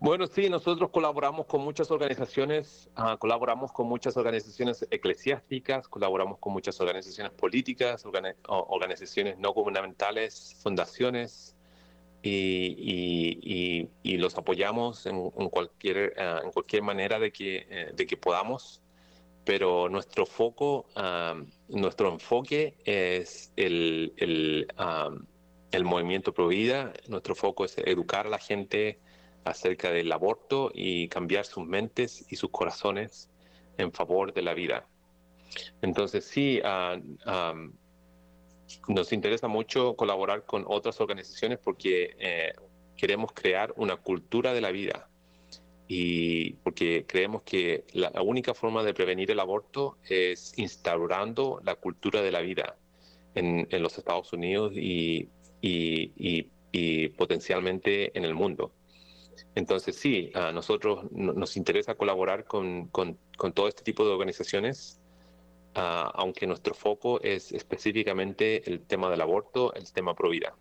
Bueno, 0.00 0.28
sí, 0.28 0.48
nosotros 0.48 0.90
colaboramos 0.90 1.46
con 1.46 1.62
muchas 1.62 1.90
organizaciones, 1.90 2.88
ah, 2.94 3.16
colaboramos 3.18 3.72
con 3.72 3.88
muchas 3.88 4.16
organizaciones 4.16 4.86
eclesiásticas, 4.92 5.88
colaboramos 5.88 6.38
con 6.38 6.52
muchas 6.52 6.80
organizaciones 6.80 7.32
políticas, 7.32 8.04
organizaciones 8.46 9.38
no 9.38 9.52
gubernamentales, 9.52 10.56
fundaciones, 10.62 11.56
y, 12.22 13.88
los 14.04 14.36
apoyamos 14.36 15.06
en, 15.06 15.30
cualquier, 15.50 16.14
ah, 16.18 16.42
en 16.44 16.52
cualquier 16.52 16.82
manera 16.82 17.18
de 17.18 17.32
que, 17.32 17.66
eh, 17.68 17.90
de 17.92 18.06
que 18.06 18.16
podamos. 18.16 18.80
Pero 19.44 19.88
nuestro 19.88 20.26
foco, 20.26 20.86
ah, 20.94 21.34
nuestro 21.68 22.12
enfoque 22.12 22.76
es 22.84 23.52
el, 23.56 24.12
el, 24.16 24.68
el 25.72 25.84
movimiento 25.84 26.32
pro 26.32 26.48
vida, 26.48 26.92
nuestro 27.08 27.34
foco 27.34 27.64
es 27.64 27.76
educar 27.78 28.26
a 28.26 28.30
la 28.30 28.38
gente 28.38 29.00
acerca 29.44 29.90
del 29.90 30.10
aborto 30.12 30.70
y 30.74 31.08
cambiar 31.08 31.44
sus 31.44 31.66
mentes 31.66 32.24
y 32.28 32.36
sus 32.36 32.50
corazones 32.50 33.30
en 33.76 33.92
favor 33.92 34.32
de 34.32 34.42
la 34.42 34.54
vida. 34.54 34.86
Entonces 35.82 36.24
sí, 36.24 36.60
ah, 36.64 36.96
nos 38.88 39.12
interesa 39.12 39.48
mucho 39.48 39.96
colaborar 39.96 40.44
con 40.44 40.64
otras 40.66 41.00
organizaciones 41.00 41.58
porque 41.58 42.16
eh, 42.18 42.52
queremos 42.96 43.32
crear 43.32 43.72
una 43.76 43.96
cultura 43.96 44.52
de 44.52 44.60
la 44.60 44.70
vida 44.70 45.08
y 45.86 46.52
porque 46.64 47.06
creemos 47.06 47.42
que 47.42 47.84
la, 47.94 48.10
única 48.20 48.52
forma 48.52 48.82
de 48.82 48.92
prevenir 48.92 49.30
el 49.30 49.40
aborto 49.40 49.96
es 50.06 50.52
instaurando 50.58 51.60
la 51.64 51.76
cultura 51.76 52.20
de 52.20 52.30
la 52.30 52.40
vida 52.40 52.76
en, 53.34 53.66
los 53.70 53.96
Estados 53.96 54.32
Unidos 54.34 54.74
y, 54.74 55.28
y 55.62 57.08
potencialmente 57.10 58.16
en 58.18 58.24
el 58.24 58.34
mundo. 58.34 58.72
Entonces, 59.54 59.96
sí, 59.96 60.30
a 60.34 60.52
nosotros 60.52 61.10
nos 61.12 61.56
interesa 61.56 61.94
colaborar 61.94 62.44
con, 62.44 62.90
todo 63.54 63.68
este 63.68 63.82
tipo 63.82 64.04
de 64.04 64.12
organizaciones, 64.12 65.00
aunque 65.74 66.46
nuestro 66.46 66.74
foco 66.74 67.20
es 67.22 67.52
específicamente 67.52 68.68
el 68.70 68.80
tema 68.80 69.10
del 69.10 69.20
aborto, 69.20 69.74
el 69.74 69.92
tema 69.92 70.14
pro 70.14 70.30
vida. 70.30 70.54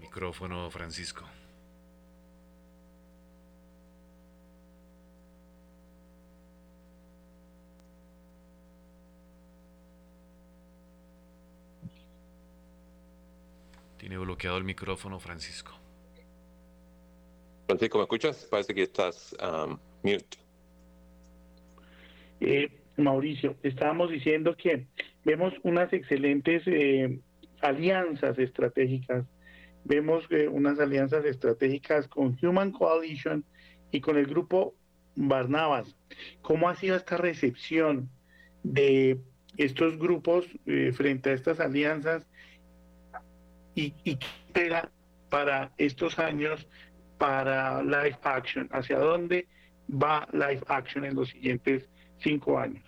Micrófono, 0.00 0.68
Francisco. 0.70 1.24
Tiene 14.08 14.24
bloqueado 14.24 14.56
el 14.56 14.64
micrófono, 14.64 15.20
Francisco. 15.20 15.70
Francisco, 17.66 17.98
¿me 17.98 18.04
escuchas? 18.04 18.48
Parece 18.50 18.74
que 18.74 18.84
estás 18.84 19.36
um, 19.38 19.76
mute. 20.02 20.38
Eh, 22.40 22.70
Mauricio, 22.96 23.56
estábamos 23.62 24.10
diciendo 24.10 24.56
que 24.56 24.86
vemos 25.26 25.52
unas 25.62 25.92
excelentes 25.92 26.62
eh, 26.64 27.20
alianzas 27.60 28.38
estratégicas. 28.38 29.26
Vemos 29.84 30.24
eh, 30.30 30.48
unas 30.48 30.80
alianzas 30.80 31.26
estratégicas 31.26 32.08
con 32.08 32.38
Human 32.40 32.72
Coalition 32.72 33.44
y 33.92 34.00
con 34.00 34.16
el 34.16 34.24
grupo 34.24 34.74
Barnabas. 35.16 35.98
¿Cómo 36.40 36.70
ha 36.70 36.76
sido 36.76 36.96
esta 36.96 37.18
recepción 37.18 38.08
de 38.62 39.20
estos 39.58 39.98
grupos 39.98 40.46
frente 40.94 41.28
a 41.28 41.34
estas 41.34 41.60
alianzas 41.60 42.26
y, 43.78 44.16
qué 44.16 44.18
espera 44.46 44.90
para 45.28 45.72
estos 45.78 46.18
años 46.18 46.66
para 47.18 47.82
Live 47.82 48.18
Action? 48.22 48.68
¿Hacia 48.72 48.98
dónde 48.98 49.46
va 49.90 50.26
Live 50.32 50.62
Action 50.66 51.04
en 51.04 51.14
los 51.14 51.28
siguientes 51.28 51.88
cinco 52.18 52.58
años? 52.58 52.84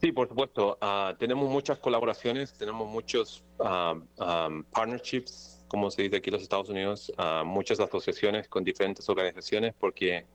Sí, 0.00 0.12
por 0.12 0.28
supuesto. 0.28 0.78
Ah, 0.80 1.14
tenemos 1.18 1.48
muchas 1.50 1.78
colaboraciones, 1.78 2.54
tenemos 2.54 2.88
muchos 2.88 3.44
ah, 3.58 3.94
partnerships, 4.72 5.64
como 5.68 5.90
se 5.90 6.02
dice 6.02 6.16
aquí 6.16 6.30
en 6.30 6.34
los 6.34 6.42
Estados 6.42 6.68
Unidos, 6.68 7.12
ah, 7.18 7.42
muchas 7.44 7.80
asociaciones 7.80 8.48
con 8.48 8.64
diferentes 8.64 9.08
organizaciones, 9.08 9.74
porque 9.78 10.26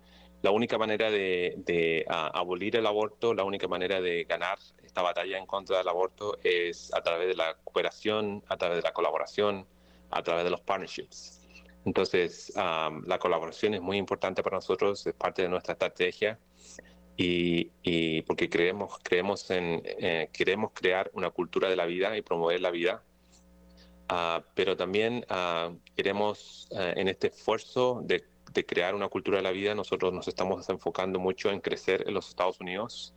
la 0.41 0.51
única 0.51 0.77
manera 0.77 1.09
de, 1.09 2.05
abolir 2.07 2.75
el 2.75 2.85
aborto, 2.85 3.33
la 3.33 3.43
única 3.43 3.67
manera 3.67 3.99
de 4.01 4.23
ganar 4.25 4.59
esta 4.95 5.01
batalla 5.01 5.37
en 5.37 5.45
contra 5.45 5.79
del 5.79 5.89
aborto 5.89 6.37
es 6.41 6.89
a 6.93 7.01
través 7.01 7.27
de 7.27 7.35
la 7.35 7.57
cooperación, 7.65 8.41
a 8.47 8.55
través 8.55 8.77
de 8.77 8.81
la 8.81 8.93
colaboración, 8.93 9.67
a 10.09 10.23
través 10.23 10.45
de 10.45 10.49
los 10.49 10.61
partnerships. 10.61 11.41
Entonces, 11.83 12.53
la 12.55 13.19
colaboración 13.19 13.73
es 13.73 13.81
muy 13.81 13.97
importante 13.97 14.41
para 14.41 14.55
nosotros, 14.55 15.05
es 15.05 15.13
parte 15.13 15.41
de 15.41 15.49
nuestra 15.49 15.73
estrategia 15.73 16.39
y, 17.17 18.21
porque 18.21 18.49
creemos, 18.49 18.97
creemos 19.03 19.51
en, 19.51 19.81
eh, 19.83 20.29
queremos 20.31 20.71
crear 20.73 21.11
una 21.13 21.29
cultura 21.29 21.67
de 21.67 21.75
la 21.75 21.85
vida 21.85 22.15
y 22.15 22.21
promover 22.21 22.61
la 22.61 22.71
vida, 22.71 23.03
ah, 24.07 24.41
pero 24.53 24.77
también 24.77 25.25
ah, 25.27 25.73
queremos 25.97 26.69
eh, 26.71 26.93
en 26.95 27.09
este 27.09 27.27
esfuerzo 27.27 27.99
de 28.01 28.23
de 28.55 28.65
crear 28.65 28.95
una 28.95 29.09
cultura 29.09 29.37
de 29.37 29.43
la 29.43 29.51
vida, 29.51 29.75
nosotros 29.75 30.13
nos 30.13 30.27
estamos 30.27 30.67
enfocando 30.69 31.19
mucho 31.19 31.51
en 31.51 31.59
crecer 31.59 32.05
en 32.07 32.13
los 32.13 32.29
Estados 32.29 32.59
Unidos. 32.59 33.13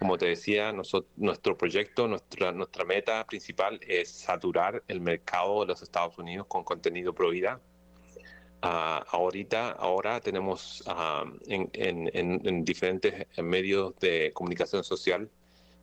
Como 0.00 0.16
te 0.16 0.28
decía, 0.28 0.72
nuestro 0.72 1.58
proyecto, 1.58 2.08
nuestra, 2.08 2.52
nuestra 2.52 2.86
meta 2.86 3.22
principal 3.26 3.78
es 3.86 4.10
saturar 4.10 4.82
el 4.88 4.98
mercado 5.02 5.60
de 5.60 5.66
los 5.66 5.82
Estados 5.82 6.16
Unidos 6.16 6.46
con 6.48 6.64
contenido 6.64 7.14
pro 7.14 7.28
vida. 7.28 7.60
Ah, 8.62 9.04
ahorita, 9.10 9.72
ahora 9.72 10.18
tenemos 10.20 10.82
ah, 10.86 11.24
en, 11.48 11.70
en, 11.74 12.64
diferentes 12.64 13.26
medios 13.42 13.94
de 14.00 14.32
comunicación 14.32 14.84
social, 14.84 15.30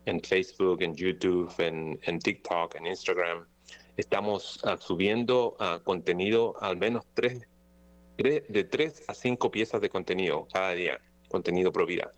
en 0.06 0.20
Facebook, 0.22 0.82
en 0.82 0.96
YouTube, 0.96 1.54
en, 1.60 2.20
TikTok, 2.20 2.74
en 2.74 2.88
Instagram, 2.88 3.46
estamos 3.98 4.60
ah, 4.64 4.78
subiendo 4.80 5.56
contenido 5.84 6.56
al 6.60 6.78
menos 6.78 7.06
tres 7.14 7.48
de 8.18 8.64
tres 8.64 9.04
a 9.08 9.14
cinco 9.14 9.52
piezas 9.52 9.80
de 9.80 9.90
contenido 9.92 10.48
cada 10.52 10.72
día, 10.72 11.00
contenido 11.30 11.72
pro 11.72 11.86
vida. 11.86 12.12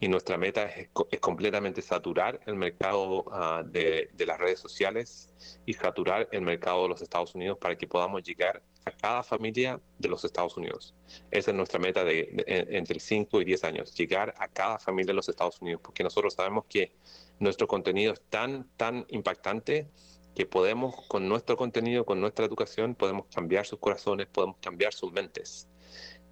Y 0.00 0.08
nuestra 0.08 0.38
meta 0.38 0.64
es, 0.64 0.88
completamente 1.20 1.82
saturar 1.82 2.40
el 2.46 2.54
mercado 2.54 3.24
ah, 3.32 3.64
de, 3.66 4.10
las 4.26 4.38
redes 4.38 4.60
sociales 4.60 5.32
y 5.66 5.74
saturar 5.74 6.28
el 6.30 6.42
mercado 6.42 6.84
de 6.84 6.88
los 6.90 7.02
Estados 7.02 7.34
Unidos 7.34 7.58
para 7.58 7.76
que 7.76 7.86
podamos 7.88 8.22
llegar 8.22 8.62
a 8.84 8.92
cada 8.92 9.22
familia 9.22 9.80
de 9.98 10.08
los 10.08 10.24
Estados 10.24 10.56
Unidos. 10.56 10.94
Esa 11.30 11.50
es 11.50 11.56
nuestra 11.56 11.80
meta 11.80 12.04
de, 12.04 12.44
entre 12.46 13.00
5 13.00 13.40
y 13.40 13.44
10 13.44 13.64
años, 13.64 13.94
llegar 13.94 14.34
a 14.38 14.48
cada 14.48 14.78
familia 14.78 15.08
de 15.08 15.14
los 15.14 15.28
Estados 15.28 15.60
Unidos, 15.60 15.80
porque 15.82 16.04
nosotros 16.04 16.34
sabemos 16.34 16.64
que 16.68 16.92
nuestro 17.40 17.66
contenido 17.66 18.12
es 18.12 18.22
tan, 18.30 18.68
tan 18.76 19.04
impactante 19.08 19.88
que 20.34 20.46
podemos, 20.46 20.94
con 21.08 21.28
nuestro 21.28 21.56
contenido, 21.56 22.06
con 22.06 22.20
nuestra 22.20 22.44
educación, 22.44 22.94
podemos 22.94 23.26
cambiar 23.34 23.66
sus 23.66 23.80
corazones, 23.80 24.28
podemos 24.28 24.56
cambiar 24.60 24.94
sus 24.94 25.12
mentes. 25.12 25.68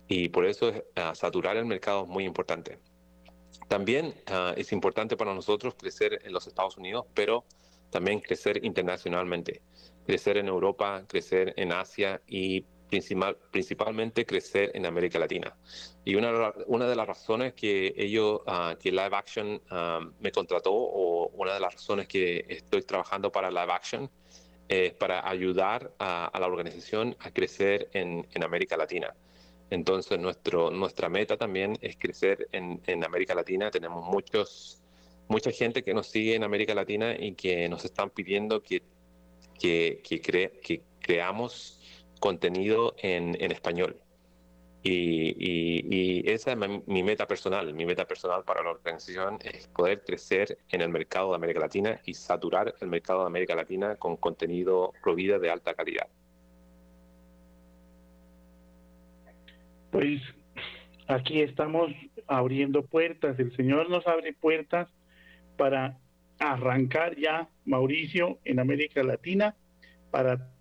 Y 0.07 0.29
por 0.29 0.47
eso 0.47 0.69
uh, 0.69 1.15
saturar 1.15 1.57
el 1.57 1.67
mercado 1.67 2.05
es 2.05 2.09
muy 2.09 2.25
importante. 2.25 2.79
También 3.69 4.15
ah, 4.27 4.55
es 4.57 4.73
importante 4.73 5.17
para 5.17 5.35
nosotros 5.35 5.75
crecer 5.75 6.21
en 6.25 6.33
los 6.33 6.47
Estados 6.47 6.77
Unidos, 6.77 7.07
pero 7.15 7.45
también 7.91 8.21
crecer 8.21 8.65
internacionalmente, 8.65 9.63
crecer 10.07 10.37
en 10.37 10.49
Europa, 10.49 11.05
crecer 11.09 11.55
en 11.57 11.73
Asia 11.73 12.21
y 12.27 12.65
principal, 12.89 13.37
principalmente 13.51 14.25
crecer 14.25 14.71
en 14.75 14.87
América 14.87 15.19
Latina. 15.19 15.57
Y 16.05 16.15
una, 16.15 16.31
de 16.33 16.97
las 16.97 17.07
razones 17.07 17.55
que 17.55 17.95
ellos, 17.97 18.41
uh, 18.47 18.77
que 18.79 18.91
Live 18.91 19.17
Action 19.17 19.61
um, 19.71 20.13
me 20.21 20.31
contrató, 20.31 20.73
o 20.73 21.29
una 21.29 21.55
de 21.55 21.61
las 21.61 21.75
razones 21.75 22.07
que 22.07 22.45
estoy 22.49 22.83
trabajando 22.83 23.31
para 23.33 23.51
Live 23.51 23.73
Action, 23.73 24.11
es 24.69 24.95
para 24.95 25.29
ayudar 25.29 25.93
a, 25.99 26.31
la 26.39 26.47
organización 26.47 27.17
a 27.21 27.31
crecer 27.31 27.89
en, 27.93 28.27
América 28.43 28.77
Latina. 28.77 29.15
Entonces, 29.71 30.19
nuestro, 30.19 30.71
nuestra 30.71 31.09
meta 31.09 31.37
también 31.37 31.77
es 31.81 31.97
crecer 31.97 32.49
en, 32.53 32.81
en 32.87 33.05
América 33.05 33.35
Latina. 33.35 33.71
Tenemos 33.71 34.05
muchos, 34.05 34.83
mucha 35.29 35.51
gente 35.51 35.83
que 35.83 35.95
nos 35.95 36.09
sigue 36.09 36.35
en 36.35 36.45
América 36.45 36.75
Latina 36.75 37.17
y 37.19 37.35
que 37.35 37.69
nos 37.69 37.85
están 37.85 38.11
pidiendo 38.11 38.63
que, 38.63 38.83
que, 39.59 40.01
que, 40.05 40.21
que 40.21 40.83
creamos 41.01 41.81
contenido 42.21 42.95
en, 42.99 43.37
en 43.41 43.53
español. 43.53 44.01
Y, 44.83 45.35
y, 45.39 46.31
esa 46.31 46.53
es 46.53 46.59
mi 46.87 47.03
meta 47.03 47.27
personal. 47.27 47.75
Mi 47.75 47.85
meta 47.85 48.07
personal 48.07 48.45
para 48.45 48.63
la 48.63 48.71
organización 48.71 49.39
es 49.43 49.67
poder 49.67 50.05
crecer 50.05 50.59
en 50.69 50.81
el 50.81 50.91
mercado 50.91 51.31
de 51.31 51.37
América 51.37 51.59
Latina 51.59 52.01
y 52.05 52.15
saturar 52.15 52.73
el 52.81 52.89
mercado 52.89 53.21
de 53.23 53.27
América 53.27 53.57
Latina 53.57 53.97
con 53.97 54.17
contenido 54.17 54.93
provida 55.03 55.41
de 55.41 55.51
alta 55.51 55.75
calidad. 55.75 56.07
Pues 59.97 60.21
aquí 61.07 61.41
estamos 61.41 61.91
abriendo 62.27 62.85
puertas. 62.85 63.39
El 63.39 63.57
Señor 63.57 63.89
nos 63.89 64.07
abre 64.07 64.35
puertas 64.35 64.91
para 65.57 65.99
arrancar 66.39 67.17
ya, 67.17 67.49
Mauricio, 67.65 68.39
en 68.45 68.61
América 68.61 69.03
Latina, 69.03 69.57
para 70.11 70.53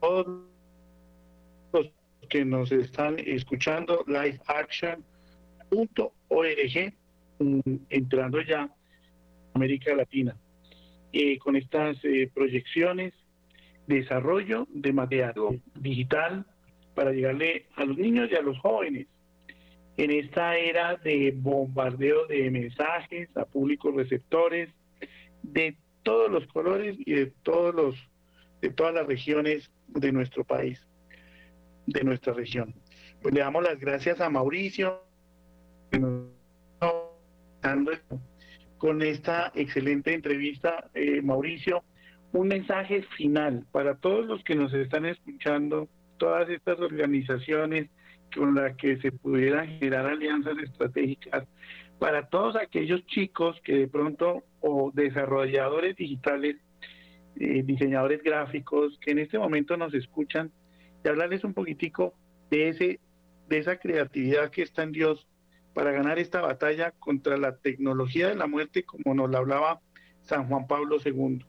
todos 0.00 0.44
los 1.72 1.90
que 2.28 2.44
nos 2.44 2.70
están 2.70 3.16
escuchando, 3.18 4.04
liveaction.org, 4.06 6.94
entrando 7.88 8.40
ya 8.42 8.72
América 9.52 9.96
Latina. 9.96 10.36
y 11.10 11.38
con 11.38 11.56
estas 11.56 11.96
eh, 12.04 12.30
proyecciones, 12.32 13.12
desarrollo 13.86 14.66
de 14.70 14.92
material 14.92 15.34
digital 15.74 16.46
para 16.94 17.12
llegarle 17.12 17.66
a 17.76 17.84
los 17.84 17.96
niños 17.96 18.28
y 18.30 18.34
a 18.34 18.42
los 18.42 18.58
jóvenes 18.58 19.06
en 19.96 20.10
esta 20.10 20.56
era 20.56 20.96
de 20.96 21.32
bombardeo 21.34 22.26
de 22.26 22.50
mensajes 22.50 23.34
a 23.36 23.44
públicos 23.46 23.94
receptores 23.94 24.68
de 25.42 25.76
todos 26.02 26.30
los 26.30 26.46
colores 26.48 26.96
y 26.98 27.14
de 27.14 27.26
todos 27.42 27.74
los 27.74 27.94
de 28.60 28.70
todas 28.70 28.94
las 28.94 29.06
regiones 29.06 29.70
de 29.88 30.12
nuestro 30.12 30.42
país, 30.42 30.86
de 31.86 32.02
nuestra 32.04 32.32
región. 32.32 32.74
Pues 33.20 33.34
le 33.34 33.40
damos 33.40 33.62
las 33.62 33.78
gracias 33.78 34.20
a 34.20 34.30
Mauricio 34.30 35.02
con 38.78 39.02
esta 39.02 39.52
excelente 39.54 40.14
entrevista, 40.14 40.90
eh, 40.94 41.20
Mauricio. 41.22 41.84
Un 42.32 42.48
mensaje 42.48 43.02
final 43.16 43.64
para 43.72 43.96
todos 43.96 44.26
los 44.26 44.42
que 44.44 44.54
nos 44.54 44.72
están 44.74 45.06
escuchando, 45.06 45.88
todas 46.18 46.48
estas 46.48 46.78
organizaciones 46.80 47.88
con 48.34 48.54
las 48.54 48.76
que 48.76 48.98
se 48.98 49.12
pudieran 49.12 49.66
generar 49.78 50.06
alianzas 50.06 50.58
estratégicas 50.58 51.46
para 51.98 52.28
todos 52.28 52.56
aquellos 52.56 53.06
chicos 53.06 53.58
que 53.64 53.74
de 53.74 53.88
pronto 53.88 54.44
o 54.60 54.90
desarrolladores 54.94 55.96
digitales 55.96 56.56
eh, 57.38 57.62
diseñadores 57.64 58.22
gráficos 58.22 58.98
que 59.00 59.12
en 59.12 59.18
este 59.18 59.38
momento 59.38 59.76
nos 59.76 59.94
escuchan 59.94 60.50
y 61.04 61.08
hablarles 61.08 61.44
un 61.44 61.54
poquitico 61.54 62.14
de 62.50 62.68
ese 62.68 63.00
de 63.48 63.58
esa 63.58 63.76
creatividad 63.76 64.50
que 64.50 64.62
está 64.62 64.82
en 64.82 64.92
Dios 64.92 65.26
para 65.72 65.92
ganar 65.92 66.18
esta 66.18 66.40
batalla 66.40 66.92
contra 66.98 67.36
la 67.36 67.56
tecnología 67.56 68.28
de 68.28 68.34
la 68.34 68.46
muerte 68.46 68.84
como 68.84 69.14
nos 69.14 69.30
la 69.30 69.38
hablaba 69.38 69.80
San 70.22 70.48
Juan 70.48 70.66
Pablo 70.66 70.96
II. 71.04 71.44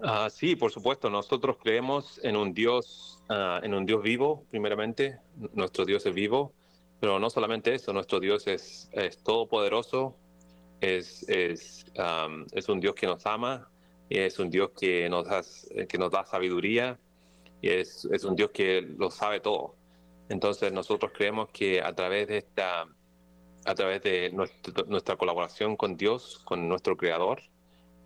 Ah, 0.00 0.28
sí, 0.30 0.56
por 0.56 0.70
supuesto. 0.70 1.10
Nosotros 1.10 1.56
creemos 1.62 2.20
en 2.22 2.36
un 2.36 2.54
Dios, 2.54 3.22
ah, 3.28 3.60
en 3.62 3.74
un 3.74 3.84
Dios 3.84 4.02
vivo, 4.02 4.44
primeramente. 4.50 5.18
Nuestro 5.54 5.84
Dios 5.84 6.06
es 6.06 6.14
vivo, 6.14 6.52
pero 7.00 7.18
no 7.18 7.30
solamente 7.30 7.74
eso. 7.74 7.92
Nuestro 7.92 8.20
Dios 8.20 8.46
es, 8.46 8.88
es 8.92 9.22
todopoderoso, 9.22 10.16
es, 10.80 11.28
es, 11.28 11.86
es 12.52 12.68
un 12.68 12.80
Dios 12.80 12.94
que 12.94 13.06
nos 13.06 13.26
ama, 13.26 13.68
es 14.08 14.38
un 14.38 14.50
Dios 14.50 14.70
que 14.78 15.08
nos 15.08 15.26
que 15.88 15.98
nos 15.98 16.10
da 16.10 16.24
sabiduría 16.24 16.98
y 17.60 17.68
es, 17.68 18.04
es 18.12 18.24
un 18.24 18.36
Dios 18.36 18.50
que 18.52 18.82
lo 18.82 19.10
sabe 19.10 19.40
todo. 19.40 19.74
Entonces 20.28 20.72
nosotros 20.72 21.12
creemos 21.14 21.48
que 21.50 21.82
a 21.82 21.94
través 21.94 22.28
de 22.28 22.38
esta, 22.38 22.86
a 23.64 23.74
través 23.74 24.02
de 24.02 24.32
nuestra 24.86 25.16
colaboración 25.16 25.76
con 25.76 25.96
Dios, 25.96 26.40
con 26.44 26.68
nuestro 26.68 26.96
Creador, 26.96 27.42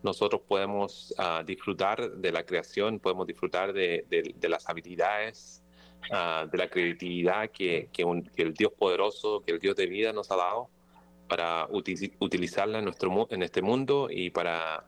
nosotros 0.02 0.42
podemos 0.46 1.14
uh, 1.18 1.44
disfrutar 1.44 2.10
de 2.10 2.32
la 2.32 2.44
creación, 2.44 2.98
podemos 2.98 3.26
disfrutar 3.26 3.72
de, 3.72 4.04
las 4.42 4.68
habilidades, 4.68 5.62
uh, 6.10 6.48
de 6.48 6.58
la 6.58 6.68
creatividad 6.68 7.50
que, 7.50 7.88
el 8.36 8.54
Dios 8.54 8.72
poderoso, 8.72 9.42
que 9.42 9.52
el 9.52 9.58
Dios 9.58 9.76
de 9.76 9.86
vida 9.86 10.12
nos 10.12 10.30
ha 10.30 10.36
dado 10.36 10.68
para 11.28 11.66
util, 11.70 12.14
utilizarla 12.18 12.78
en, 12.78 12.84
nuestro, 12.84 13.28
en 13.30 13.42
este 13.42 13.62
mundo 13.62 14.08
y 14.10 14.30
para 14.30 14.84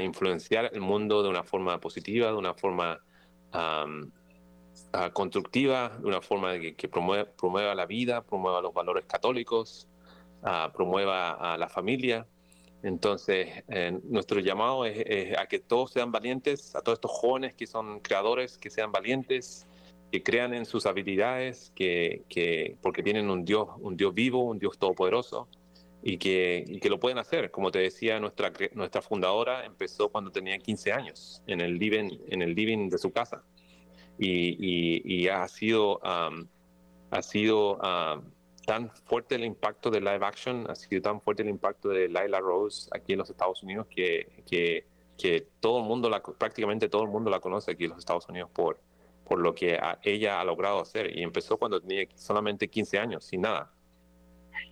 influenciar 0.00 0.70
el 0.72 0.80
mundo 0.80 1.22
de 1.22 1.28
una 1.28 1.44
forma 1.44 1.78
positiva, 1.78 2.28
de 2.28 2.34
una 2.34 2.54
forma 2.54 3.00
um, 3.54 4.10
uh, 4.92 5.12
constructiva, 5.12 5.96
de 6.00 6.06
una 6.06 6.20
forma 6.20 6.58
que, 6.58 6.74
que 6.74 6.88
promueva, 6.88 7.24
promueva, 7.24 7.74
la 7.74 7.86
vida, 7.86 8.22
promueva 8.22 8.60
los 8.60 8.74
valores 8.74 9.04
católicos, 9.06 9.88
promueva 10.74 11.54
a 11.54 11.58
la 11.58 11.68
familia. 11.68 12.24
Entonces, 12.82 13.64
eh, 13.68 13.98
nuestro 14.04 14.40
llamado 14.40 14.84
es, 14.84 15.36
a 15.38 15.46
que 15.46 15.58
todos 15.58 15.92
sean 15.92 16.12
valientes, 16.12 16.74
a 16.76 16.82
todos 16.82 16.96
estos 16.96 17.10
jóvenes 17.10 17.54
que 17.54 17.66
son 17.66 18.00
creadores, 18.00 18.58
que 18.58 18.70
sean 18.70 18.92
valientes, 18.92 19.66
que 20.12 20.22
crean 20.22 20.54
en 20.54 20.66
sus 20.66 20.86
habilidades, 20.86 21.72
que, 21.74 22.22
que 22.28 22.76
porque 22.82 23.02
tienen 23.02 23.30
un 23.30 23.44
Dios, 23.44 23.68
un 23.80 23.96
Dios 23.96 24.14
vivo, 24.14 24.44
un 24.44 24.58
Dios 24.58 24.78
todopoderoso, 24.78 25.48
y 26.08 26.18
que, 26.18 26.88
lo 26.88 27.00
pueden 27.00 27.18
hacer. 27.18 27.50
Como 27.50 27.72
te 27.72 27.80
decía, 27.80 28.20
nuestra, 28.20 28.52
nuestra 28.74 29.02
fundadora 29.02 29.64
empezó 29.64 30.08
cuando 30.08 30.30
tenía 30.30 30.56
15 30.56 30.92
años, 30.92 31.42
en 31.48 31.60
el 31.60 31.78
living, 31.78 32.18
en 32.28 32.42
el 32.42 32.54
living 32.54 32.88
de 32.88 32.98
su 32.98 33.10
casa. 33.10 33.42
Y, 34.16 35.02
y, 35.02 35.26
ha 35.28 35.48
sido, 35.48 36.00
ha 36.04 37.22
sido 37.22 37.80
tan 38.66 38.90
fuerte 38.90 39.36
el 39.36 39.44
impacto 39.44 39.90
de 39.90 40.00
live 40.00 40.26
action, 40.26 40.68
ha 40.68 40.74
sido 40.74 41.00
tan 41.00 41.22
fuerte 41.22 41.42
el 41.42 41.48
impacto 41.48 41.88
de 41.88 42.08
Laila 42.08 42.40
Rose 42.40 42.90
aquí 42.92 43.12
en 43.12 43.20
los 43.20 43.30
Estados 43.30 43.62
Unidos 43.62 43.86
que, 43.88 44.42
que, 44.46 44.86
que 45.16 45.48
todo 45.60 45.80
el 45.80 45.86
mundo, 45.86 46.10
la, 46.10 46.22
prácticamente 46.22 46.90
todo 46.90 47.04
el 47.04 47.08
mundo 47.08 47.30
la 47.30 47.40
conoce 47.40 47.70
aquí 47.70 47.84
en 47.84 47.90
los 47.90 48.00
Estados 48.00 48.28
Unidos 48.28 48.50
por, 48.52 48.78
por 49.24 49.38
lo 49.38 49.54
que 49.54 49.76
a, 49.76 49.98
ella 50.02 50.40
ha 50.40 50.44
logrado 50.44 50.80
hacer. 50.80 51.16
Y 51.16 51.22
empezó 51.22 51.56
cuando 51.56 51.80
tenía 51.80 52.06
solamente 52.14 52.68
15 52.68 52.98
años, 52.98 53.24
sin 53.24 53.40
nada 53.40 53.72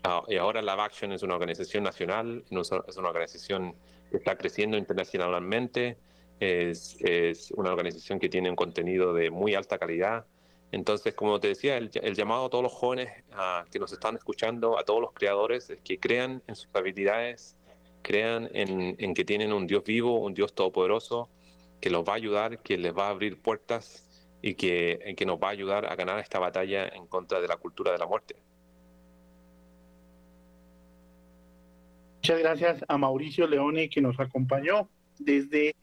Uh, 0.06 0.30
y 0.30 0.36
ahora 0.36 0.60
Live 0.60 0.82
Action 0.82 1.12
es 1.12 1.22
una 1.22 1.34
organización 1.34 1.82
nacional, 1.84 2.44
es 2.50 2.96
una 2.96 3.08
organización 3.08 3.74
que 4.10 4.18
está 4.18 4.36
creciendo 4.36 4.76
internacionalmente, 4.76 5.96
es, 6.40 6.96
es, 7.00 7.50
una 7.52 7.70
organización 7.70 8.18
que 8.18 8.28
tiene 8.28 8.50
un 8.50 8.56
contenido 8.56 9.14
de 9.14 9.30
muy 9.30 9.54
alta 9.54 9.78
calidad. 9.78 10.26
Entonces, 10.74 11.14
como 11.14 11.38
te 11.38 11.46
decía, 11.46 11.76
el, 11.76 11.90
llamado 12.16 12.46
a 12.46 12.50
todos 12.50 12.64
los 12.64 12.72
jóvenes 12.72 13.08
que 13.70 13.78
nos 13.78 13.92
están 13.92 14.16
escuchando, 14.16 14.76
a 14.76 14.84
todos 14.84 15.00
los 15.00 15.12
creadores, 15.12 15.70
es 15.70 15.80
que 15.82 16.00
crean 16.00 16.42
en 16.48 16.56
sus 16.56 16.68
habilidades, 16.74 17.56
crean 18.02 18.50
en, 18.52 18.96
en 18.98 19.14
que 19.14 19.24
tienen 19.24 19.52
un 19.52 19.68
Dios 19.68 19.84
vivo, 19.84 20.18
un 20.18 20.34
Dios 20.34 20.52
todopoderoso, 20.52 21.28
que 21.80 21.90
los 21.90 22.02
va 22.02 22.14
a 22.14 22.16
ayudar, 22.16 22.58
que 22.58 22.76
les 22.76 22.92
va 22.92 23.06
a 23.06 23.10
abrir 23.10 23.40
puertas 23.40 24.28
y 24.42 24.54
que, 24.54 25.14
que 25.16 25.24
nos 25.24 25.38
va 25.38 25.46
a 25.46 25.50
ayudar 25.50 25.86
a 25.86 25.94
ganar 25.94 26.18
esta 26.18 26.40
batalla 26.40 26.88
en 26.88 27.06
contra 27.06 27.40
de 27.40 27.46
la 27.46 27.56
cultura 27.56 27.92
de 27.92 27.98
la 27.98 28.06
muerte. 28.06 28.34
Muchas 32.16 32.40
gracias 32.40 32.84
a 32.88 32.98
Mauricio 32.98 33.46
Leone 33.46 33.88
que 33.88 34.00
nos 34.00 34.18
acompañó 34.18 34.88
desde 35.20 35.76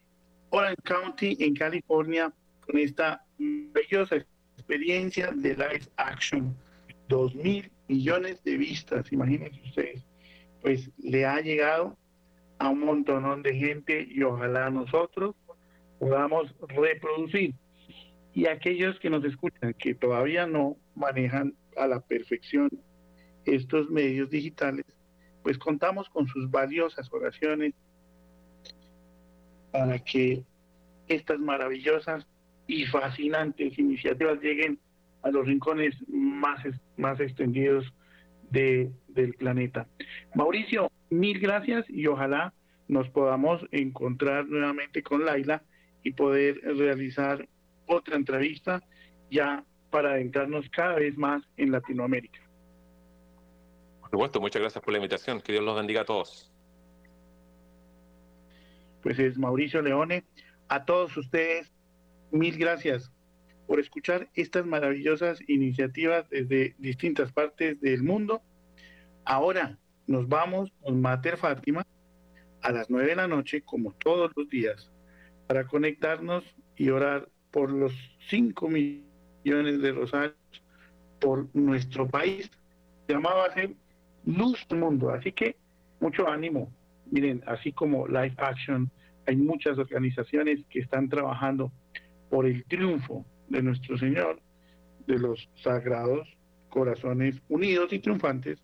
Orange 0.49 0.81
County 0.83 1.37
en 1.39 1.55
California 1.55 2.33
con 2.59 2.77
esta 2.77 3.23
maravillosa 3.37 4.17
experiencia 4.71 5.31
de 5.35 5.49
Live 5.49 5.87
Action. 5.97 6.55
Dos 7.09 7.35
mil 7.35 7.69
millones 7.89 8.41
de 8.45 8.55
vistas, 8.55 9.11
imagínense 9.11 9.59
ustedes. 9.65 10.05
Pues 10.61 10.89
le 10.97 11.25
ha 11.25 11.41
llegado 11.41 11.97
a 12.57 12.69
un 12.69 12.79
montón 12.79 13.43
de 13.43 13.53
gente 13.53 14.07
y 14.09 14.23
ojalá 14.23 14.69
nosotros 14.69 15.35
podamos 15.99 16.55
reproducir. 16.69 17.53
Y 18.33 18.45
aquellos 18.45 18.97
que 19.01 19.09
nos 19.09 19.25
escuchan, 19.25 19.73
que 19.73 19.93
todavía 19.93 20.47
no 20.47 20.77
manejan 20.95 21.53
a 21.75 21.85
la 21.85 21.99
perfección 21.99 22.69
estos 23.43 23.89
medios 23.89 24.29
digitales, 24.29 24.85
pues 25.43 25.57
contamos 25.57 26.07
con 26.09 26.27
sus 26.27 26.49
valiosas 26.49 27.11
oraciones 27.11 27.73
para 29.73 29.99
que 29.99 30.45
estas 31.09 31.39
maravillosas 31.39 32.25
y 32.71 32.85
fascinantes 32.85 33.77
iniciativas 33.77 34.41
lleguen 34.41 34.79
a 35.23 35.31
los 35.31 35.45
rincones 35.45 35.95
más, 36.07 36.59
más 36.97 37.19
extendidos 37.19 37.93
de, 38.49 38.91
del 39.09 39.33
planeta. 39.33 39.87
Mauricio, 40.35 40.91
mil 41.09 41.39
gracias 41.39 41.85
y 41.89 42.07
ojalá 42.07 42.53
nos 42.87 43.09
podamos 43.09 43.65
encontrar 43.71 44.47
nuevamente 44.47 45.03
con 45.03 45.25
Laila 45.25 45.63
y 46.03 46.11
poder 46.13 46.59
realizar 46.63 47.47
otra 47.85 48.15
entrevista 48.15 48.81
ya 49.29 49.63
para 49.89 50.11
adentrarnos 50.11 50.69
cada 50.69 50.95
vez 50.95 51.17
más 51.17 51.43
en 51.57 51.71
Latinoamérica 51.71 52.41
supuesto, 54.11 54.41
muchas 54.41 54.61
gracias 54.61 54.83
por 54.83 54.91
la 54.91 54.99
invitación. 54.99 55.41
Que 55.41 55.53
Dios 55.53 55.63
los 55.63 55.75
bendiga 55.75 56.01
a 56.01 56.05
todos. 56.05 56.51
Pues 59.01 59.17
es 59.17 59.37
Mauricio 59.37 59.81
Leone. 59.81 60.25
A 60.67 60.85
todos 60.85 61.15
ustedes, 61.17 61.71
mil 62.31 62.57
gracias 62.57 63.11
por 63.67 63.79
escuchar 63.79 64.29
estas 64.33 64.65
maravillosas 64.65 65.39
iniciativas 65.47 66.29
desde 66.29 66.75
distintas 66.77 67.31
partes 67.31 67.79
del 67.79 68.03
mundo. 68.03 68.41
Ahora 69.23 69.77
nos 70.07 70.27
vamos 70.27 70.71
con 70.81 71.01
Mater 71.01 71.37
Fátima 71.37 71.85
a 72.61 72.71
las 72.71 72.89
nueve 72.89 73.09
de 73.09 73.15
la 73.15 73.27
noche, 73.27 73.61
como 73.61 73.93
todos 73.93 74.31
los 74.35 74.49
días, 74.49 74.91
para 75.47 75.65
conectarnos 75.67 76.43
y 76.75 76.89
orar 76.89 77.29
por 77.51 77.71
los 77.71 77.93
cinco 78.27 78.67
millones 78.69 79.81
de 79.81 79.91
rosarios 79.91 80.35
por 81.19 81.47
nuestro 81.55 82.07
país. 82.07 82.51
Llamaba 83.07 83.45
a 83.45 83.53
ser 83.53 83.73
luz 84.25 84.65
del 84.69 84.79
mundo. 84.79 85.09
Así 85.11 85.31
que 85.31 85.55
mucho 85.99 86.27
ánimo. 86.27 86.71
Miren, 87.09 87.43
así 87.45 87.71
como 87.71 88.07
Life 88.07 88.35
Action, 88.37 88.89
hay 89.27 89.35
muchas 89.35 89.77
organizaciones 89.77 90.65
que 90.69 90.79
están 90.79 91.09
trabajando 91.09 91.71
por 92.31 92.47
el 92.47 92.63
triunfo 92.65 93.25
de 93.49 93.61
nuestro 93.61 93.97
Señor, 93.97 94.41
de 95.05 95.19
los 95.19 95.49
sagrados 95.55 96.27
corazones 96.69 97.41
unidos 97.49 97.91
y 97.91 97.99
triunfantes 97.99 98.63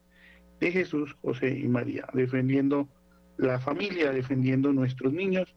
de 0.62 0.72
Jesús, 0.72 1.14
José 1.22 1.50
y 1.50 1.68
María, 1.68 2.08
defendiendo 2.14 2.88
la 3.38 3.60
familia, 3.60 4.12
defendiendo 4.12 4.72
nuestros 4.72 5.12
niños 5.14 5.54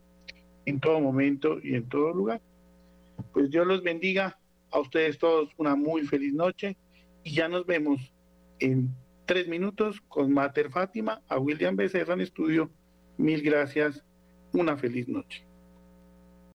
en 0.67 0.81
todo 0.81 1.01
momento 1.01 1.59
y 1.63 1.77
en 1.77 1.89
todo 1.89 2.13
lugar. 2.13 2.43
Pues 3.33 3.49
Dios 3.51 3.67
los 3.67 3.83
bendiga 3.83 4.37
a 4.73 4.81
ustedes 4.81 5.19
todos 5.19 5.51
una 5.57 5.77
muy 5.77 6.03
feliz 6.03 6.35
noche 6.35 6.77
y 7.23 7.35
ya 7.35 7.49
nos 7.49 7.65
vemos 7.65 8.13
en 8.59 8.91
tres 9.25 9.47
minutos 9.47 10.01
con 10.09 10.33
Mater 10.33 10.71
Fátima, 10.71 11.23
a 11.29 11.39
William 11.39 11.77
Becerra 11.77 12.15
en 12.15 12.23
estudio. 12.23 12.71
Mil 13.17 13.41
gracias, 13.43 14.05
una 14.53 14.77
feliz 14.77 15.07
noche. 15.07 15.50